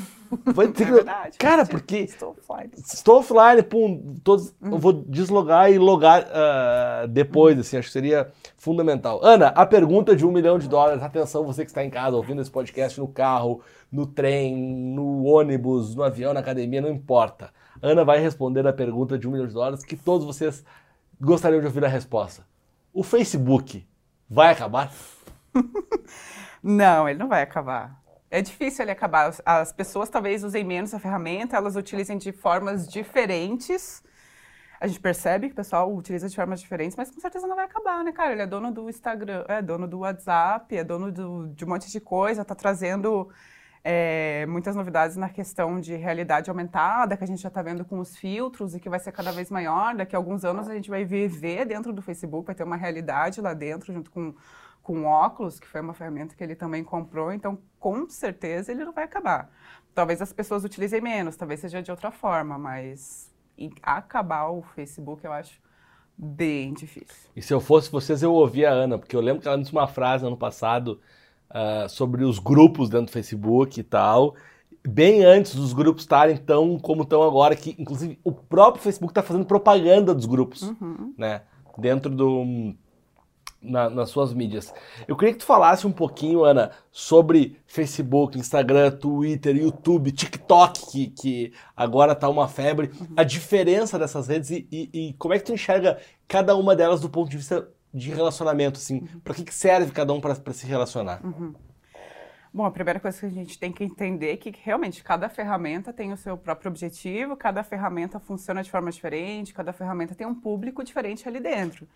Ter 0.54 0.82
É 0.82 0.86
que- 0.86 0.92
verdade. 0.92 1.38
Cara, 1.38 1.64
porque 1.64 1.98
Estou 1.98 2.30
offline. 2.30 2.70
estou 2.76 3.18
offline, 3.20 3.62
pum, 3.62 4.16
todos, 4.24 4.52
eu 4.60 4.78
vou 4.78 4.92
deslogar 4.92 5.70
e 5.70 5.78
logar 5.78 6.26
ah, 6.32 7.06
depois, 7.08 7.58
assim, 7.58 7.76
acho 7.76 7.86
que 7.88 7.92
seria 7.92 8.32
fundamental. 8.56 9.20
Ana, 9.22 9.48
a 9.48 9.64
pergunta 9.64 10.16
de 10.16 10.26
um 10.26 10.32
milhão 10.32 10.58
de 10.58 10.68
dólares, 10.68 11.02
atenção, 11.02 11.44
você 11.44 11.64
que 11.64 11.70
está 11.70 11.84
em 11.84 11.90
casa 11.90 12.16
ouvindo 12.16 12.40
esse 12.42 12.50
podcast 12.50 12.98
no 12.98 13.06
carro, 13.06 13.60
no 13.92 14.06
trem, 14.06 14.56
no 14.56 15.24
ônibus, 15.24 15.94
no 15.94 16.02
avião, 16.02 16.34
na 16.34 16.40
academia, 16.40 16.80
não 16.80 16.90
importa. 16.90 17.50
Ana 17.82 18.04
vai 18.04 18.18
responder 18.18 18.66
a 18.66 18.72
pergunta 18.72 19.18
de 19.18 19.28
um 19.28 19.32
milhão 19.32 19.46
de 19.46 19.54
dólares 19.54 19.84
que 19.84 19.96
todos 19.96 20.26
vocês 20.26 20.64
gostariam 21.20 21.60
de 21.60 21.66
ouvir 21.66 21.84
a 21.84 21.88
resposta. 21.88 22.46
O 22.92 23.02
Facebook 23.02 23.86
vai 24.28 24.52
acabar? 24.52 24.92
Não, 26.62 27.08
ele 27.08 27.18
não 27.18 27.28
vai 27.28 27.42
acabar. 27.42 28.00
É 28.30 28.40
difícil 28.40 28.82
ele 28.84 28.90
acabar. 28.90 29.26
As- 29.28 29.42
As 29.44 29.72
pessoas 29.72 30.08
talvez 30.08 30.42
usem 30.42 30.64
menos 30.64 30.94
a 30.94 30.98
ferramenta, 30.98 31.56
elas 31.56 31.76
utilizem 31.76 32.16
de 32.18 32.32
formas 32.32 32.88
diferentes. 32.88 34.02
A 34.80 34.86
gente 34.86 35.00
percebe 35.00 35.46
que 35.48 35.52
o 35.52 35.56
pessoal 35.56 35.94
utiliza 35.94 36.28
de 36.28 36.34
formas 36.34 36.60
diferentes, 36.60 36.96
mas 36.96 37.10
com 37.10 37.20
certeza 37.20 37.46
não 37.46 37.56
vai 37.56 37.64
acabar, 37.66 38.02
né, 38.02 38.12
cara? 38.12 38.32
Ele 38.32 38.42
é 38.42 38.46
dono 38.46 38.72
do 38.72 38.88
Instagram, 38.88 39.44
é 39.48 39.62
dono 39.62 39.86
do 39.86 40.00
WhatsApp, 40.00 40.76
é 40.76 40.82
dono 40.84 41.12
do- 41.12 41.48
de 41.48 41.64
um 41.64 41.68
monte 41.68 41.90
de 41.90 42.00
coisa, 42.00 42.44
tá 42.44 42.54
trazendo 42.54 43.28
é, 43.86 44.46
muitas 44.46 44.74
novidades 44.74 45.14
na 45.14 45.28
questão 45.28 45.78
de 45.78 45.94
realidade 45.94 46.48
aumentada, 46.48 47.18
que 47.18 47.22
a 47.22 47.26
gente 47.26 47.42
já 47.42 47.48
está 47.48 47.60
vendo 47.60 47.84
com 47.84 47.98
os 47.98 48.16
filtros 48.16 48.74
e 48.74 48.80
que 48.80 48.88
vai 48.88 48.98
ser 48.98 49.12
cada 49.12 49.30
vez 49.30 49.50
maior. 49.50 49.94
Daqui 49.94 50.16
a 50.16 50.18
alguns 50.18 50.42
anos 50.42 50.66
a 50.66 50.74
gente 50.74 50.88
vai 50.88 51.04
viver 51.04 51.66
dentro 51.66 51.92
do 51.92 52.00
Facebook, 52.00 52.46
vai 52.46 52.54
ter 52.54 52.64
uma 52.64 52.76
realidade 52.76 53.42
lá 53.42 53.52
dentro, 53.52 53.92
junto 53.92 54.10
com, 54.10 54.34
com 54.82 55.04
óculos, 55.04 55.60
que 55.60 55.66
foi 55.66 55.82
uma 55.82 55.92
ferramenta 55.92 56.34
que 56.34 56.42
ele 56.42 56.54
também 56.54 56.82
comprou. 56.82 57.30
Então, 57.30 57.58
com 57.78 58.08
certeza, 58.08 58.72
ele 58.72 58.86
não 58.86 58.92
vai 58.92 59.04
acabar. 59.04 59.50
Talvez 59.94 60.22
as 60.22 60.32
pessoas 60.32 60.64
utilizem 60.64 61.02
menos, 61.02 61.36
talvez 61.36 61.60
seja 61.60 61.82
de 61.82 61.90
outra 61.90 62.10
forma, 62.10 62.56
mas 62.56 63.30
acabar 63.82 64.48
o 64.48 64.62
Facebook 64.62 65.24
eu 65.24 65.32
acho 65.32 65.60
bem 66.16 66.72
difícil. 66.72 67.30
E 67.36 67.42
se 67.42 67.52
eu 67.52 67.60
fosse 67.60 67.90
vocês, 67.90 68.22
eu 68.22 68.32
ouvia 68.32 68.70
a 68.70 68.72
Ana, 68.72 68.98
porque 68.98 69.14
eu 69.14 69.20
lembro 69.20 69.42
que 69.42 69.48
ela 69.48 69.58
disse 69.58 69.72
uma 69.72 69.86
frase 69.86 70.26
ano 70.26 70.38
passado 70.38 71.00
ah, 71.54 71.86
sobre 71.88 72.24
os 72.24 72.38
grupos 72.38 72.90
dentro 72.90 73.06
do 73.06 73.12
Facebook 73.12 73.80
e 73.80 73.82
tal, 73.82 74.34
bem 74.86 75.24
antes 75.24 75.54
dos 75.54 75.72
grupos 75.72 76.02
estarem 76.02 76.36
tão 76.36 76.78
como 76.78 77.04
estão 77.04 77.22
agora, 77.22 77.56
que 77.56 77.74
inclusive 77.78 78.18
o 78.22 78.32
próprio 78.32 78.82
Facebook 78.82 79.12
está 79.12 79.22
fazendo 79.22 79.46
propaganda 79.46 80.14
dos 80.14 80.26
grupos, 80.26 80.62
Uhum. 80.62 81.14
né? 81.16 81.42
Dentro 81.78 82.10
do. 82.10 82.74
na- 83.66 83.88
nas 83.88 84.10
suas 84.10 84.34
mídias. 84.34 84.74
Eu 85.08 85.16
queria 85.16 85.32
que 85.32 85.38
tu 85.40 85.46
falasse 85.46 85.86
um 85.86 85.90
pouquinho, 85.92 86.44
Ana, 86.44 86.70
sobre 86.92 87.56
Facebook, 87.66 88.38
Instagram, 88.38 88.90
Twitter, 88.90 89.56
YouTube, 89.56 90.12
TikTok, 90.12 90.90
que, 90.92 91.06
que 91.06 91.52
agora 91.74 92.14
tá 92.14 92.28
uma 92.28 92.46
febre, 92.46 92.90
a 93.16 93.24
diferença 93.24 93.98
dessas 93.98 94.28
redes 94.28 94.50
e, 94.50 94.68
e- 94.70 94.90
e 94.92 95.12
como 95.14 95.32
é 95.32 95.38
que 95.38 95.46
tu 95.46 95.52
enxerga 95.54 95.96
cada 96.28 96.54
uma 96.54 96.76
delas 96.76 97.00
do 97.00 97.08
ponto 97.08 97.30
de 97.30 97.38
vista 97.38 97.66
de 97.94 98.10
relacionamento, 98.10 98.78
assim, 98.78 99.06
para 99.22 99.32
que, 99.34 99.44
que 99.44 99.54
serve 99.54 99.92
cada 99.92 100.12
um 100.12 100.20
para 100.20 100.52
se 100.52 100.66
relacionar? 100.66 101.20
Bom, 102.52 102.64
a 102.64 102.70
primeira 102.70 103.00
coisa 103.00 103.18
que 103.18 103.26
a 103.26 103.30
gente 103.30 103.58
tem 103.58 103.72
que 103.72 103.82
entender 103.82 104.32
é 104.32 104.36
que 104.36 104.52
realmente 104.62 105.02
cada 105.02 105.28
ferramenta 105.28 105.92
tem 105.92 106.12
o 106.12 106.16
seu 106.16 106.36
próprio 106.36 106.70
objetivo, 106.70 107.36
cada 107.36 107.62
ferramenta 107.62 108.18
funciona 108.18 108.62
de 108.62 108.70
forma 108.70 108.90
diferente, 108.90 109.54
cada 109.54 109.72
ferramenta 109.72 110.14
tem 110.14 110.26
um 110.26 110.34
público 110.34 110.82
diferente 110.84 111.28
ali 111.28 111.40
dentro. 111.40 111.88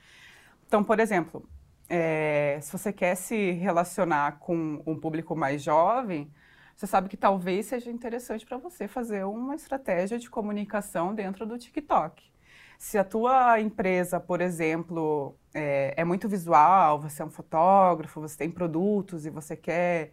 Então, 0.66 0.82
por 0.82 1.00
exemplo, 1.00 1.48
é, 1.88 2.58
se 2.61 2.72
você 2.72 2.92
quer 2.92 3.14
se 3.14 3.52
relacionar 3.52 4.38
com 4.38 4.82
um 4.87 4.98
público 4.98 5.34
mais 5.34 5.62
jovem, 5.62 6.30
você 6.76 6.87
sabe 6.87 7.08
que 7.08 7.16
talvez 7.16 7.66
seja 7.66 7.90
interessante 7.90 8.46
para 8.46 8.56
você 8.56 8.87
fazer 8.87 9.24
uma 9.24 9.54
estratégia 9.54 10.18
de 10.18 10.30
comunicação 10.30 11.14
dentro 11.14 11.44
do 11.46 11.58
TikTok. 11.58 12.22
Se 12.78 12.96
a 12.96 13.04
tua 13.04 13.60
empresa, 13.60 14.20
por 14.20 14.40
exemplo, 14.40 15.36
é, 15.52 15.94
é 15.96 16.04
muito 16.04 16.28
visual, 16.28 17.00
você 17.00 17.22
é 17.22 17.24
um 17.24 17.30
fotógrafo, 17.30 18.20
você 18.20 18.36
tem 18.38 18.50
produtos 18.50 19.26
e 19.26 19.30
você 19.30 19.56
quer 19.56 20.12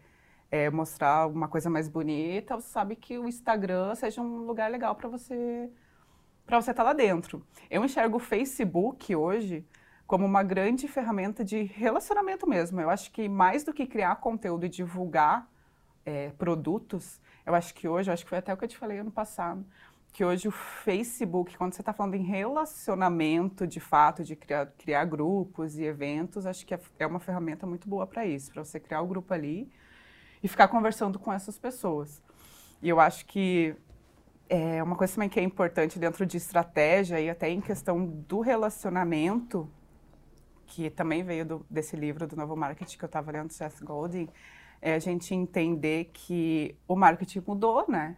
é, 0.49 0.69
mostrar 0.71 1.27
uma 1.27 1.47
coisa 1.47 1.69
mais 1.69 1.87
bonita, 1.87 2.55
você 2.55 2.67
sabe 2.67 2.95
que 2.95 3.19
o 3.19 3.27
Instagram 3.27 3.93
seja 3.93 4.19
um 4.21 4.45
lugar 4.45 4.71
legal 4.71 4.95
para 4.95 5.07
você 5.07 5.69
para 6.45 6.61
você 6.61 6.71
estar 6.71 6.83
lá 6.83 6.93
dentro. 6.93 7.45
Eu 7.69 7.83
enxergo 7.83 8.17
o 8.17 8.19
Facebook 8.19 9.15
hoje 9.15 9.65
como 10.07 10.25
uma 10.25 10.43
grande 10.43 10.87
ferramenta 10.87 11.43
de 11.43 11.63
relacionamento 11.63 12.47
mesmo. 12.47 12.79
Eu 12.79 12.89
acho 12.89 13.11
que 13.11 13.27
mais 13.29 13.63
do 13.63 13.73
que 13.73 13.85
criar 13.87 14.15
conteúdo 14.17 14.65
e 14.65 14.69
divulgar 14.69 15.49
é, 16.05 16.29
produtos, 16.31 17.19
eu 17.45 17.55
acho 17.55 17.73
que 17.73 17.87
hoje, 17.87 18.09
eu 18.09 18.13
acho 18.13 18.23
que 18.23 18.29
foi 18.29 18.37
até 18.37 18.53
o 18.53 18.57
que 18.57 18.63
eu 18.65 18.69
te 18.69 18.77
falei 18.77 18.99
ano 18.99 19.11
passado, 19.11 19.65
que 20.15 20.23
hoje 20.23 20.47
o 20.47 20.51
Facebook, 20.51 21.57
quando 21.57 21.73
você 21.73 21.81
está 21.81 21.91
falando 21.91 22.15
em 22.15 22.23
relacionamento 22.23 23.67
de 23.67 23.81
fato, 23.81 24.23
de 24.23 24.33
criar, 24.33 24.67
criar 24.77 25.03
grupos 25.03 25.77
e 25.77 25.83
eventos, 25.83 26.45
acho 26.45 26.65
que 26.65 26.73
é, 26.73 26.79
é 26.99 27.05
uma 27.05 27.19
ferramenta 27.19 27.67
muito 27.67 27.85
boa 27.89 28.07
para 28.07 28.25
isso, 28.25 28.49
para 28.49 28.63
você 28.63 28.79
criar 28.79 29.01
o 29.01 29.07
grupo 29.07 29.33
ali 29.33 29.69
e 30.41 30.47
ficar 30.47 30.69
conversando 30.69 31.19
com 31.19 31.33
essas 31.33 31.59
pessoas. 31.59 32.23
E 32.81 32.87
eu 32.87 32.97
acho 32.97 33.25
que 33.25 33.75
é 34.47 34.81
uma 34.81 34.95
coisa 34.95 35.15
também 35.15 35.27
que 35.27 35.37
é 35.37 35.43
importante 35.43 35.99
dentro 35.99 36.25
de 36.25 36.37
estratégia 36.37 37.19
e 37.19 37.29
até 37.29 37.49
em 37.49 37.59
questão 37.59 38.05
do 38.05 38.39
relacionamento, 38.39 39.69
que 40.65 40.89
também 40.89 41.25
veio 41.25 41.45
do, 41.45 41.65
desse 41.69 41.97
livro 41.97 42.25
do 42.25 42.37
Novo 42.37 42.55
Marketing 42.55 42.97
que 42.97 43.03
eu 43.03 43.07
estava 43.07 43.33
lendo, 43.33 43.51
Seth 43.51 43.83
Godin, 43.83 44.29
é 44.81 44.93
a 44.93 44.99
gente 44.99 45.35
entender 45.35 46.09
que 46.13 46.73
o 46.87 46.95
marketing 46.95 47.43
mudou, 47.45 47.83
né? 47.89 48.15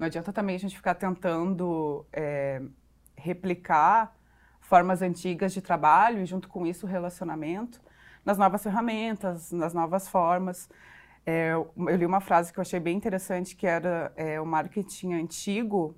Não 0.00 0.06
adianta 0.06 0.32
também 0.32 0.56
a 0.56 0.58
gente 0.58 0.74
ficar 0.74 0.94
tentando 0.94 2.06
é, 2.10 2.62
replicar 3.14 4.16
formas 4.58 5.02
antigas 5.02 5.52
de 5.52 5.60
trabalho 5.60 6.22
e 6.22 6.24
junto 6.24 6.48
com 6.48 6.66
isso 6.66 6.86
o 6.86 6.88
relacionamento 6.88 7.82
nas 8.24 8.38
novas 8.38 8.62
ferramentas, 8.62 9.52
nas 9.52 9.74
novas 9.74 10.08
formas. 10.08 10.70
É, 11.26 11.52
eu 11.52 11.96
li 11.96 12.06
uma 12.06 12.22
frase 12.22 12.50
que 12.50 12.58
eu 12.58 12.62
achei 12.62 12.80
bem 12.80 12.96
interessante, 12.96 13.54
que 13.54 13.66
era 13.66 14.10
é, 14.16 14.40
o 14.40 14.46
marketing 14.46 15.12
antigo 15.12 15.94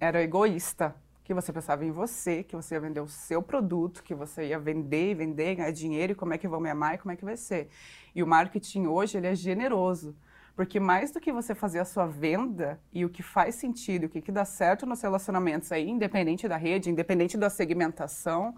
era 0.00 0.22
egoísta, 0.22 0.96
que 1.22 1.34
você 1.34 1.52
pensava 1.52 1.84
em 1.84 1.90
você, 1.90 2.42
que 2.42 2.56
você 2.56 2.76
ia 2.76 2.80
vender 2.80 3.00
o 3.00 3.08
seu 3.08 3.42
produto, 3.42 4.02
que 4.02 4.14
você 4.14 4.48
ia 4.48 4.58
vender, 4.58 5.10
e 5.10 5.14
vender, 5.14 5.56
ganhar 5.56 5.70
dinheiro, 5.70 6.12
e 6.12 6.16
como 6.16 6.32
é 6.32 6.38
que 6.38 6.48
vão 6.48 6.60
me 6.60 6.70
amar 6.70 6.94
e 6.94 6.98
como 6.98 7.12
é 7.12 7.16
que 7.16 7.26
vai 7.26 7.36
ser. 7.36 7.68
E 8.14 8.22
o 8.22 8.26
marketing 8.26 8.86
hoje, 8.86 9.18
ele 9.18 9.26
é 9.26 9.34
generoso, 9.34 10.16
porque 10.56 10.78
mais 10.78 11.10
do 11.10 11.20
que 11.20 11.32
você 11.32 11.54
fazer 11.54 11.80
a 11.80 11.84
sua 11.84 12.06
venda 12.06 12.80
e 12.92 13.04
o 13.04 13.10
que 13.10 13.22
faz 13.22 13.56
sentido, 13.56 14.04
o 14.04 14.08
que, 14.08 14.20
que 14.20 14.30
dá 14.30 14.44
certo 14.44 14.86
nos 14.86 15.00
relacionamentos 15.00 15.72
aí, 15.72 15.88
independente 15.88 16.46
da 16.46 16.56
rede, 16.56 16.90
independente 16.90 17.36
da 17.36 17.50
segmentação, 17.50 18.54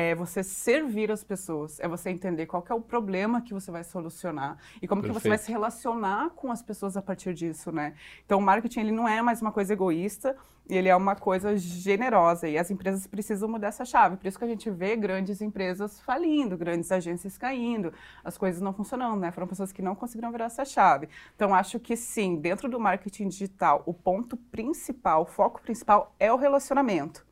é 0.00 0.14
você 0.14 0.44
servir 0.44 1.10
as 1.10 1.24
pessoas, 1.24 1.80
é 1.80 1.88
você 1.88 2.08
entender 2.08 2.46
qual 2.46 2.64
é 2.70 2.72
o 2.72 2.80
problema 2.80 3.42
que 3.42 3.52
você 3.52 3.68
vai 3.68 3.82
solucionar 3.82 4.56
e 4.80 4.86
como 4.86 5.02
que 5.02 5.08
você 5.08 5.28
vai 5.28 5.36
Perfeito. 5.36 5.46
se 5.46 5.50
relacionar 5.50 6.30
com 6.36 6.52
as 6.52 6.62
pessoas 6.62 6.96
a 6.96 7.02
partir 7.02 7.34
disso, 7.34 7.72
né? 7.72 7.94
Então, 8.24 8.38
o 8.38 8.42
marketing 8.42 8.78
ele 8.78 8.92
não 8.92 9.08
é 9.08 9.20
mais 9.20 9.42
uma 9.42 9.50
coisa 9.50 9.72
egoísta, 9.72 10.36
ele 10.70 10.88
é 10.88 10.94
uma 10.94 11.16
coisa 11.16 11.56
generosa 11.56 12.46
e 12.46 12.56
as 12.56 12.70
empresas 12.70 13.08
precisam 13.08 13.48
mudar 13.48 13.68
essa 13.68 13.84
chave. 13.84 14.16
Por 14.16 14.28
isso 14.28 14.38
que 14.38 14.44
a 14.44 14.48
gente 14.48 14.70
vê 14.70 14.94
grandes 14.94 15.40
empresas 15.40 16.00
falindo, 16.02 16.56
grandes 16.56 16.92
agências 16.92 17.36
caindo, 17.36 17.92
as 18.22 18.38
coisas 18.38 18.62
não 18.62 18.72
funcionando, 18.72 19.18
né? 19.18 19.32
Foram 19.32 19.48
pessoas 19.48 19.72
que 19.72 19.82
não 19.82 19.96
conseguiram 19.96 20.30
virar 20.30 20.44
essa 20.44 20.64
chave. 20.64 21.08
Então, 21.34 21.52
acho 21.52 21.80
que 21.80 21.96
sim, 21.96 22.36
dentro 22.36 22.68
do 22.68 22.78
marketing 22.78 23.26
digital, 23.26 23.82
o 23.84 23.92
ponto 23.92 24.36
principal, 24.36 25.22
o 25.22 25.26
foco 25.26 25.60
principal 25.60 26.14
é 26.20 26.32
o 26.32 26.36
relacionamento 26.36 27.26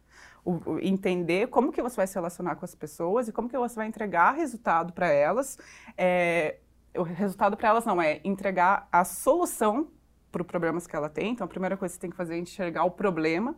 o- 0.47 0.75
o- 0.75 0.79
entender 0.81 1.49
como 1.49 1.73
que 1.73 1.83
você 1.83 1.97
vai 1.97 2.07
se 2.07 2.15
relacionar 2.15 2.57
com 2.57 2.65
as 2.65 2.75
pessoas 2.75 3.29
e 3.29 3.33
como 3.33 3.49
que 3.49 3.59
você 3.59 3.75
vai 3.77 3.87
entregar 3.87 4.33
resultado 4.33 4.93
para 4.93 5.09
elas. 5.09 5.59
É, 5.99 6.57
o 6.97 7.03
resultado 7.03 7.57
para 7.57 7.69
elas 7.69 7.85
não 7.85 8.01
é 8.01 8.21
entregar 8.25 8.89
a 8.91 9.05
solução 9.05 9.89
para 10.33 10.43
os 10.43 10.47
problemas 10.47 10.87
que 10.87 10.95
ela 10.97 11.09
tem. 11.09 11.33
Então, 11.33 11.45
a 11.45 11.49
primeira 11.49 11.77
coisa 11.77 11.93
que 11.93 11.97
você 11.97 12.01
tem 12.01 12.11
que 12.11 12.17
fazer 12.17 12.35
é 12.37 12.39
enxergar 12.39 12.85
o 12.85 12.91
problema 12.91 13.57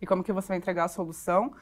e 0.00 0.06
como 0.06 0.22
que 0.22 0.32
você 0.32 0.48
vai 0.48 0.56
entregar 0.58 0.84
a 0.84 0.88
solução. 0.88 1.52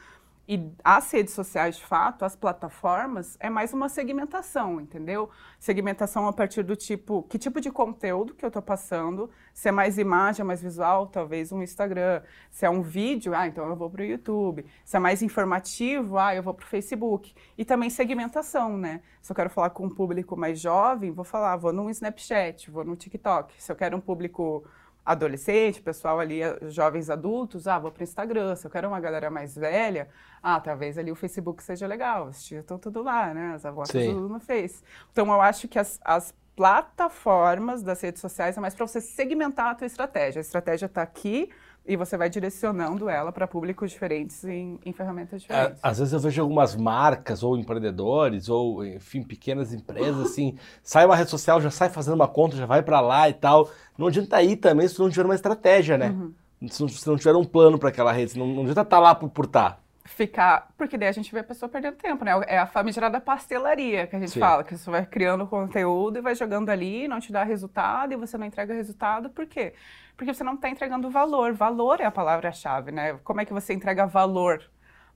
E 0.48 0.72
as 0.84 1.10
redes 1.10 1.34
sociais, 1.34 1.76
de 1.76 1.84
fato, 1.84 2.24
as 2.24 2.36
plataformas, 2.36 3.36
é 3.40 3.50
mais 3.50 3.72
uma 3.72 3.88
segmentação, 3.88 4.80
entendeu? 4.80 5.28
Segmentação 5.58 6.28
a 6.28 6.32
partir 6.32 6.62
do 6.62 6.76
tipo, 6.76 7.24
que 7.24 7.36
tipo 7.36 7.60
de 7.60 7.68
conteúdo 7.68 8.32
que 8.32 8.44
eu 8.44 8.48
estou 8.48 8.62
passando, 8.62 9.28
se 9.52 9.68
é 9.68 9.72
mais 9.72 9.98
imagem, 9.98 10.42
é 10.42 10.44
mais 10.44 10.62
visual, 10.62 11.08
talvez 11.08 11.50
um 11.50 11.62
Instagram. 11.62 12.22
Se 12.48 12.64
é 12.64 12.70
um 12.70 12.80
vídeo, 12.80 13.34
ah, 13.34 13.48
então 13.48 13.68
eu 13.68 13.74
vou 13.74 13.90
para 13.90 14.02
o 14.02 14.04
YouTube. 14.04 14.64
Se 14.84 14.96
é 14.96 15.00
mais 15.00 15.20
informativo, 15.20 16.16
ah, 16.16 16.32
eu 16.32 16.44
vou 16.44 16.54
para 16.54 16.64
o 16.64 16.68
Facebook. 16.68 17.34
E 17.58 17.64
também 17.64 17.90
segmentação, 17.90 18.76
né? 18.78 19.00
Se 19.20 19.32
eu 19.32 19.36
quero 19.36 19.50
falar 19.50 19.70
com 19.70 19.86
um 19.86 19.90
público 19.90 20.36
mais 20.36 20.60
jovem, 20.60 21.10
vou 21.10 21.24
falar, 21.24 21.56
vou 21.56 21.72
no 21.72 21.90
Snapchat, 21.90 22.70
vou 22.70 22.84
no 22.84 22.94
TikTok. 22.94 23.60
Se 23.60 23.72
eu 23.72 23.74
quero 23.74 23.96
um 23.96 24.00
público 24.00 24.64
adolescente, 25.06 25.80
pessoal 25.80 26.18
ali, 26.18 26.42
eh, 26.42 26.58
jovens 26.68 27.08
adultos, 27.08 27.68
ah, 27.68 27.78
vou 27.78 27.92
para 27.92 28.00
o 28.00 28.04
Instagram. 28.04 28.56
Se 28.56 28.66
eu 28.66 28.70
quero 28.70 28.88
uma 28.88 28.98
galera 28.98 29.30
mais 29.30 29.54
velha, 29.54 30.08
ah, 30.42 30.58
talvez 30.60 30.98
ali 30.98 31.12
o 31.12 31.14
Facebook 31.14 31.62
seja 31.62 31.86
legal. 31.86 32.26
Os 32.26 32.44
tios 32.44 32.62
estão 32.62 32.76
tudo 32.76 33.02
lá, 33.04 33.32
né? 33.32 33.54
As 33.54 33.64
avós 33.64 33.88
estão 33.94 34.14
tudo 34.14 34.28
no 34.28 34.40
Face. 34.40 34.82
Então, 35.12 35.26
eu 35.28 35.40
acho 35.40 35.68
que 35.68 35.78
as, 35.78 36.00
as 36.04 36.34
plataformas 36.56 37.82
das 37.84 38.00
redes 38.00 38.20
sociais 38.20 38.56
é 38.56 38.60
mais 38.60 38.74
para 38.74 38.86
você 38.86 39.00
segmentar 39.00 39.70
a 39.70 39.74
tua 39.76 39.86
estratégia. 39.86 40.40
A 40.40 40.42
estratégia 40.42 40.86
está 40.86 41.02
aqui 41.02 41.50
e 41.86 41.96
você 41.96 42.16
vai 42.16 42.28
direcionando 42.28 43.08
ela 43.08 43.30
para 43.30 43.46
públicos 43.46 43.90
diferentes 43.90 44.44
em, 44.44 44.78
em 44.84 44.92
ferramentas 44.92 45.42
diferentes. 45.42 45.78
às 45.82 45.98
vezes 45.98 46.12
eu 46.12 46.20
vejo 46.20 46.42
algumas 46.42 46.74
marcas 46.74 47.42
ou 47.42 47.56
empreendedores 47.56 48.48
ou, 48.48 48.84
enfim, 48.84 49.22
pequenas 49.22 49.72
empresas 49.72 50.20
assim, 50.20 50.58
sai 50.82 51.06
uma 51.06 51.14
rede 51.14 51.30
social, 51.30 51.60
já 51.60 51.70
sai 51.70 51.88
fazendo 51.88 52.14
uma 52.14 52.28
conta, 52.28 52.56
já 52.56 52.66
vai 52.66 52.82
para 52.82 53.00
lá 53.00 53.28
e 53.28 53.34
tal. 53.34 53.70
Não 53.96 54.08
adianta 54.08 54.42
ir 54.42 54.56
também 54.56 54.88
se 54.88 54.98
não 54.98 55.08
tiver 55.08 55.24
uma 55.24 55.34
estratégia, 55.34 55.96
né? 55.96 56.10
Uhum. 56.10 56.34
Se, 56.68 56.80
não, 56.80 56.88
se 56.88 57.06
não 57.06 57.16
tiver 57.16 57.34
um 57.36 57.44
plano 57.44 57.78
para 57.78 57.90
aquela 57.90 58.12
rede, 58.12 58.38
não, 58.38 58.46
não 58.46 58.62
adianta 58.62 58.82
estar 58.82 58.96
tá 58.96 58.98
lá 58.98 59.14
por 59.14 59.44
estar. 59.44 59.70
Tá 59.72 59.78
ficar. 60.06 60.68
Porque 60.76 60.96
daí 60.96 61.08
a 61.08 61.12
gente 61.12 61.32
vê 61.32 61.40
a 61.40 61.44
pessoa 61.44 61.68
perdendo 61.68 61.96
tempo, 61.96 62.24
né? 62.24 62.32
É 62.46 62.58
a 62.58 62.66
famigerada 62.66 63.20
pastelaria 63.20 64.06
que 64.06 64.16
a 64.16 64.18
gente 64.18 64.32
Sim. 64.32 64.40
fala, 64.40 64.64
que 64.64 64.76
você 64.76 64.90
vai 64.90 65.04
criando 65.04 65.46
conteúdo 65.46 66.18
e 66.18 66.22
vai 66.22 66.34
jogando 66.34 66.70
ali, 66.70 67.08
não 67.08 67.20
te 67.20 67.32
dá 67.32 67.42
resultado 67.42 68.12
e 68.12 68.16
você 68.16 68.38
não 68.38 68.46
entrega 68.46 68.72
resultado. 68.72 69.28
Por 69.30 69.46
quê? 69.46 69.74
Porque 70.16 70.32
você 70.32 70.42
não 70.42 70.54
está 70.54 70.68
entregando 70.68 71.10
valor. 71.10 71.52
Valor 71.52 72.00
é 72.00 72.04
a 72.04 72.10
palavra-chave, 72.10 72.90
né? 72.90 73.14
Como 73.22 73.40
é 73.40 73.44
que 73.44 73.52
você 73.52 73.74
entrega 73.74 74.06
valor 74.06 74.62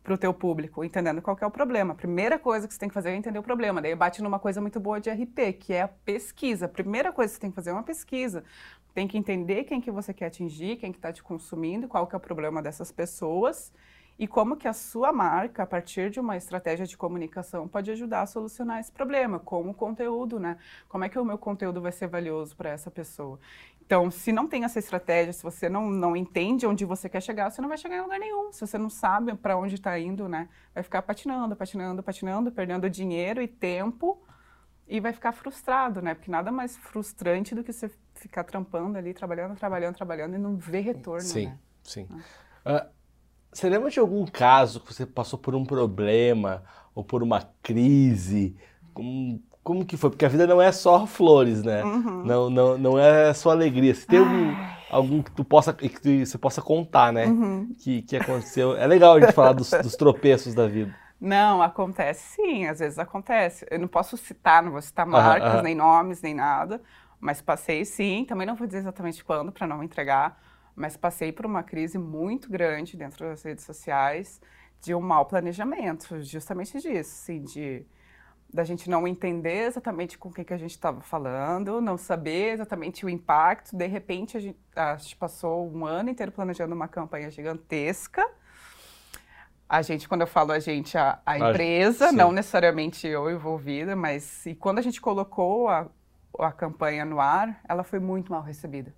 para 0.03 0.14
o 0.14 0.18
teu 0.18 0.32
público, 0.32 0.82
entendendo 0.82 1.20
qual 1.20 1.36
é 1.40 1.46
o 1.46 1.51
problema. 1.51 1.92
A 1.92 1.96
primeira 1.96 2.38
coisa 2.38 2.66
que 2.66 2.72
você 2.72 2.80
tem 2.80 2.88
que 2.88 2.94
fazer 2.94 3.11
é 3.11 3.16
entender 3.16 3.38
o 3.38 3.42
problema. 3.42 3.82
Daí 3.82 3.94
bate 3.94 4.22
numa 4.22 4.38
coisa 4.38 4.61
muito 4.61 4.80
boa 4.80 5.01
de 5.01 5.11
RP, 5.11 5.53
que 5.59 5.74
é 5.74 5.82
a 5.82 5.88
pesquisa. 5.88 6.66
A 6.66 6.68
primeira 6.68 7.12
coisa 7.12 7.30
que 7.30 7.36
você 7.36 7.40
tem 7.40 7.51
que 7.51 7.57
fazer 7.57 7.70
é 7.70 7.72
uma 7.72 7.82
pesquisa. 7.82 8.42
Tem 8.94 9.07
que 9.07 9.18
entender 9.18 9.64
quem 9.64 9.80
que 9.80 9.90
você 9.90 10.12
quer 10.12 10.26
atingir, 10.26 10.76
quem 10.76 10.90
que 10.90 10.98
está 10.98 11.12
te 11.12 11.22
consumindo, 11.22 11.86
qual 11.86 12.07
que 12.07 12.14
é 12.14 12.18
o 12.18 12.20
problema 12.20 12.62
dessas 12.62 12.90
pessoas 12.90 13.72
e 14.18 14.26
como 14.26 14.55
que 14.55 14.68
a 14.68 14.74
sua 14.74 15.14
marca, 15.14 15.62
a 15.62 15.66
partir 15.66 16.11
de 16.11 16.20
uma 16.20 16.36
estratégia 16.36 16.84
de 16.84 16.94
comunicação, 16.94 17.66
pode 17.66 17.90
ajudar 17.90 18.20
a 18.20 18.26
solucionar 18.26 18.78
esse 18.78 18.92
problema, 18.92 19.38
como 19.38 19.72
conteúdo, 19.72 20.38
né? 20.38 20.59
Como 20.88 21.03
é 21.05 21.09
que 21.09 21.18
o 21.18 21.24
meu 21.24 21.38
conteúdo 21.38 21.80
vai 21.80 21.90
ser 21.90 22.07
valioso 22.07 22.55
para 22.55 22.68
essa 22.68 22.90
pessoa? 22.90 23.40
Então, 23.91 24.09
se 24.09 24.30
não 24.30 24.47
tem 24.47 24.62
essa 24.62 24.78
estratégia, 24.78 25.32
se 25.32 25.43
você 25.43 25.68
não, 25.68 25.91
não 25.91 26.14
entende 26.14 26.64
onde 26.64 26.84
você 26.84 27.09
quer 27.09 27.20
chegar, 27.20 27.51
você 27.51 27.61
não 27.61 27.68
vai 27.68 27.76
chegar 27.76 27.97
em 27.97 28.01
lugar 28.01 28.20
nenhum. 28.20 28.53
Se 28.53 28.64
você 28.64 28.78
não 28.78 28.88
sabe 28.88 29.34
para 29.34 29.57
onde 29.57 29.74
está 29.74 29.99
indo, 29.99 30.28
né? 30.28 30.49
Vai 30.72 30.84
ficar 30.84 31.03
patinando, 31.03 31.57
patinando, 31.57 32.01
patinando, 32.01 32.53
perdendo 32.53 32.88
dinheiro 32.88 33.43
e 33.43 33.49
tempo 33.49 34.22
e 34.86 35.01
vai 35.01 35.12
ficar 35.12 35.32
frustrado, 35.32 36.01
né? 36.01 36.14
Porque 36.14 36.30
nada 36.30 36.53
mais 36.53 36.76
frustrante 36.76 37.53
do 37.53 37.64
que 37.64 37.72
você 37.72 37.91
ficar 38.14 38.45
trampando 38.45 38.97
ali, 38.97 39.12
trabalhando, 39.12 39.57
trabalhando, 39.57 39.97
trabalhando 39.97 40.36
e 40.36 40.38
não 40.38 40.57
ver 40.57 40.82
retorno, 40.82 41.22
sim, 41.22 41.47
né? 41.47 41.59
Sim. 41.82 42.05
Uh, 42.05 42.88
você 43.53 43.68
lembra 43.68 43.91
de 43.91 43.99
algum 43.99 44.24
caso 44.24 44.78
que 44.78 44.95
você 44.95 45.05
passou 45.05 45.36
por 45.36 45.57
um 45.57 45.64
problema 45.64 46.62
ou 46.95 47.03
por 47.03 47.24
uma 47.24 47.43
crise? 47.61 48.57
Como 49.62 49.84
que 49.84 49.96
foi? 49.96 50.11
Porque 50.11 50.24
a 50.24 50.28
vida 50.28 50.46
não 50.46 50.61
é 50.61 50.72
só 50.72 51.06
flores, 51.06 51.62
né? 51.62 51.84
Uhum. 51.84 52.24
Não, 52.24 52.50
não, 52.50 52.78
não 52.78 52.98
é 52.98 53.32
só 53.34 53.50
alegria. 53.50 53.94
Se 53.94 54.06
tem 54.06 54.18
algum, 54.18 54.54
algum 54.90 55.22
que 55.22 55.30
tu 55.30 55.44
possa 55.44 55.72
que 55.72 56.24
você 56.24 56.38
possa 56.38 56.62
contar, 56.62 57.12
né? 57.12 57.26
Uhum. 57.26 57.74
Que, 57.78 58.02
que 58.02 58.16
aconteceu. 58.16 58.76
É 58.76 58.86
legal 58.86 59.16
a 59.16 59.20
gente 59.20 59.32
falar 59.32 59.52
dos, 59.52 59.70
dos 59.70 59.96
tropeços 59.96 60.54
da 60.54 60.66
vida. 60.66 60.94
Não, 61.20 61.61
acontece 61.61 62.36
sim, 62.36 62.66
às 62.66 62.78
vezes 62.78 62.98
acontece. 62.98 63.66
Eu 63.70 63.78
não 63.78 63.88
posso 63.88 64.16
citar, 64.16 64.62
não 64.62 64.72
vou 64.72 64.80
citar 64.80 65.06
marcas, 65.06 65.62
nem 65.62 65.74
nomes, 65.74 66.22
nem 66.22 66.32
nada, 66.32 66.80
mas 67.20 67.42
passei 67.42 67.84
sim. 67.84 68.24
Também 68.26 68.46
não 68.46 68.56
vou 68.56 68.66
dizer 68.66 68.78
exatamente 68.78 69.22
quando, 69.22 69.52
para 69.52 69.66
não 69.66 69.82
entregar 69.82 70.40
mas 70.80 70.96
passei 70.96 71.30
por 71.30 71.44
uma 71.44 71.62
crise 71.62 71.98
muito 71.98 72.50
grande 72.50 72.96
dentro 72.96 73.26
das 73.26 73.42
redes 73.42 73.64
sociais 73.64 74.40
de 74.80 74.94
um 74.94 75.00
mau 75.00 75.26
planejamento, 75.26 76.22
justamente 76.22 76.80
disso, 76.80 77.11
assim, 77.22 77.42
de 77.42 77.84
da 78.53 78.64
gente 78.64 78.90
não 78.90 79.07
entender 79.07 79.66
exatamente 79.66 80.18
com 80.18 80.28
o 80.28 80.32
que, 80.32 80.44
que 80.44 80.53
a 80.53 80.59
gente 80.59 80.72
estava 80.72 81.01
falando, 81.01 81.80
não 81.80 81.96
saber 81.96 82.53
exatamente 82.53 83.05
o 83.05 83.09
impacto. 83.09 83.76
De 83.76 83.86
repente, 83.86 84.36
a 84.36 84.40
gente, 84.40 84.59
a 84.74 84.96
gente, 84.96 85.16
passou 85.16 85.70
um 85.70 85.84
ano 85.86 86.11
inteiro 86.11 86.32
planejando 86.32 86.74
uma 86.74 86.88
campanha 86.88 87.30
gigantesca. 87.30 88.26
A 89.68 89.82
gente, 89.82 90.09
quando 90.09 90.22
eu 90.22 90.26
falo 90.26 90.51
a 90.51 90.59
gente, 90.59 90.98
a, 90.98 91.20
a 91.24 91.38
empresa, 91.38 92.11
não 92.11 92.32
necessariamente 92.32 93.07
eu 93.07 93.30
envolvida, 93.30 93.94
mas 93.94 94.44
e 94.46 94.55
quando 94.55 94.78
a 94.78 94.82
gente 94.82 95.01
colocou 95.01 95.68
a, 95.68 95.88
a 96.40 96.51
campanha 96.51 97.05
no 97.05 97.20
ar, 97.20 97.61
ela 97.68 97.84
foi 97.84 98.01
muito 98.01 98.32
mal 98.32 98.42
recebida 98.42 98.92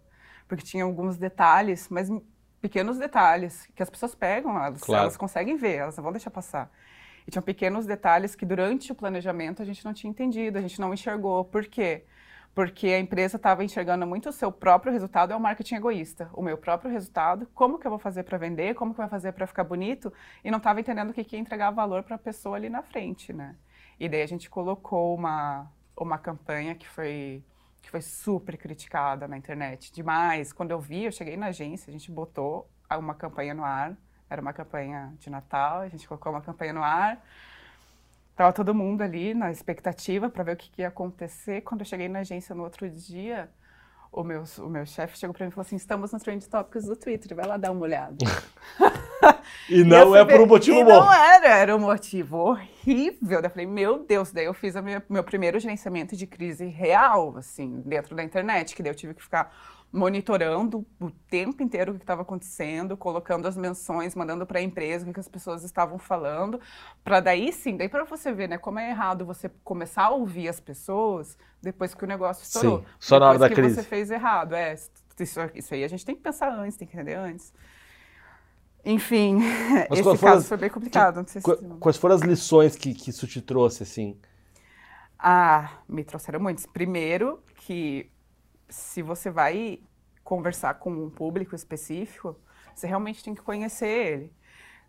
porque 0.53 0.67
tinha 0.67 0.85
alguns 0.85 1.17
detalhes, 1.17 1.89
mas 1.89 2.11
pequenos 2.61 2.99
detalhes 2.99 3.67
que 3.75 3.83
as 3.83 3.89
pessoas 3.89 4.15
pegam, 4.15 4.63
elas, 4.63 4.83
claro. 4.83 5.05
elas 5.05 5.17
conseguem 5.17 5.57
ver, 5.57 5.77
elas 5.77 5.97
não 5.97 6.05
vão 6.05 6.13
deixar 6.13 6.31
passar. 6.31 6.71
E 7.27 7.31
tinham 7.31 7.43
pequenos 7.43 7.87
detalhes 7.87 8.35
que 8.35 8.45
durante 8.45 8.93
o 8.93 8.95
planejamento 8.95 9.63
a 9.63 9.65
gente 9.65 9.85
não 9.85 9.93
tinha 9.93 10.11
entendido, 10.11 10.59
a 10.59 10.61
gente 10.61 10.81
não 10.81 10.93
enxergou. 10.93 11.45
Por 11.45 11.67
quê? 11.67 12.05
Porque 12.55 12.89
a 12.89 12.99
empresa 12.99 13.37
estava 13.37 13.65
enxergando 13.65 14.07
muito 14.07 14.29
o 14.29 14.33
seu 14.33 14.53
próprio 14.53 14.93
resultado, 14.93 15.33
é 15.33 15.37
o 15.37 15.41
marketing 15.41 15.77
egoísta. 15.77 16.29
O 16.35 16.43
meu 16.43 16.59
próprio 16.59 16.91
resultado, 16.91 17.47
como 17.55 17.79
que 17.79 17.87
eu 17.87 17.91
vou 17.91 17.99
fazer 17.99 18.25
para 18.25 18.37
vender, 18.37 18.75
como 18.75 18.95
que 18.95 19.01
eu 19.01 19.05
vou 19.05 19.11
fazer 19.11 19.33
para 19.33 19.47
ficar 19.47 19.65
bonito, 19.65 20.13
e 20.45 20.51
não 20.51 20.59
estava 20.59 20.79
entendendo 20.81 21.11
o 21.11 21.13
que, 21.15 21.25
que 21.25 21.37
ia 21.37 21.41
entregar 21.41 21.71
valor 21.71 22.03
para 22.03 22.17
a 22.17 22.19
pessoa 22.19 22.57
ali 22.57 22.69
na 22.69 22.83
frente, 22.83 23.33
né? 23.33 23.57
E 23.99 24.09
daí 24.09 24.23
a 24.23 24.27
gente 24.27 24.51
colocou 24.51 25.15
uma, 25.15 25.71
uma 25.97 26.19
campanha 26.19 26.75
que 26.75 26.89
foi 26.89 27.43
que 27.83 27.91
foi 27.91 28.01
super 28.01 28.57
criticada 28.57 29.27
na 29.27 29.37
internet, 29.37 29.93
demais. 29.93 30.53
Quando 30.53 30.71
eu 30.71 30.79
vi, 30.79 31.05
eu 31.05 31.13
cheguei 31.13 31.37
na 31.37 31.47
agência, 31.47 31.91
a 31.91 31.93
gente 31.93 32.11
botou 32.13 32.71
uma 32.97 33.15
campanha 33.15 33.55
no 33.55 33.65
ar, 33.65 33.97
era 34.33 34.41
uma 34.41 34.53
campanha 34.53 35.13
de 35.19 35.29
Natal, 35.29 35.81
a 35.81 35.89
gente 35.89 36.09
colocou 36.09 36.33
uma 36.33 36.41
campanha 36.41 36.73
no 36.73 36.83
ar. 36.83 37.23
Tava 38.35 38.51
todo 38.53 38.75
mundo 38.75 39.03
ali 39.03 39.35
na 39.35 39.53
expectativa 39.53 40.31
para 40.31 40.43
ver 40.43 40.53
o 40.55 40.57
que, 40.57 40.71
que 40.71 40.81
ia 40.81 40.89
acontecer. 40.89 41.61
Quando 41.61 41.83
eu 41.83 41.87
cheguei 41.87 42.09
na 42.09 42.21
agência 42.21 42.55
no 42.55 42.63
outro 42.63 42.89
dia, 42.89 43.51
o 44.11 44.25
meu, 44.25 44.43
o 44.59 44.69
meu 44.69 44.87
chefe 44.87 45.19
chegou 45.19 45.35
para 45.35 45.45
mim 45.45 45.51
e 45.51 45.53
falou 45.53 45.67
assim: 45.67 45.77
estamos 45.77 46.13
nos 46.13 46.23
Trend 46.23 46.43
Topics 46.47 46.87
do 46.87 46.97
Twitter, 46.97 47.37
vai 47.37 47.47
lá 47.47 47.59
dar 47.59 47.73
uma 47.73 47.83
olhada. 47.83 48.17
e 49.69 49.85
não 49.85 50.17
e 50.17 50.21
é 50.21 50.25
por 50.25 50.41
um 50.41 50.47
motivo 50.47 50.79
e 50.79 50.85
bom. 50.85 50.91
Não 50.91 51.13
era, 51.13 51.49
era 51.49 51.77
um 51.77 51.81
motivo 51.81 52.39
horrível. 52.39 53.41
Eu 53.43 53.51
falei, 53.51 53.67
meu 53.67 53.99
Deus, 53.99 54.33
daí 54.33 54.47
eu 54.47 54.55
fiz 54.55 54.75
o 54.75 54.83
meu 55.11 55.23
primeiro 55.23 55.61
gerenciamento 55.61 56.17
de 56.17 56.27
crise 56.27 56.65
real, 56.67 57.37
assim, 57.37 57.83
dentro 57.85 58.17
da 58.17 58.23
internet, 58.23 58.75
que 58.75 58.83
daí 58.83 58.93
eu 58.93 58.97
tive 58.97 59.13
que 59.13 59.23
ficar 59.23 59.55
monitorando 59.93 60.87
o 60.99 61.11
tempo 61.11 61.63
inteiro 61.63 61.93
o 61.93 61.95
que 61.97 62.03
estava 62.03 62.23
acontecendo, 62.23 62.97
colocando 62.97 63.47
as 63.47 63.57
menções, 63.57 64.15
mandando 64.15 64.47
para 64.47 64.59
a 64.59 64.63
empresa 64.63 65.09
o 65.09 65.13
que 65.13 65.21
as 65.21 65.29
pessoas 65.29 65.63
estavam 65.63 65.99
falando, 65.99 66.59
para 67.05 67.21
daí 67.21 67.53
sim, 67.53 67.77
daí 67.77 67.91
para 67.91 68.05
você 68.05 68.33
ver, 68.33 68.49
né, 68.49 68.57
como 68.57 68.79
é 68.79 68.89
errado 68.89 69.27
você 69.27 69.51
começar 69.63 70.05
a 70.05 70.11
ouvir 70.11 70.49
as 70.49 70.59
pessoas 70.59 71.37
depois 71.61 71.95
que 71.95 72.05
o 72.05 72.07
negócio 72.07 72.43
estourou. 72.43 72.79
Sim, 72.79 72.87
só 72.99 73.21
na 73.21 73.29
hora 73.29 73.39
da 73.39 73.49
que 73.51 73.55
crise. 73.55 73.75
você 73.75 73.83
fez 73.83 74.11
errado, 74.11 74.55
é, 74.55 74.73
isso, 74.73 75.41
isso 75.55 75.75
aí 75.75 75.85
a 75.85 75.89
gente 75.89 76.07
tem 76.07 76.17
que 76.17 76.23
pensar 76.23 76.51
antes, 76.51 76.79
tem 76.79 76.89
que 76.89 76.97
entender 76.97 77.15
antes. 77.15 77.53
Enfim, 78.85 79.39
Mas 79.91 80.01
esse 80.01 80.19
caso 80.19 80.39
as, 80.39 80.49
foi 80.49 80.57
bem 80.57 80.71
complicado. 80.71 81.25
Que, 81.25 81.41
quais 81.79 81.97
foram 81.99 82.15
as 82.15 82.23
lições 82.23 82.75
que, 82.75 82.95
que 82.95 83.11
isso 83.11 83.27
te 83.27 83.41
trouxe, 83.41 83.83
assim? 83.83 84.19
Ah, 85.19 85.79
me 85.89 86.03
trouxeram 86.03 86.41
muitos. 86.41 86.67
Primeiro, 86.67 87.41
que 87.55 88.11
se 88.73 89.03
você 89.03 89.31
vai 89.31 89.81
conversar 90.25 90.75
com 90.75 90.91
um 90.91 91.11
público 91.11 91.55
específico, 91.55 92.37
você 92.75 92.87
realmente 92.87 93.23
tem 93.23 93.35
que 93.35 93.43
conhecer 93.43 93.87
ele. 93.87 94.33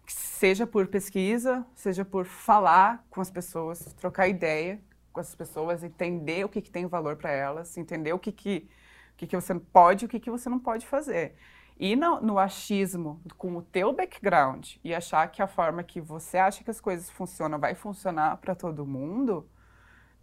Seja 0.08 0.66
por 0.66 0.88
pesquisa, 0.88 1.66
seja 1.76 2.04
por 2.04 2.26
falar 2.26 3.06
com 3.10 3.22
as 3.22 3.30
pessoas, 3.30 3.94
trocar 3.94 4.28
ideia 4.28 4.82
com 5.12 5.20
as 5.20 5.36
pessoas, 5.36 5.84
entender 5.84 6.44
o 6.44 6.50
que, 6.50 6.62
que 6.62 6.72
tem 6.72 6.88
valor 6.88 7.16
para 7.16 7.32
elas, 7.32 7.78
entender 7.78 8.14
o 8.14 8.20
que, 8.20 8.32
que, 8.32 8.70
o 9.14 9.18
que, 9.18 9.28
que 9.28 9.36
você 9.36 9.54
pode 9.56 10.04
e 10.04 10.08
o 10.08 10.10
que, 10.10 10.20
que 10.20 10.32
você 10.32 10.50
não 10.50 10.60
pode 10.60 10.88
fazer. 10.88 11.36
E 11.80 11.96
no, 11.96 12.22
no 12.22 12.40
achismo 12.40 13.22
com 13.38 13.56
o 13.58 13.62
teu 13.62 13.94
background 13.94 14.76
e 14.84 14.94
achar 14.94 15.28
que 15.32 15.42
a 15.42 15.48
forma 15.48 15.84
que 15.84 16.00
você 16.00 16.38
acha 16.38 16.64
que 16.64 16.72
as 16.72 16.80
coisas 16.80 17.10
funcionam 17.10 17.60
vai 17.60 17.76
funcionar 17.76 18.38
para 18.38 18.56
todo 18.56 18.86
mundo, 18.86 19.48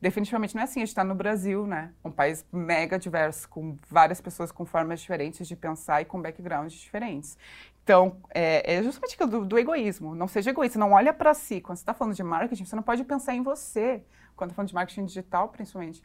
definitivamente 0.01 0.55
não 0.55 0.63
é 0.63 0.65
assim. 0.65 0.81
A 0.81 0.83
gente 0.83 0.89
está 0.89 1.05
no 1.05 1.15
Brasil, 1.15 1.67
né? 1.67 1.93
Um 2.05 2.11
país 2.11 2.45
mega 2.53 2.99
diverso, 2.99 3.49
com 3.49 3.79
várias 3.89 4.21
pessoas 4.21 4.51
com 4.51 4.65
formas 4.65 5.01
diferentes 5.01 5.47
de 5.47 5.55
pensar 5.55 6.01
e 6.01 6.05
com 6.05 6.21
backgrounds 6.21 6.73
diferentes. 6.73 7.37
Então, 7.85 8.17
é, 8.33 8.77
é 8.77 8.83
justamente 8.83 9.15
aquilo 9.15 9.31
do, 9.31 9.45
do, 9.45 9.59
egoísmo. 9.59 10.15
Não 10.15 10.29
seja 10.29 10.51
egoísta, 10.51 10.79
não 10.79 10.93
olha 10.93 11.13
para 11.13 11.35
si. 11.35 11.61
Quando 11.61 11.77
você 11.77 11.83
está 11.83 11.93
falando 11.93 12.15
de 12.15 12.23
marketing, 12.23 12.65
você 12.65 12.77
não 12.77 12.83
pode 12.83 13.05
pensar 13.05 13.35
em 13.35 13.43
você. 13.43 14.03
Quando 14.37 14.51
está 14.51 14.57
falando 14.57 14.69
de 14.69 14.75
marketing 14.75 15.05
digital, 15.05 15.49
principalmente. 15.49 16.03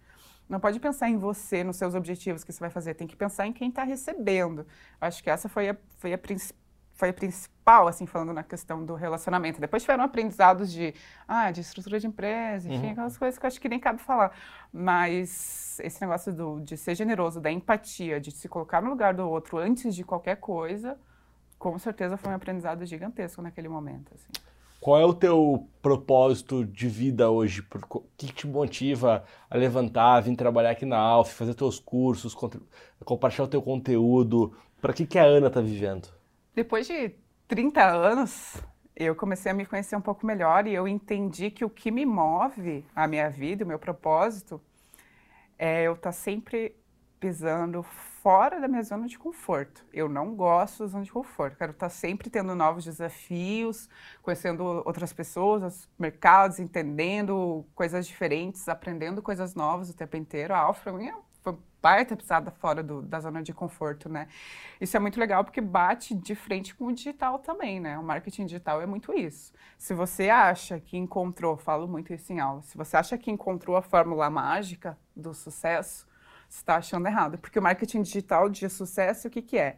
Não 0.48 0.60
pode 0.60 0.80
pensar 0.80 1.10
em 1.10 1.18
você, 1.18 1.64
nos 1.64 1.78
seus 1.78 1.96
objetivos 1.96 2.43
que 2.43 2.52
você 2.52 2.60
vai 2.60 2.70
fazer. 2.70 2.93
Tem 2.93 3.08
que 3.08 3.16
pensar 3.16 3.48
em 3.48 3.54
quem 3.54 3.70
está 3.70 3.84
recebendo. 3.84 4.66
Acho 5.00 5.24
que 5.24 5.30
essa 5.30 5.50
foi 5.50 5.70
a, 5.70 5.78
foi 5.98 6.14
a 6.14 6.18
principal 6.18 6.64
foi 6.96 7.10
a 7.10 7.14
principal, 7.14 7.88
assim, 7.88 8.06
falando 8.06 8.34
na 8.34 8.43
questão 8.43 8.84
do 8.84 8.96
relacionamento. 8.96 9.60
Depois 9.60 9.84
tiveram 9.84 10.06
aprendizados 10.06 10.72
de, 10.72 10.93
ah, 11.28 11.52
de 11.52 11.62
estrutura 11.62 12.00
de 12.00 12.08
empresa, 12.08 12.70
enfim, 12.70 12.86
uhum. 12.86 12.91
aquelas 12.93 13.18
coisas 13.18 13.38
que 13.38 13.46
eu 13.46 13.48
acho 13.48 13.60
que 13.60 13.68
nem 13.68 13.80
cabe 13.80 14.02
falar. 14.02 14.32
Mas 14.72 15.78
esse 15.82 16.02
negócio 16.02 16.34
do, 16.34 16.62
de 16.62 16.78
ser 16.78 16.96
generoso, 16.96 17.41
da 17.41 17.52
empatia, 17.52 18.20
de 18.20 18.32
se 18.32 18.48
colocar 18.48 18.82
no 18.82 18.89
lugar 18.89 19.14
do 19.14 19.30
outro 19.30 19.58
antes 19.58 19.93
de 19.93 20.06
qualquer 20.06 20.38
coisa, 20.38 20.98
com 21.60 21.78
certeza 21.78 22.16
foi 22.16 22.32
um 22.32 22.36
aprendizado 22.36 22.86
gigantesco 22.86 23.41
naquele 23.41 23.68
momento, 23.68 24.14
assim. 24.14 24.32
Qual 24.80 25.02
é 25.02 25.06
o 25.06 25.14
teu 25.14 25.68
propósito 25.82 26.64
de 26.64 26.88
vida 26.88 27.30
hoje? 27.30 27.66
O 27.89 28.04
que 28.16 28.32
te 28.32 28.48
motiva 28.48 29.26
a 29.50 29.58
levantar, 29.58 30.22
vir 30.22 30.36
trabalhar 30.36 30.70
aqui 30.70 30.86
na 30.86 30.98
Alf, 30.98 31.34
fazer 31.34 31.56
teus 31.56 31.80
cursos, 31.80 32.38
compartilhar 33.04 33.46
o 33.46 33.50
teu 33.50 33.62
conteúdo? 33.62 34.54
Para 34.80 34.93
que, 34.93 35.06
que 35.06 35.18
a 35.18 35.24
Ana 35.24 35.48
está 35.48 35.60
vivendo? 35.60 36.14
Depois 36.56 36.88
de 36.88 37.14
30 37.49 37.84
anos, 37.84 38.56
eu 38.95 39.14
comecei 39.14 39.51
a 39.51 39.56
me 39.56 39.66
conhecer 39.66 39.97
um 39.97 40.01
pouco 40.01 40.26
melhor 40.26 40.66
e 40.66 40.74
eu 40.74 40.88
entendi 40.88 41.51
que 41.51 41.66
o 41.66 41.70
que 41.70 41.91
me 41.91 42.06
move 42.06 42.86
a 42.95 43.06
minha 43.10 43.30
vida, 43.30 43.66
o 43.66 43.68
meu 43.68 43.78
propósito, 43.78 44.62
é 45.60 45.84
eu 45.84 45.95
estar 45.95 46.10
tá 46.10 46.12
sempre 46.14 46.74
pisando 47.20 47.84
fora 47.84 48.62
da 48.62 48.70
minha 48.70 48.84
zona 48.84 49.06
de 49.06 49.20
conforto. 49.20 49.86
Eu 49.91 50.08
não 50.08 50.34
gosto 50.34 50.84
da 50.84 50.88
zona 50.88 51.03
de 51.03 51.12
conforto. 51.12 51.58
Quero 51.58 51.74
estar 51.74 51.89
sempre 51.89 52.30
tendo 52.30 52.56
novos 52.56 52.86
desafios, 52.86 53.89
conhecendo 54.22 54.64
outras 54.64 55.12
pessoas, 55.12 55.89
mercados, 55.99 56.58
entendendo 56.58 57.66
coisas 57.76 58.08
diferentes, 58.08 58.70
aprendendo 58.70 59.22
coisas 59.22 59.56
novas 59.56 59.89
o 59.89 59.93
tempo 59.93 60.16
inteiro. 60.16 60.53
A 60.53 60.60
Alfa, 60.60 60.84
para 60.84 60.93
mim, 60.93 61.10
é 61.10 61.16
foi 61.46 61.56
baita 61.80 62.18
pisada 62.18 62.50
fora 62.50 62.82
do, 62.82 63.04
da 63.04 63.20
zona 63.20 63.43
de 63.43 63.54
conforto, 63.54 64.10
né? 64.10 64.28
Isso 64.82 64.98
é 64.98 65.00
muito 65.00 65.20
legal 65.20 65.43
porque 65.43 65.62
bate 65.62 66.16
de 66.16 66.34
frente 66.34 66.74
com 66.74 66.88
o 66.88 66.91
digital 66.91 67.38
também, 67.38 67.80
né? 67.80 68.00
O 68.00 68.04
marketing 68.04 68.48
digital 68.48 68.82
é 68.82 68.88
muito 68.88 69.14
isso. 69.14 69.54
Se 69.78 69.93
você 69.93 70.32
acha 70.32 70.80
que 70.80 70.98
encontrou, 70.98 71.56
falo 71.56 71.88
muito 71.88 72.12
isso 72.12 72.34
em 72.34 72.39
aula, 72.39 72.64
se 72.64 72.76
você 72.76 72.98
acha 72.98 73.16
que 73.20 73.30
encontrou 73.30 73.78
a 73.78 73.84
fórmula 73.84 74.28
mágica 74.32 74.98
do 75.16 75.32
sucesso, 75.36 76.08
você 76.50 76.58
está 76.58 76.78
achando 76.78 77.08
errado. 77.08 77.38
Porque 77.38 77.60
o 77.60 77.62
marketing 77.62 78.02
digital 78.02 78.50
de 78.50 78.68
sucesso, 78.68 79.28
o 79.28 79.32
que, 79.32 79.43
que 79.43 79.58
é? 79.58 79.78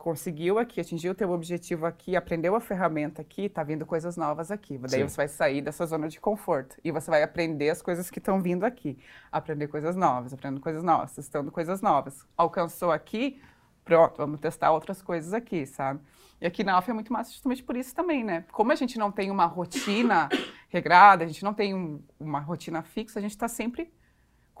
Conseguiu 0.00 0.58
aqui, 0.58 0.80
atingiu 0.80 1.12
o 1.12 1.14
teu 1.14 1.30
objetivo 1.30 1.84
aqui, 1.84 2.16
aprendeu 2.16 2.56
a 2.56 2.60
ferramenta 2.60 3.20
aqui, 3.20 3.42
está 3.42 3.62
vindo 3.62 3.84
coisas 3.84 4.16
novas 4.16 4.50
aqui. 4.50 4.78
Daí 4.78 5.02
Sim. 5.02 5.08
você 5.08 5.16
vai 5.18 5.28
sair 5.28 5.60
dessa 5.60 5.84
zona 5.84 6.08
de 6.08 6.18
conforto 6.18 6.74
e 6.82 6.90
você 6.90 7.10
vai 7.10 7.22
aprender 7.22 7.68
as 7.68 7.82
coisas 7.82 8.10
que 8.10 8.18
estão 8.18 8.40
vindo 8.40 8.64
aqui. 8.64 8.98
Aprender 9.30 9.68
coisas 9.68 9.94
novas, 9.94 10.32
aprendendo 10.32 10.58
coisas 10.62 10.82
novas, 10.82 11.14
testando 11.14 11.52
coisas 11.52 11.82
novas. 11.82 12.26
Alcançou 12.34 12.90
aqui, 12.90 13.42
pronto, 13.84 14.16
vamos 14.16 14.40
testar 14.40 14.72
outras 14.72 15.02
coisas 15.02 15.34
aqui, 15.34 15.66
sabe? 15.66 16.00
E 16.40 16.46
aqui 16.46 16.64
na 16.64 16.72
Alfa 16.72 16.92
é 16.92 16.94
muito 16.94 17.12
massa 17.12 17.30
justamente 17.32 17.62
por 17.62 17.76
isso 17.76 17.94
também, 17.94 18.24
né? 18.24 18.46
Como 18.52 18.72
a 18.72 18.76
gente 18.76 18.98
não 18.98 19.12
tem 19.12 19.30
uma 19.30 19.44
rotina 19.44 20.30
regrada, 20.70 21.24
a 21.24 21.26
gente 21.26 21.44
não 21.44 21.52
tem 21.52 21.74
um, 21.74 22.02
uma 22.18 22.40
rotina 22.40 22.80
fixa, 22.82 23.18
a 23.18 23.22
gente 23.22 23.32
está 23.32 23.48
sempre 23.48 23.92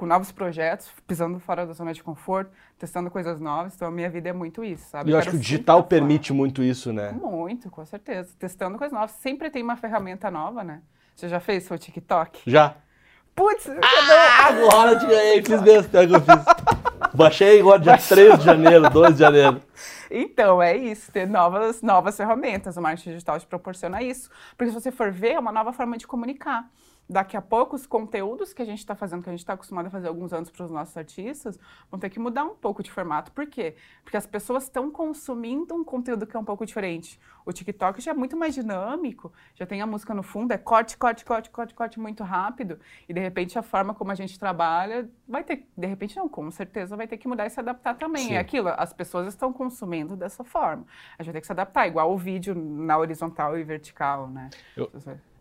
com 0.00 0.06
novos 0.06 0.32
projetos, 0.32 0.90
pisando 1.06 1.38
fora 1.38 1.66
da 1.66 1.74
zona 1.74 1.92
de 1.92 2.02
conforto, 2.02 2.50
testando 2.78 3.10
coisas 3.10 3.38
novas. 3.38 3.74
Então, 3.74 3.86
a 3.86 3.90
minha 3.90 4.08
vida 4.08 4.30
é 4.30 4.32
muito 4.32 4.64
isso, 4.64 4.88
sabe? 4.88 5.10
E 5.10 5.12
eu, 5.12 5.18
acho 5.18 5.28
que 5.28 5.36
o 5.36 5.38
digital 5.38 5.84
permite 5.84 6.32
muito 6.32 6.62
isso, 6.62 6.90
né? 6.90 7.12
Muito, 7.12 7.70
com 7.70 7.84
certeza. 7.84 8.30
Testando 8.38 8.78
coisas 8.78 8.94
novas. 8.94 9.10
Sempre 9.10 9.50
tem 9.50 9.62
uma 9.62 9.76
ferramenta 9.76 10.30
nova, 10.30 10.64
né? 10.64 10.80
Você 11.14 11.28
já 11.28 11.38
fez 11.38 11.64
seu 11.64 11.78
TikTok? 11.78 12.40
Já. 12.46 12.76
Putz, 13.34 13.68
ah, 13.68 14.46
agora 14.46 14.98
te 14.98 15.06
ganhei, 15.06 15.42
fiz 15.42 15.60
mesmo, 15.60 15.90
que 15.90 15.96
eu 15.98 16.20
fiz. 16.20 17.12
Baixei 17.14 17.60
agora 17.60 17.78
dia 17.78 17.92
Baixou. 17.92 18.16
3 18.16 18.38
de 18.38 18.44
janeiro, 18.46 18.88
2 18.88 19.12
de 19.12 19.20
janeiro. 19.20 19.60
Então, 20.10 20.62
é 20.62 20.74
isso, 20.74 21.12
ter 21.12 21.28
novas, 21.28 21.82
novas 21.82 22.16
ferramentas. 22.16 22.78
O 22.78 22.80
marketing 22.80 23.10
digital 23.10 23.38
te 23.38 23.46
proporciona 23.46 24.02
isso. 24.02 24.30
Porque 24.56 24.72
se 24.72 24.80
você 24.80 24.90
for 24.90 25.12
ver, 25.12 25.32
é 25.32 25.38
uma 25.38 25.52
nova 25.52 25.74
forma 25.74 25.98
de 25.98 26.06
comunicar 26.06 26.70
daqui 27.10 27.36
a 27.36 27.42
pouco 27.42 27.74
os 27.74 27.86
conteúdos 27.86 28.52
que 28.52 28.62
a 28.62 28.64
gente 28.64 28.78
está 28.78 28.94
fazendo, 28.94 29.20
que 29.24 29.28
a 29.28 29.32
gente 29.32 29.40
está 29.40 29.54
acostumado 29.54 29.86
a 29.86 29.90
fazer 29.90 30.06
alguns 30.06 30.32
anos 30.32 30.48
para 30.48 30.64
os 30.64 30.70
nossos 30.70 30.96
artistas, 30.96 31.58
vão 31.90 31.98
ter 31.98 32.08
que 32.08 32.20
mudar 32.20 32.44
um 32.44 32.54
pouco 32.54 32.84
de 32.84 32.90
formato. 32.90 33.32
Por 33.32 33.48
quê? 33.48 33.74
Porque 34.04 34.16
as 34.16 34.28
pessoas 34.28 34.62
estão 34.62 34.92
consumindo 34.92 35.74
um 35.74 35.82
conteúdo 35.82 36.24
que 36.24 36.36
é 36.36 36.38
um 36.38 36.44
pouco 36.44 36.64
diferente. 36.64 37.18
O 37.44 37.52
TikTok 37.52 38.00
já 38.00 38.12
é 38.12 38.14
muito 38.14 38.36
mais 38.36 38.54
dinâmico, 38.54 39.32
já 39.56 39.66
tem 39.66 39.82
a 39.82 39.86
música 39.86 40.14
no 40.14 40.22
fundo, 40.22 40.52
é 40.52 40.58
corte, 40.58 40.96
corte, 40.96 41.24
corte, 41.24 41.50
corte, 41.50 41.74
corte 41.74 41.98
muito 41.98 42.22
rápido. 42.22 42.78
E 43.08 43.12
de 43.12 43.20
repente 43.20 43.58
a 43.58 43.62
forma 43.62 43.92
como 43.92 44.12
a 44.12 44.14
gente 44.14 44.38
trabalha 44.38 45.10
vai 45.28 45.42
ter, 45.42 45.66
de 45.76 45.86
repente 45.88 46.16
não, 46.16 46.28
com 46.28 46.48
certeza 46.52 46.96
vai 46.96 47.08
ter 47.08 47.16
que 47.16 47.26
mudar 47.26 47.44
e 47.44 47.50
se 47.50 47.58
adaptar 47.58 47.96
também. 47.96 48.28
Sim. 48.28 48.34
É 48.34 48.38
aquilo, 48.38 48.68
as 48.68 48.92
pessoas 48.92 49.26
estão 49.26 49.52
consumindo 49.52 50.14
dessa 50.14 50.44
forma. 50.44 50.86
A 51.18 51.24
gente 51.24 51.32
vai 51.32 51.34
ter 51.34 51.40
que 51.40 51.46
se 51.46 51.52
adaptar, 51.52 51.88
igual 51.88 52.12
o 52.12 52.16
vídeo 52.16 52.54
na 52.54 52.96
horizontal 52.96 53.58
e 53.58 53.64
vertical, 53.64 54.28
né? 54.28 54.48
Eu, 54.76 54.88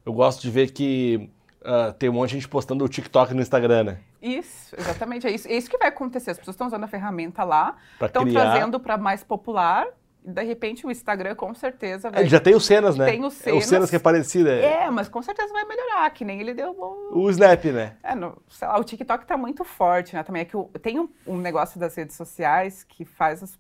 eu 0.04 0.14
gosto 0.14 0.42
de 0.42 0.50
ver 0.50 0.72
que 0.72 1.30
Uh, 1.62 1.92
tem 1.94 2.10
um 2.10 2.14
monte 2.14 2.30
de 2.30 2.36
gente 2.36 2.48
postando 2.48 2.86
o 2.86 2.88
TikTok 2.88 3.34
no 3.34 3.42
Instagram, 3.42 3.84
né? 3.84 3.98
Isso, 4.22 4.74
exatamente. 4.78 5.28
É 5.28 5.32
isso, 5.32 5.48
é 5.48 5.54
isso 5.54 5.70
que 5.70 5.78
vai 5.78 5.90
acontecer. 5.90 6.32
As 6.32 6.38
pessoas 6.38 6.56
estão 6.56 6.68
usando 6.68 6.84
a 6.84 6.88
ferramenta 6.88 7.44
lá, 7.44 7.76
estão 8.02 8.26
trazendo 8.26 8.80
para 8.80 8.98
mais 8.98 9.24
popular. 9.24 9.88
E 10.24 10.32
de 10.32 10.44
repente 10.44 10.86
o 10.86 10.92
Instagram 10.92 11.34
com 11.36 11.54
certeza 11.54 12.10
vai. 12.10 12.22
Ele 12.22 12.30
já 12.30 12.40
tem 12.40 12.54
os 12.54 12.66
cenas, 12.66 12.98
né? 12.98 13.06
Tem 13.06 13.24
os 13.24 13.34
cenas. 13.34 13.56
É, 13.56 13.58
os 13.58 13.66
cenas 13.66 13.90
que 13.90 13.96
é 13.96 14.00
parecido. 14.00 14.50
É... 14.50 14.84
é, 14.84 14.90
mas 14.90 15.08
com 15.08 15.22
certeza 15.22 15.52
vai 15.52 15.66
melhorar, 15.66 16.10
que 16.12 16.26
nem 16.26 16.40
ele 16.42 16.54
deu. 16.54 16.76
O 17.12 17.30
Snap, 17.30 17.64
né? 17.66 17.96
É, 18.04 18.16
no, 18.16 18.42
sei 18.50 18.68
lá, 18.68 18.78
o 18.78 18.84
TikTok 18.84 19.26
tá 19.26 19.38
muito 19.38 19.64
forte, 19.64 20.16
né? 20.16 20.24
Também 20.24 20.42
é 20.42 20.46
que 20.46 20.58
o, 20.58 20.66
tem 20.82 21.00
um, 21.00 21.10
um 21.26 21.38
negócio 21.38 21.80
das 21.80 21.96
redes 21.96 22.16
sociais 22.16 22.84
que 22.84 23.06
faz, 23.06 23.44
as, 23.44 23.58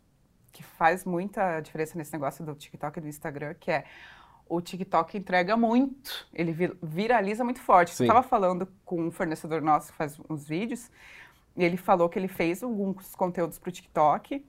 que 0.52 0.62
faz 0.62 1.06
muita 1.06 1.62
diferença 1.62 1.97
nesse 1.97 2.12
negócio 2.12 2.45
do 2.45 2.54
TikTok 2.54 3.00
e 3.00 3.02
do 3.02 3.08
Instagram, 3.08 3.56
que 3.58 3.72
é 3.72 3.86
o 4.50 4.60
TikTok 4.60 5.18
entrega 5.18 5.56
muito, 5.56 6.28
ele 6.34 6.54
viraliza 6.82 7.43
muito 7.43 7.62
forte. 7.62 7.93
Sim. 7.93 8.04
Eu 8.04 8.08
estava 8.08 8.28
falando 8.28 8.68
com 8.84 9.04
um 9.04 9.12
fornecedor 9.12 9.62
nosso 9.62 9.91
que 9.91 9.97
faz 9.97 10.20
uns 10.28 10.47
vídeos, 10.47 10.89
e 11.56 11.64
ele 11.64 11.78
falou 11.78 12.10
que 12.10 12.18
ele 12.18 12.28
fez 12.28 12.64
alguns 12.64 13.16
conteúdos 13.16 13.60
para 13.60 13.70
o 13.70 13.72
TikTok, 13.72 14.43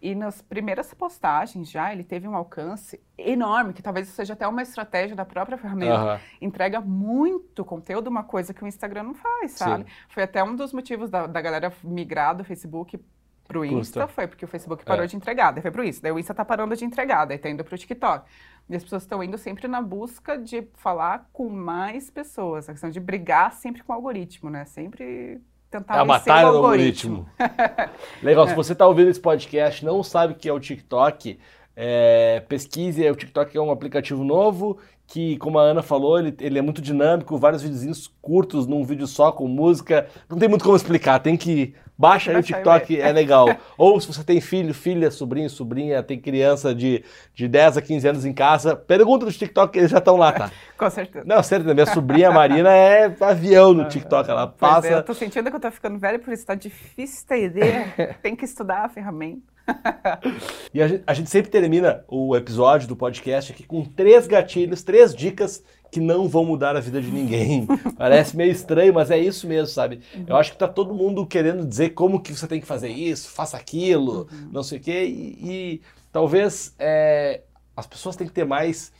e 0.00 0.16
nas 0.16 0.42
primeiras 0.42 0.92
postagens 0.92 1.70
já 1.70 1.92
ele 1.92 2.02
teve 2.02 2.26
um 2.26 2.34
alcance 2.34 3.00
enorme, 3.16 3.72
que 3.72 3.80
talvez 3.80 4.08
seja 4.08 4.32
até 4.32 4.48
uma 4.48 4.60
estratégia 4.60 5.14
da 5.14 5.24
própria 5.24 5.56
ferramenta. 5.56 6.14
Uhum. 6.14 6.20
Entrega 6.40 6.80
muito 6.80 7.64
conteúdo, 7.64 8.08
uma 8.08 8.24
coisa 8.24 8.52
que 8.52 8.64
o 8.64 8.66
Instagram 8.66 9.04
não 9.04 9.14
faz, 9.14 9.52
sabe? 9.52 9.84
Sim. 9.84 9.90
Foi 10.08 10.24
até 10.24 10.42
um 10.42 10.56
dos 10.56 10.72
motivos 10.72 11.08
da, 11.08 11.28
da 11.28 11.40
galera 11.40 11.72
migrar 11.84 12.36
do 12.36 12.42
Facebook 12.42 12.98
pro 13.46 13.64
Insta, 13.64 14.00
Custa. 14.00 14.06
foi 14.08 14.26
porque 14.26 14.44
o 14.44 14.48
Facebook 14.48 14.84
parou 14.84 15.04
é. 15.04 15.06
de 15.06 15.14
entregar, 15.14 15.52
daí 15.52 15.62
foi 15.62 15.70
pro 15.70 15.84
Insta. 15.84 16.02
Daí 16.02 16.12
o 16.12 16.18
Insta 16.18 16.34
tá 16.34 16.44
parando 16.44 16.74
de 16.74 16.84
entregar, 16.84 17.24
daí 17.24 17.38
tá 17.38 17.50
indo 17.50 17.62
pro 17.62 17.76
TikTok. 17.76 18.28
E 18.72 18.76
as 18.76 18.82
pessoas 18.82 19.02
estão 19.02 19.22
indo 19.22 19.36
sempre 19.36 19.68
na 19.68 19.82
busca 19.82 20.38
de 20.38 20.66
falar 20.74 21.28
com 21.30 21.50
mais 21.50 22.08
pessoas, 22.08 22.70
a 22.70 22.72
questão 22.72 22.88
de 22.88 22.98
brigar 22.98 23.52
sempre 23.52 23.82
com 23.82 23.92
o 23.92 23.94
algoritmo, 23.94 24.48
né? 24.48 24.64
Sempre 24.64 25.42
tentar 25.70 25.96
É 25.96 25.98
a 25.98 26.04
batalha 26.06 26.50
do 26.50 26.56
algoritmo. 26.56 27.28
Legal, 28.22 28.48
se 28.48 28.54
você 28.54 28.72
está 28.72 28.86
ouvindo 28.86 29.10
esse 29.10 29.20
podcast 29.20 29.84
não 29.84 30.02
sabe 30.02 30.32
o 30.32 30.36
que 30.36 30.48
é 30.48 30.52
o 30.54 30.58
TikTok, 30.58 31.38
é, 31.76 32.42
pesquise, 32.48 33.10
o 33.10 33.14
TikTok 33.14 33.54
é 33.54 33.60
um 33.60 33.70
aplicativo 33.70 34.24
novo 34.24 34.78
que, 35.12 35.36
como 35.36 35.58
a 35.58 35.62
Ana 35.62 35.82
falou, 35.82 36.18
ele, 36.18 36.34
ele 36.40 36.58
é 36.58 36.62
muito 36.62 36.80
dinâmico, 36.80 37.36
vários 37.36 37.60
videozinhos 37.60 38.10
curtos 38.22 38.66
num 38.66 38.82
vídeo 38.82 39.06
só 39.06 39.30
com 39.30 39.46
música. 39.46 40.06
Não 40.26 40.38
tem 40.38 40.48
muito 40.48 40.64
como 40.64 40.74
explicar, 40.74 41.18
tem 41.18 41.36
que 41.36 41.74
baixa 41.98 42.30
aí 42.30 42.36
o 42.38 42.42
TikTok, 42.42 42.98
é 42.98 43.12
legal. 43.12 43.46
Ou 43.76 44.00
se 44.00 44.06
você 44.06 44.24
tem 44.24 44.40
filho, 44.40 44.72
filha, 44.72 45.10
sobrinho, 45.10 45.50
sobrinha, 45.50 46.02
tem 46.02 46.18
criança 46.18 46.74
de, 46.74 47.04
de 47.34 47.46
10 47.46 47.76
a 47.76 47.82
15 47.82 48.08
anos 48.08 48.24
em 48.24 48.32
casa, 48.32 48.74
pergunta 48.74 49.26
no 49.26 49.30
TikTok, 49.30 49.78
eles 49.78 49.90
já 49.90 49.98
estão 49.98 50.16
lá, 50.16 50.32
tá? 50.32 50.50
Com 50.78 50.88
certeza. 50.88 51.26
Não, 51.26 51.42
certeza, 51.42 51.74
minha 51.74 51.86
sobrinha 51.86 52.30
Marina 52.30 52.70
é 52.72 53.14
avião 53.20 53.74
no 53.74 53.86
TikTok, 53.86 54.30
ela 54.30 54.46
passa... 54.46 54.88
É, 54.88 54.94
eu 54.94 55.02
tô 55.02 55.12
sentindo 55.12 55.50
que 55.50 55.56
eu 55.56 55.60
tô 55.60 55.70
ficando 55.70 55.98
velha, 55.98 56.18
por 56.18 56.32
isso 56.32 56.46
tá 56.46 56.54
difícil 56.54 57.28
ter 57.28 57.44
ideia, 57.44 58.16
tem 58.22 58.34
que 58.34 58.46
estudar 58.46 58.86
a 58.86 58.88
ferramenta. 58.88 59.51
e 60.72 60.82
a 60.82 60.88
gente, 60.88 61.02
a 61.06 61.14
gente, 61.14 61.30
sempre 61.30 61.50
termina 61.50 62.04
o 62.08 62.36
episódio 62.36 62.88
do 62.88 62.96
podcast 62.96 63.52
aqui 63.52 63.64
com 63.64 63.84
três 63.84 64.26
gatilhos, 64.26 64.82
três 64.82 65.14
dicas 65.14 65.62
que 65.90 66.00
não 66.00 66.28
vão 66.28 66.44
mudar 66.44 66.76
a 66.76 66.80
vida 66.80 67.00
de 67.00 67.10
ninguém. 67.10 67.66
Parece 67.96 68.36
meio 68.36 68.50
estranho, 68.50 68.94
mas 68.94 69.10
é 69.10 69.18
isso 69.18 69.46
mesmo, 69.46 69.68
sabe? 69.68 70.00
Uhum. 70.14 70.24
Eu 70.26 70.36
acho 70.36 70.52
que 70.52 70.58
tá 70.58 70.66
todo 70.66 70.94
mundo 70.94 71.26
querendo 71.26 71.66
dizer 71.66 71.90
como 71.90 72.20
que 72.20 72.34
você 72.34 72.46
tem 72.46 72.60
que 72.60 72.66
fazer 72.66 72.88
isso, 72.88 73.30
faça 73.30 73.56
aquilo, 73.56 74.28
uhum. 74.32 74.48
não 74.52 74.62
sei 74.62 74.78
o 74.78 74.80
quê, 74.80 75.04
e, 75.04 75.38
e 75.42 75.80
talvez 76.10 76.74
é, 76.78 77.42
as 77.76 77.86
pessoas 77.86 78.16
têm 78.16 78.26
que 78.26 78.32
ter 78.32 78.44
mais. 78.44 78.92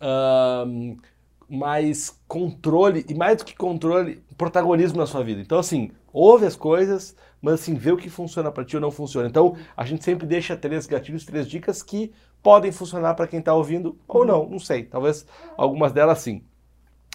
Uh, 0.00 0.96
mais 1.48 2.18
controle, 2.26 3.04
e 3.06 3.14
mais 3.14 3.36
do 3.36 3.44
que 3.44 3.54
controle, 3.54 4.22
protagonismo 4.38 4.96
na 4.96 5.06
sua 5.06 5.22
vida. 5.22 5.42
Então, 5.42 5.58
assim, 5.58 5.90
ouve 6.10 6.46
as 6.46 6.56
coisas, 6.56 7.14
mas 7.42 7.54
assim, 7.54 7.74
vê 7.74 7.90
o 7.90 7.96
que 7.96 8.08
funciona 8.08 8.52
para 8.52 8.64
ti 8.64 8.76
ou 8.76 8.80
não 8.80 8.92
funciona. 8.92 9.28
Então, 9.28 9.56
a 9.76 9.84
gente 9.84 10.04
sempre 10.04 10.26
deixa 10.26 10.56
três 10.56 10.86
gatilhos, 10.86 11.24
três 11.24 11.48
dicas 11.48 11.82
que 11.82 12.12
podem 12.40 12.70
funcionar 12.70 13.14
para 13.14 13.26
quem 13.26 13.40
está 13.40 13.52
ouvindo 13.52 13.98
ou 14.06 14.24
não, 14.24 14.48
não 14.48 14.60
sei. 14.60 14.84
Talvez 14.84 15.26
algumas 15.56 15.92
delas 15.92 16.20
sim. 16.20 16.44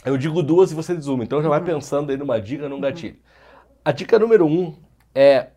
Eu 0.05 0.17
digo 0.17 0.43
duas 0.43 0.71
e 0.71 0.75
você 0.75 0.95
diz 0.95 1.07
uma, 1.07 1.23
então 1.23 1.41
já 1.41 1.49
vai 1.49 1.59
uhum. 1.59 1.65
pensando 1.65 2.11
aí 2.11 2.17
numa 2.17 2.39
dica, 2.39 2.67
num 2.67 2.75
uhum. 2.75 2.81
gatilho. 2.81 3.17
A 3.83 3.91
dica 3.91 4.19
número 4.19 4.45
um 4.45 4.75
é 5.15 5.51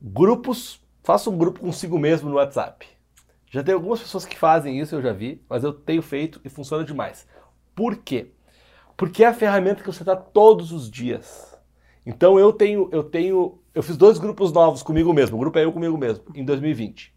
grupos, 0.00 0.80
faça 1.02 1.30
um 1.30 1.38
grupo 1.38 1.60
consigo 1.60 1.98
mesmo 1.98 2.28
no 2.28 2.36
WhatsApp. 2.36 2.86
Já 3.50 3.62
tem 3.62 3.74
algumas 3.74 4.00
pessoas 4.00 4.26
que 4.26 4.36
fazem 4.36 4.80
isso, 4.80 4.94
eu 4.94 5.02
já 5.02 5.12
vi, 5.12 5.42
mas 5.48 5.64
eu 5.64 5.72
tenho 5.72 6.02
feito 6.02 6.40
e 6.44 6.48
funciona 6.48 6.84
demais. 6.84 7.26
Por 7.74 7.96
quê? 7.96 8.32
Porque 8.96 9.24
é 9.24 9.28
a 9.28 9.34
ferramenta 9.34 9.82
que 9.82 9.86
você 9.86 10.02
está 10.02 10.14
todos 10.14 10.72
os 10.72 10.90
dias. 10.90 11.56
Então 12.04 12.38
eu 12.38 12.52
tenho, 12.52 12.88
eu 12.92 13.02
tenho, 13.02 13.58
eu 13.74 13.82
fiz 13.82 13.96
dois 13.96 14.18
grupos 14.18 14.52
novos 14.52 14.82
comigo 14.82 15.12
mesmo. 15.12 15.36
O 15.36 15.40
grupo 15.40 15.58
é 15.58 15.64
eu 15.64 15.72
comigo 15.72 15.96
mesmo 15.98 16.24
em 16.34 16.44
2020. 16.44 17.12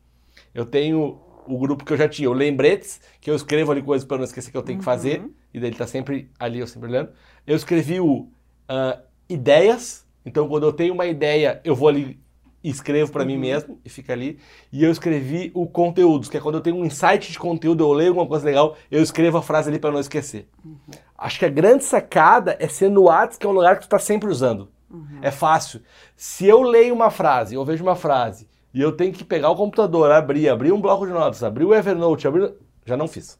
Eu 0.54 0.66
tenho 0.66 1.20
o 1.46 1.58
grupo 1.58 1.86
que 1.86 1.94
eu 1.94 1.98
já 1.98 2.10
tinha. 2.10 2.30
O 2.30 2.34
Lembretes, 2.34 3.00
que 3.22 3.30
eu 3.30 3.36
escrevo 3.36 3.72
ali 3.72 3.82
coisas 3.82 4.06
para 4.08 4.18
não 4.18 4.24
esquecer 4.26 4.52
que 4.52 4.58
eu 4.58 4.64
tenho 4.64 4.80
que 4.80 4.86
fazer, 4.86 5.22
Uhum. 5.22 5.32
e 5.54 5.60
daí 5.60 5.70
ele 5.70 5.78
tá 5.78 5.88
sempre 5.88 6.30
ali, 6.40 6.60
eu 6.60 6.68
sempre 6.68 6.90
olhando. 6.90 7.10
Eu 7.46 7.56
escrevi 7.56 8.00
o 8.00 8.28
ah, 8.68 9.00
Ideias, 9.30 10.06
então 10.26 10.48
quando 10.48 10.64
eu 10.66 10.74
tenho 10.74 10.94
uma 10.94 11.06
ideia, 11.06 11.62
eu 11.64 11.76
vou 11.76 11.88
ali 11.90 12.20
e 12.64 12.70
escrevo 12.70 13.12
para 13.12 13.24
mim 13.24 13.36
Uhum. 13.36 13.40
mesmo, 13.40 13.80
e 13.86 13.90
fica 13.90 14.12
ali. 14.14 14.40
E 14.74 14.84
eu 14.84 14.92
escrevi 14.92 15.52
o 15.54 15.68
Conteúdos, 15.68 16.28
que 16.28 16.36
é 16.38 16.40
quando 16.40 16.56
eu 16.56 16.62
tenho 16.62 16.76
um 16.76 16.86
insight 16.86 17.32
de 17.32 17.38
conteúdo, 17.40 17.84
eu 17.84 17.94
leio 17.94 18.10
alguma 18.10 18.28
coisa 18.28 18.44
legal, 18.46 18.76
eu 18.92 19.02
escrevo 19.02 19.38
a 19.38 19.42
frase 19.42 19.70
ali 19.70 19.80
para 19.80 19.92
não 19.92 20.00
esquecer. 20.00 20.50
Acho 21.18 21.40
que 21.40 21.46
a 21.46 21.50
grande 21.50 21.84
sacada 21.84 22.58
é 22.60 22.68
ser 22.68 22.90
no 22.90 23.04
Whats, 23.04 23.38
que 23.38 23.46
é 23.46 23.50
um 23.50 23.54
lugar 23.54 23.78
que 23.78 23.84
tu 23.86 23.90
tá 23.90 24.00
sempre 24.00 24.30
usando. 24.30 24.70
É 25.22 25.32
fácil. 25.32 25.82
Se 26.16 26.46
eu 26.46 26.62
leio 26.62 26.94
uma 26.94 27.10
frase, 27.10 27.56
eu 27.56 27.66
vejo 27.66 27.84
uma 27.84 27.96
frase, 27.96 28.48
e 28.74 28.82
eu 28.82 28.92
tenho 28.92 29.12
que 29.14 29.24
pegar 29.24 29.50
o 29.50 29.56
computador, 29.56 30.12
abrir, 30.12 30.50
abrir 30.50 30.72
um 30.72 30.80
bloco 30.80 31.06
de 31.06 31.12
notas, 31.12 31.44
abrir 31.44 31.66
o 31.66 31.74
Evernote, 31.74 32.28
abrir. 32.28 32.54
Já 32.86 32.96
não 32.96 33.08
fiz. 33.08 33.40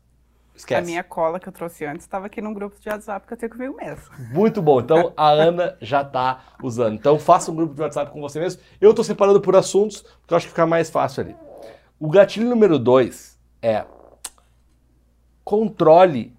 Esquece. 0.58 0.82
A 0.82 0.86
minha 0.86 1.04
cola 1.04 1.40
que 1.40 1.48
eu 1.48 1.54
trouxe 1.54 1.86
antes 1.86 2.04
estava 2.04 2.26
aqui 2.26 2.42
num 2.42 2.54
grupo 2.54 2.76
de 2.80 2.90
WhatsApp 2.90 3.28
que 3.28 3.34
eu 3.34 3.38
tenho 3.38 3.52
comigo 3.52 3.76
mesmo. 3.76 4.04
Muito 4.34 4.60
bom. 4.62 4.82
Então 4.82 5.14
a 5.16 5.30
Ana 5.30 5.78
já 5.80 6.04
tá 6.04 6.44
usando. 6.64 6.96
Então 6.96 7.20
faça 7.20 7.52
um 7.52 7.56
grupo 7.56 7.76
de 7.76 7.82
WhatsApp 7.82 8.12
com 8.12 8.20
você 8.20 8.40
mesmo. 8.40 8.62
Eu 8.82 8.94
tô 8.94 9.04
separando 9.04 9.40
por 9.40 9.56
assuntos, 9.56 10.02
porque 10.02 10.34
eu 10.34 10.38
acho 10.38 10.48
que 10.48 10.52
fica 10.52 10.66
mais 10.66 10.90
fácil 10.90 11.22
ali. 11.22 11.36
O 12.00 12.10
gatilho 12.10 12.50
número 12.50 12.80
dois 12.80 13.40
é 13.62 13.86
controle 15.44 16.36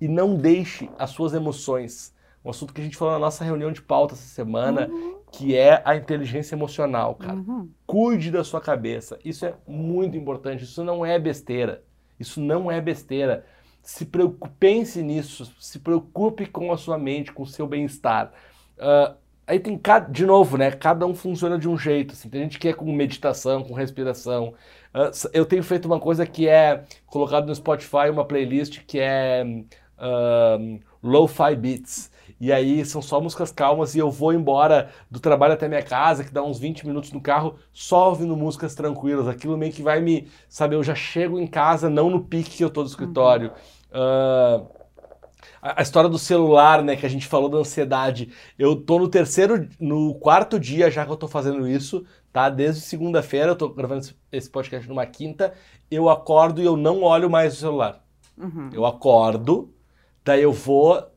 e 0.00 0.08
não 0.08 0.34
deixe 0.34 0.90
as 0.98 1.10
suas 1.10 1.32
emoções. 1.32 2.12
Um 2.44 2.50
assunto 2.50 2.72
que 2.72 2.80
a 2.80 2.84
gente 2.84 2.96
falou 2.96 3.12
na 3.14 3.20
nossa 3.20 3.44
reunião 3.44 3.70
de 3.70 3.82
pauta 3.82 4.14
essa 4.14 4.22
semana, 4.26 4.88
que 5.30 5.54
é 5.54 5.82
a 5.84 5.94
inteligência 5.94 6.54
emocional, 6.54 7.14
cara. 7.14 7.34
Uhum. 7.34 7.68
Cuide 7.86 8.30
da 8.30 8.42
sua 8.42 8.60
cabeça. 8.60 9.18
Isso 9.24 9.44
é 9.44 9.54
muito 9.66 10.16
importante. 10.16 10.64
Isso 10.64 10.82
não 10.82 11.04
é 11.04 11.18
besteira. 11.18 11.82
Isso 12.18 12.40
não 12.40 12.70
é 12.70 12.80
besteira. 12.80 13.44
Se 13.82 14.06
preocupe, 14.06 14.50
pense 14.58 15.02
nisso. 15.02 15.52
Se 15.60 15.78
preocupe 15.78 16.46
com 16.46 16.72
a 16.72 16.76
sua 16.78 16.96
mente, 16.98 17.30
com 17.32 17.42
o 17.42 17.46
seu 17.46 17.66
bem-estar. 17.66 18.32
Ah, 18.78 19.14
aí 19.46 19.58
tem 19.60 19.76
cada, 19.76 20.10
de 20.10 20.24
novo, 20.24 20.56
né? 20.56 20.70
Cada 20.70 21.06
um 21.06 21.14
funciona 21.14 21.58
de 21.58 21.68
um 21.68 21.76
jeito. 21.76 22.12
assim. 22.14 22.28
Tem 22.30 22.42
gente 22.42 22.58
que 22.58 22.68
é 22.68 22.72
com 22.72 22.90
meditação, 22.92 23.62
com 23.62 23.74
respiração. 23.74 24.54
S- 24.94 25.28
eu 25.34 25.44
tenho 25.44 25.62
feito 25.62 25.84
uma 25.86 26.00
coisa 26.00 26.24
que 26.26 26.48
é 26.48 26.84
colocado 27.06 27.46
no 27.46 27.54
Spotify 27.54 28.08
uma 28.10 28.24
playlist 28.24 28.80
que 28.86 28.98
é 28.98 29.44
um, 29.44 30.80
Lo-Fi 31.02 31.54
Beats. 31.56 32.10
E 32.40 32.50
aí 32.52 32.84
são 32.86 33.02
só 33.02 33.20
músicas 33.20 33.52
calmas 33.52 33.94
e 33.94 33.98
eu 33.98 34.10
vou 34.10 34.32
embora 34.32 34.90
do 35.10 35.20
trabalho 35.20 35.52
até 35.54 35.68
minha 35.68 35.82
casa, 35.82 36.24
que 36.24 36.32
dá 36.32 36.42
uns 36.42 36.58
20 36.58 36.86
minutos 36.86 37.12
no 37.12 37.20
carro, 37.20 37.56
só 37.72 38.08
ouvindo 38.08 38.36
músicas 38.36 38.74
tranquilas. 38.74 39.28
Aquilo 39.28 39.58
meio 39.58 39.72
que 39.72 39.82
vai 39.82 40.00
me. 40.00 40.26
Sabe, 40.48 40.74
eu 40.74 40.82
já 40.82 40.94
chego 40.94 41.38
em 41.38 41.46
casa, 41.46 41.90
não 41.90 42.08
no 42.10 42.24
pique 42.24 42.50
que 42.56 42.64
eu 42.64 42.70
tô 42.70 42.82
do 42.82 42.88
escritório. 42.88 43.52
Ah, 43.92 44.62
a 45.62 45.80
a 45.80 45.82
história 45.82 46.08
do 46.08 46.18
celular, 46.18 46.82
né, 46.82 46.96
que 46.96 47.06
a 47.06 47.08
gente 47.08 47.26
falou 47.26 47.48
da 47.48 47.58
ansiedade. 47.58 48.32
Eu 48.58 48.76
tô 48.76 48.98
no 48.98 49.08
terceiro, 49.08 49.68
no 49.78 50.14
quarto 50.14 50.58
dia 50.58 50.90
já 50.90 51.04
que 51.04 51.12
eu 51.12 51.16
tô 51.16 51.28
fazendo 51.28 51.68
isso, 51.68 52.04
tá? 52.32 52.48
Desde 52.48 52.80
segunda-feira, 52.80 53.48
eu 53.52 53.56
tô 53.56 53.68
gravando 53.70 54.00
esse- 54.02 54.14
esse 54.32 54.50
podcast 54.50 54.88
numa 54.88 55.06
quinta, 55.06 55.54
eu 55.90 56.08
acordo 56.08 56.60
e 56.62 56.64
eu 56.64 56.76
não 56.76 57.02
olho 57.02 57.28
mais 57.30 57.54
o 57.54 57.56
celular. 57.56 58.02
Uhum. 58.38 58.70
Eu 58.72 58.86
acordo, 58.86 59.72
daí 60.24 60.42
eu 60.42 60.52
vou 60.52 61.09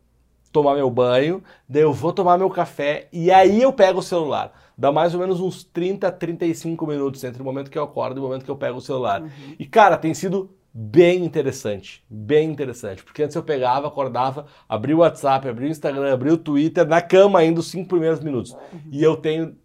tomar 0.53 0.75
meu 0.75 0.89
banho, 0.89 1.43
daí 1.67 1.81
eu 1.81 1.91
vou 1.91 2.13
tomar 2.13 2.37
meu 2.37 2.49
café 2.49 3.09
e 3.11 3.29
aí 3.31 3.61
eu 3.61 3.73
pego 3.73 3.99
o 3.99 4.03
celular. 4.03 4.53
Dá 4.77 4.91
mais 4.91 5.13
ou 5.13 5.19
menos 5.19 5.41
uns 5.41 5.63
30, 5.63 6.11
35 6.11 6.87
minutos 6.87 7.23
entre 7.23 7.41
o 7.41 7.45
momento 7.45 7.69
que 7.69 7.77
eu 7.77 7.83
acordo 7.83 8.17
e 8.17 8.19
o 8.19 8.23
momento 8.23 8.45
que 8.45 8.51
eu 8.51 8.55
pego 8.55 8.77
o 8.77 8.81
celular. 8.81 9.21
E 9.59 9.65
cara, 9.65 9.97
tem 9.97 10.13
sido 10.13 10.49
bem 10.73 11.23
interessante, 11.23 12.03
bem 12.09 12.49
interessante, 12.49 13.03
porque 13.03 13.21
antes 13.21 13.35
eu 13.35 13.43
pegava, 13.43 13.87
acordava, 13.87 14.47
abria 14.67 14.95
o 14.95 14.99
WhatsApp, 14.99 15.47
abria 15.47 15.67
o 15.67 15.71
Instagram, 15.71 16.13
abria 16.13 16.33
o 16.33 16.37
Twitter, 16.37 16.87
na 16.87 17.01
cama 17.01 17.39
ainda 17.39 17.59
os 17.59 17.67
cinco 17.67 17.89
primeiros 17.89 18.19
minutos. 18.21 18.55
E 18.91 19.03
eu 19.03 19.15
tenho 19.17 19.55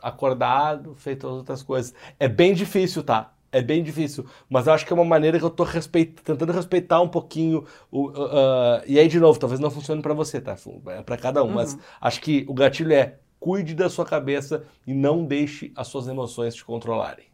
acordado, 0.00 0.94
feito 0.96 1.26
as 1.26 1.32
outras 1.32 1.62
coisas. 1.62 1.94
É 2.20 2.28
bem 2.28 2.54
difícil, 2.54 3.02
tá? 3.02 3.33
É 3.54 3.62
bem 3.62 3.84
difícil, 3.84 4.26
mas 4.50 4.66
eu 4.66 4.72
acho 4.72 4.84
que 4.84 4.92
é 4.92 4.96
uma 4.96 5.04
maneira 5.04 5.38
que 5.38 5.44
eu 5.44 5.48
tô 5.48 5.62
respeit- 5.62 6.20
tentando 6.24 6.52
respeitar 6.52 7.00
um 7.00 7.08
pouquinho 7.08 7.64
o, 7.88 8.08
uh, 8.08 8.10
uh, 8.10 8.82
e 8.84 8.98
aí 8.98 9.06
de 9.06 9.20
novo, 9.20 9.38
talvez 9.38 9.60
não 9.60 9.70
funcione 9.70 10.02
pra 10.02 10.12
você, 10.12 10.40
tá? 10.40 10.56
É 10.88 11.02
pra 11.02 11.16
cada 11.16 11.44
um, 11.44 11.52
mas 11.52 11.78
acho 12.00 12.20
que 12.20 12.44
o 12.48 12.52
gatilho 12.52 12.92
é 12.92 13.14
cuide 13.38 13.72
da 13.72 13.88
sua 13.88 14.04
cabeça 14.04 14.64
e 14.84 14.92
não 14.92 15.24
deixe 15.24 15.72
as 15.76 15.86
suas 15.86 16.08
emoções 16.08 16.52
te 16.52 16.64
controlarem. 16.64 17.26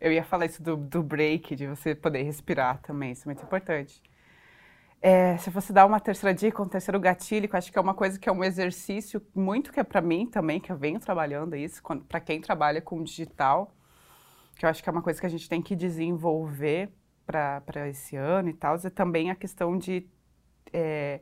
Eu 0.00 0.12
ia 0.12 0.22
falar 0.22 0.46
isso 0.46 0.62
do, 0.62 0.76
do 0.76 1.02
break, 1.02 1.56
de 1.56 1.66
você 1.66 1.92
poder 1.92 2.22
respirar 2.22 2.80
também, 2.80 3.10
isso 3.10 3.22
é 3.24 3.26
muito 3.26 3.42
importante. 3.42 4.00
É, 5.02 5.36
se 5.38 5.50
você 5.50 5.72
dar 5.72 5.86
uma 5.86 5.98
terceira 5.98 6.32
dica, 6.32 6.62
um 6.62 6.68
terceiro 6.68 7.00
gatilho, 7.00 7.48
que 7.48 7.54
eu 7.56 7.58
acho 7.58 7.72
que 7.72 7.78
é 7.78 7.80
uma 7.80 7.94
coisa 7.94 8.16
que 8.16 8.28
é 8.28 8.32
um 8.32 8.44
exercício 8.44 9.20
muito 9.34 9.72
que 9.72 9.80
é 9.80 9.82
para 9.84 10.00
mim 10.00 10.24
também, 10.24 10.60
que 10.60 10.70
eu 10.70 10.76
venho 10.76 11.00
trabalhando 11.00 11.56
isso, 11.56 11.82
para 12.08 12.20
quem 12.20 12.40
trabalha 12.40 12.80
com 12.80 13.02
digital, 13.02 13.74
que 14.56 14.64
eu 14.64 14.70
acho 14.70 14.82
que 14.82 14.88
é 14.88 14.92
uma 14.92 15.02
coisa 15.02 15.20
que 15.20 15.26
a 15.26 15.30
gente 15.30 15.48
tem 15.48 15.60
que 15.62 15.74
desenvolver 15.74 16.90
para 17.26 17.88
esse 17.88 18.16
ano 18.16 18.50
e 18.50 18.54
tal, 18.54 18.76
é 18.76 18.90
também 18.90 19.30
a 19.30 19.34
questão 19.34 19.78
de 19.78 20.06
é, 20.72 21.20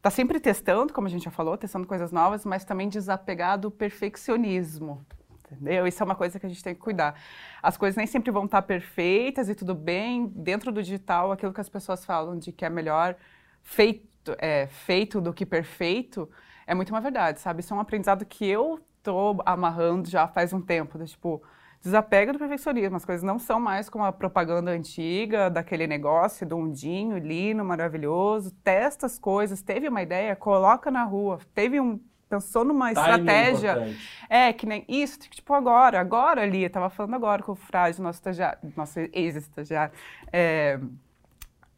tá 0.00 0.10
sempre 0.10 0.40
testando, 0.40 0.92
como 0.92 1.06
a 1.06 1.10
gente 1.10 1.24
já 1.24 1.30
falou, 1.30 1.56
testando 1.56 1.86
coisas 1.86 2.10
novas, 2.10 2.44
mas 2.44 2.64
também 2.64 2.88
desapegar 2.88 3.58
do 3.58 3.70
perfeccionismo. 3.70 5.04
Entendeu? 5.50 5.86
Isso 5.86 6.02
é 6.02 6.04
uma 6.04 6.14
coisa 6.14 6.38
que 6.38 6.44
a 6.44 6.48
gente 6.48 6.62
tem 6.62 6.74
que 6.74 6.80
cuidar. 6.80 7.18
As 7.62 7.76
coisas 7.76 7.96
nem 7.96 8.06
sempre 8.06 8.30
vão 8.30 8.44
estar 8.44 8.62
perfeitas 8.62 9.48
e 9.48 9.54
tudo 9.54 9.74
bem. 9.74 10.26
Dentro 10.26 10.70
do 10.70 10.82
digital, 10.82 11.32
aquilo 11.32 11.54
que 11.54 11.60
as 11.60 11.68
pessoas 11.70 12.04
falam 12.04 12.38
de 12.38 12.52
que 12.52 12.64
é 12.64 12.70
melhor 12.70 13.16
feito, 13.62 14.34
é, 14.38 14.66
feito 14.66 15.20
do 15.20 15.32
que 15.32 15.46
perfeito, 15.46 16.28
é 16.66 16.74
muito 16.74 16.90
uma 16.90 17.00
verdade, 17.00 17.40
sabe? 17.40 17.60
Isso 17.60 17.72
é 17.72 17.76
um 17.76 17.80
aprendizado 17.80 18.26
que 18.26 18.46
eu 18.46 18.78
tô 19.02 19.40
amarrando 19.46 20.08
já 20.08 20.28
faz 20.28 20.52
um 20.52 20.60
tempo. 20.60 20.98
do 20.98 21.06
tipo, 21.06 21.42
desapega 21.80 22.32
do 22.32 22.38
perfeccionismo. 22.38 22.96
As 22.96 23.04
coisas 23.04 23.22
não 23.22 23.38
são 23.38 23.60
mais 23.60 23.88
como 23.88 24.04
a 24.04 24.12
propaganda 24.12 24.70
antiga 24.70 25.48
daquele 25.48 25.86
negócio 25.86 26.46
do 26.46 26.56
undinho, 26.56 27.18
lino, 27.18 27.64
maravilhoso. 27.64 28.50
Testa 28.62 29.06
as 29.06 29.18
coisas, 29.18 29.62
teve 29.62 29.88
uma 29.88 30.02
ideia, 30.02 30.34
coloca 30.36 30.90
na 30.90 31.04
rua. 31.04 31.38
Teve 31.54 31.80
um 31.80 32.00
pensou 32.28 32.64
numa 32.64 32.90
é 32.90 32.92
estratégia. 32.92 33.72
importante. 33.72 34.26
É, 34.28 34.52
que 34.52 34.66
nem 34.66 34.84
isso, 34.86 35.18
tipo 35.18 35.54
agora, 35.54 35.98
agora 35.98 36.42
ali, 36.42 36.62
eu 36.62 36.70
tava 36.70 36.90
falando 36.90 37.14
agora 37.14 37.42
com 37.42 37.52
o 37.52 37.56
Frade, 37.56 38.00
nosso, 38.00 38.18
estagiário, 38.18 38.58
nosso 38.76 39.00
ex-estagiário. 39.12 39.94
É, 40.32 40.78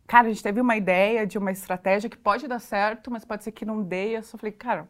cara, 0.06 0.26
a 0.26 0.30
gente 0.30 0.42
teve 0.42 0.60
uma 0.60 0.76
ideia 0.76 1.26
de 1.26 1.38
uma 1.38 1.52
estratégia 1.52 2.10
que 2.10 2.18
pode 2.18 2.48
dar 2.48 2.58
certo, 2.58 3.10
mas 3.10 3.24
pode 3.24 3.44
ser 3.44 3.52
que 3.52 3.64
não 3.64 3.82
dê. 3.82 4.16
Eu 4.16 4.22
só 4.22 4.36
falei, 4.36 4.52
cara, 4.52 4.88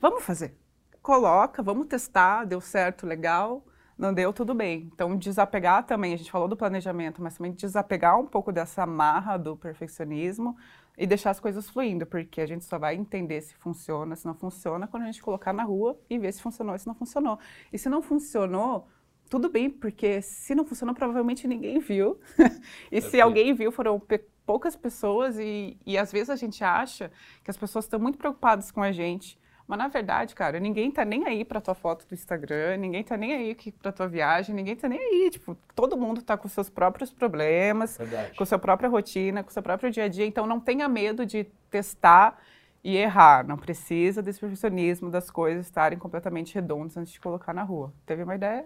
vamos 0.00 0.24
fazer. 0.24 0.56
Coloca, 1.00 1.62
vamos 1.62 1.86
testar, 1.86 2.44
deu 2.44 2.60
certo, 2.60 3.06
legal. 3.06 3.64
Não 3.98 4.14
deu, 4.14 4.32
tudo 4.32 4.54
bem. 4.54 4.88
Então, 4.94 5.16
desapegar 5.16 5.84
também, 5.84 6.14
a 6.14 6.16
gente 6.16 6.30
falou 6.30 6.46
do 6.46 6.56
planejamento, 6.56 7.20
mas 7.20 7.36
também 7.36 7.50
desapegar 7.50 8.16
um 8.18 8.26
pouco 8.26 8.52
dessa 8.52 8.86
marra 8.86 9.36
do 9.36 9.56
perfeccionismo 9.56 10.56
e 10.96 11.04
deixar 11.04 11.30
as 11.30 11.40
coisas 11.40 11.68
fluindo, 11.68 12.06
porque 12.06 12.40
a 12.40 12.46
gente 12.46 12.64
só 12.64 12.78
vai 12.78 12.94
entender 12.94 13.40
se 13.40 13.56
funciona, 13.56 14.14
se 14.14 14.24
não 14.24 14.34
funciona, 14.34 14.86
quando 14.86 15.02
a 15.02 15.06
gente 15.06 15.20
colocar 15.20 15.52
na 15.52 15.64
rua 15.64 15.98
e 16.08 16.16
ver 16.16 16.32
se 16.32 16.40
funcionou 16.40 16.76
e 16.76 16.78
se 16.78 16.86
não 16.86 16.94
funcionou. 16.94 17.40
E 17.72 17.78
se 17.78 17.88
não 17.88 18.00
funcionou, 18.00 18.86
tudo 19.28 19.50
bem, 19.50 19.68
porque 19.68 20.22
se 20.22 20.54
não 20.54 20.64
funcionou, 20.64 20.94
provavelmente 20.94 21.48
ninguém 21.48 21.80
viu. 21.80 22.20
e 22.92 23.00
se 23.00 23.20
alguém 23.20 23.52
viu, 23.52 23.72
foram 23.72 24.00
poucas 24.46 24.76
pessoas, 24.76 25.40
e, 25.40 25.76
e 25.84 25.98
às 25.98 26.12
vezes 26.12 26.30
a 26.30 26.36
gente 26.36 26.62
acha 26.62 27.10
que 27.42 27.50
as 27.50 27.56
pessoas 27.56 27.84
estão 27.84 27.98
muito 27.98 28.16
preocupadas 28.16 28.70
com 28.70 28.80
a 28.80 28.92
gente. 28.92 29.36
Mas 29.68 29.78
na 29.78 29.86
verdade, 29.86 30.34
cara, 30.34 30.58
ninguém 30.58 30.90
tá 30.90 31.04
nem 31.04 31.26
aí 31.26 31.44
pra 31.44 31.60
tua 31.60 31.74
foto 31.74 32.06
do 32.08 32.14
Instagram, 32.14 32.78
ninguém 32.78 33.04
tá 33.04 33.18
nem 33.18 33.34
aí 33.34 33.54
que- 33.54 33.70
pra 33.70 33.92
tua 33.92 34.08
viagem, 34.08 34.54
ninguém 34.54 34.74
tá 34.74 34.88
nem 34.88 34.98
aí. 34.98 35.28
Tipo, 35.30 35.54
todo 35.74 35.94
mundo 35.94 36.22
tá 36.22 36.38
com 36.38 36.48
seus 36.48 36.70
próprios 36.70 37.12
problemas, 37.12 37.98
Verdade. 37.98 38.34
com 38.34 38.46
sua 38.46 38.58
própria 38.58 38.88
rotina, 38.88 39.44
com 39.44 39.50
seu 39.50 39.62
próprio 39.62 39.90
dia 39.90 40.04
a 40.04 40.08
dia. 40.08 40.24
Então 40.24 40.46
não 40.46 40.58
tenha 40.58 40.88
medo 40.88 41.26
de 41.26 41.44
testar 41.70 42.38
e 42.82 42.96
errar. 42.96 43.46
Não 43.46 43.58
precisa 43.58 44.22
desse 44.22 44.40
perfeccionismo 44.40 45.10
das 45.10 45.30
coisas 45.30 45.66
estarem 45.66 45.98
completamente 45.98 46.54
redondas 46.54 46.96
antes 46.96 47.12
de 47.12 47.20
colocar 47.20 47.52
na 47.52 47.62
rua. 47.62 47.92
Teve 48.06 48.22
uma 48.22 48.36
ideia? 48.36 48.64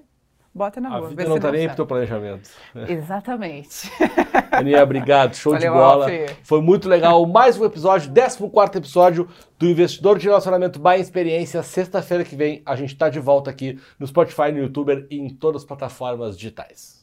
Bota 0.55 0.81
na 0.83 0.91
A 0.91 0.99
rua. 0.99 1.09
vida 1.09 1.23
vê 1.23 1.29
não 1.29 1.37
tá 1.39 1.51
deu 1.51 1.53
nem 1.53 1.61
pro 1.61 1.69
certo. 1.69 1.77
teu 1.77 1.87
planejamento. 1.87 2.51
Exatamente. 2.89 3.91
Aninha, 4.53 4.83
obrigado. 4.83 5.35
Show 5.35 5.57
de 5.57 5.67
Valeu, 5.67 5.83
bola. 5.83 6.05
Alfie. 6.05 6.37
Foi 6.45 6.61
muito 6.61 6.89
legal. 6.91 7.25
Mais 7.27 7.59
um 7.59 7.65
episódio, 7.65 8.13
14 8.13 8.77
episódio 8.77 9.29
do 9.59 9.67
Investidor 9.67 10.19
de 10.19 10.27
Relacionamento 10.27 10.79
by 10.79 11.01
Experiência. 11.01 11.63
Sexta-feira 11.63 12.23
que 12.23 12.37
vem 12.37 12.63
a 12.67 12.77
gente 12.77 12.95
tá 12.95 13.09
de 13.09 13.19
volta 13.19 13.51
aqui 13.51 13.81
no 13.99 14.07
Spotify, 14.07 14.53
no 14.53 14.59
YouTube 14.59 15.07
e 15.11 15.19
em 15.19 15.31
todas 15.31 15.63
as 15.63 15.67
plataformas 15.67 16.37
digitais. 16.37 17.02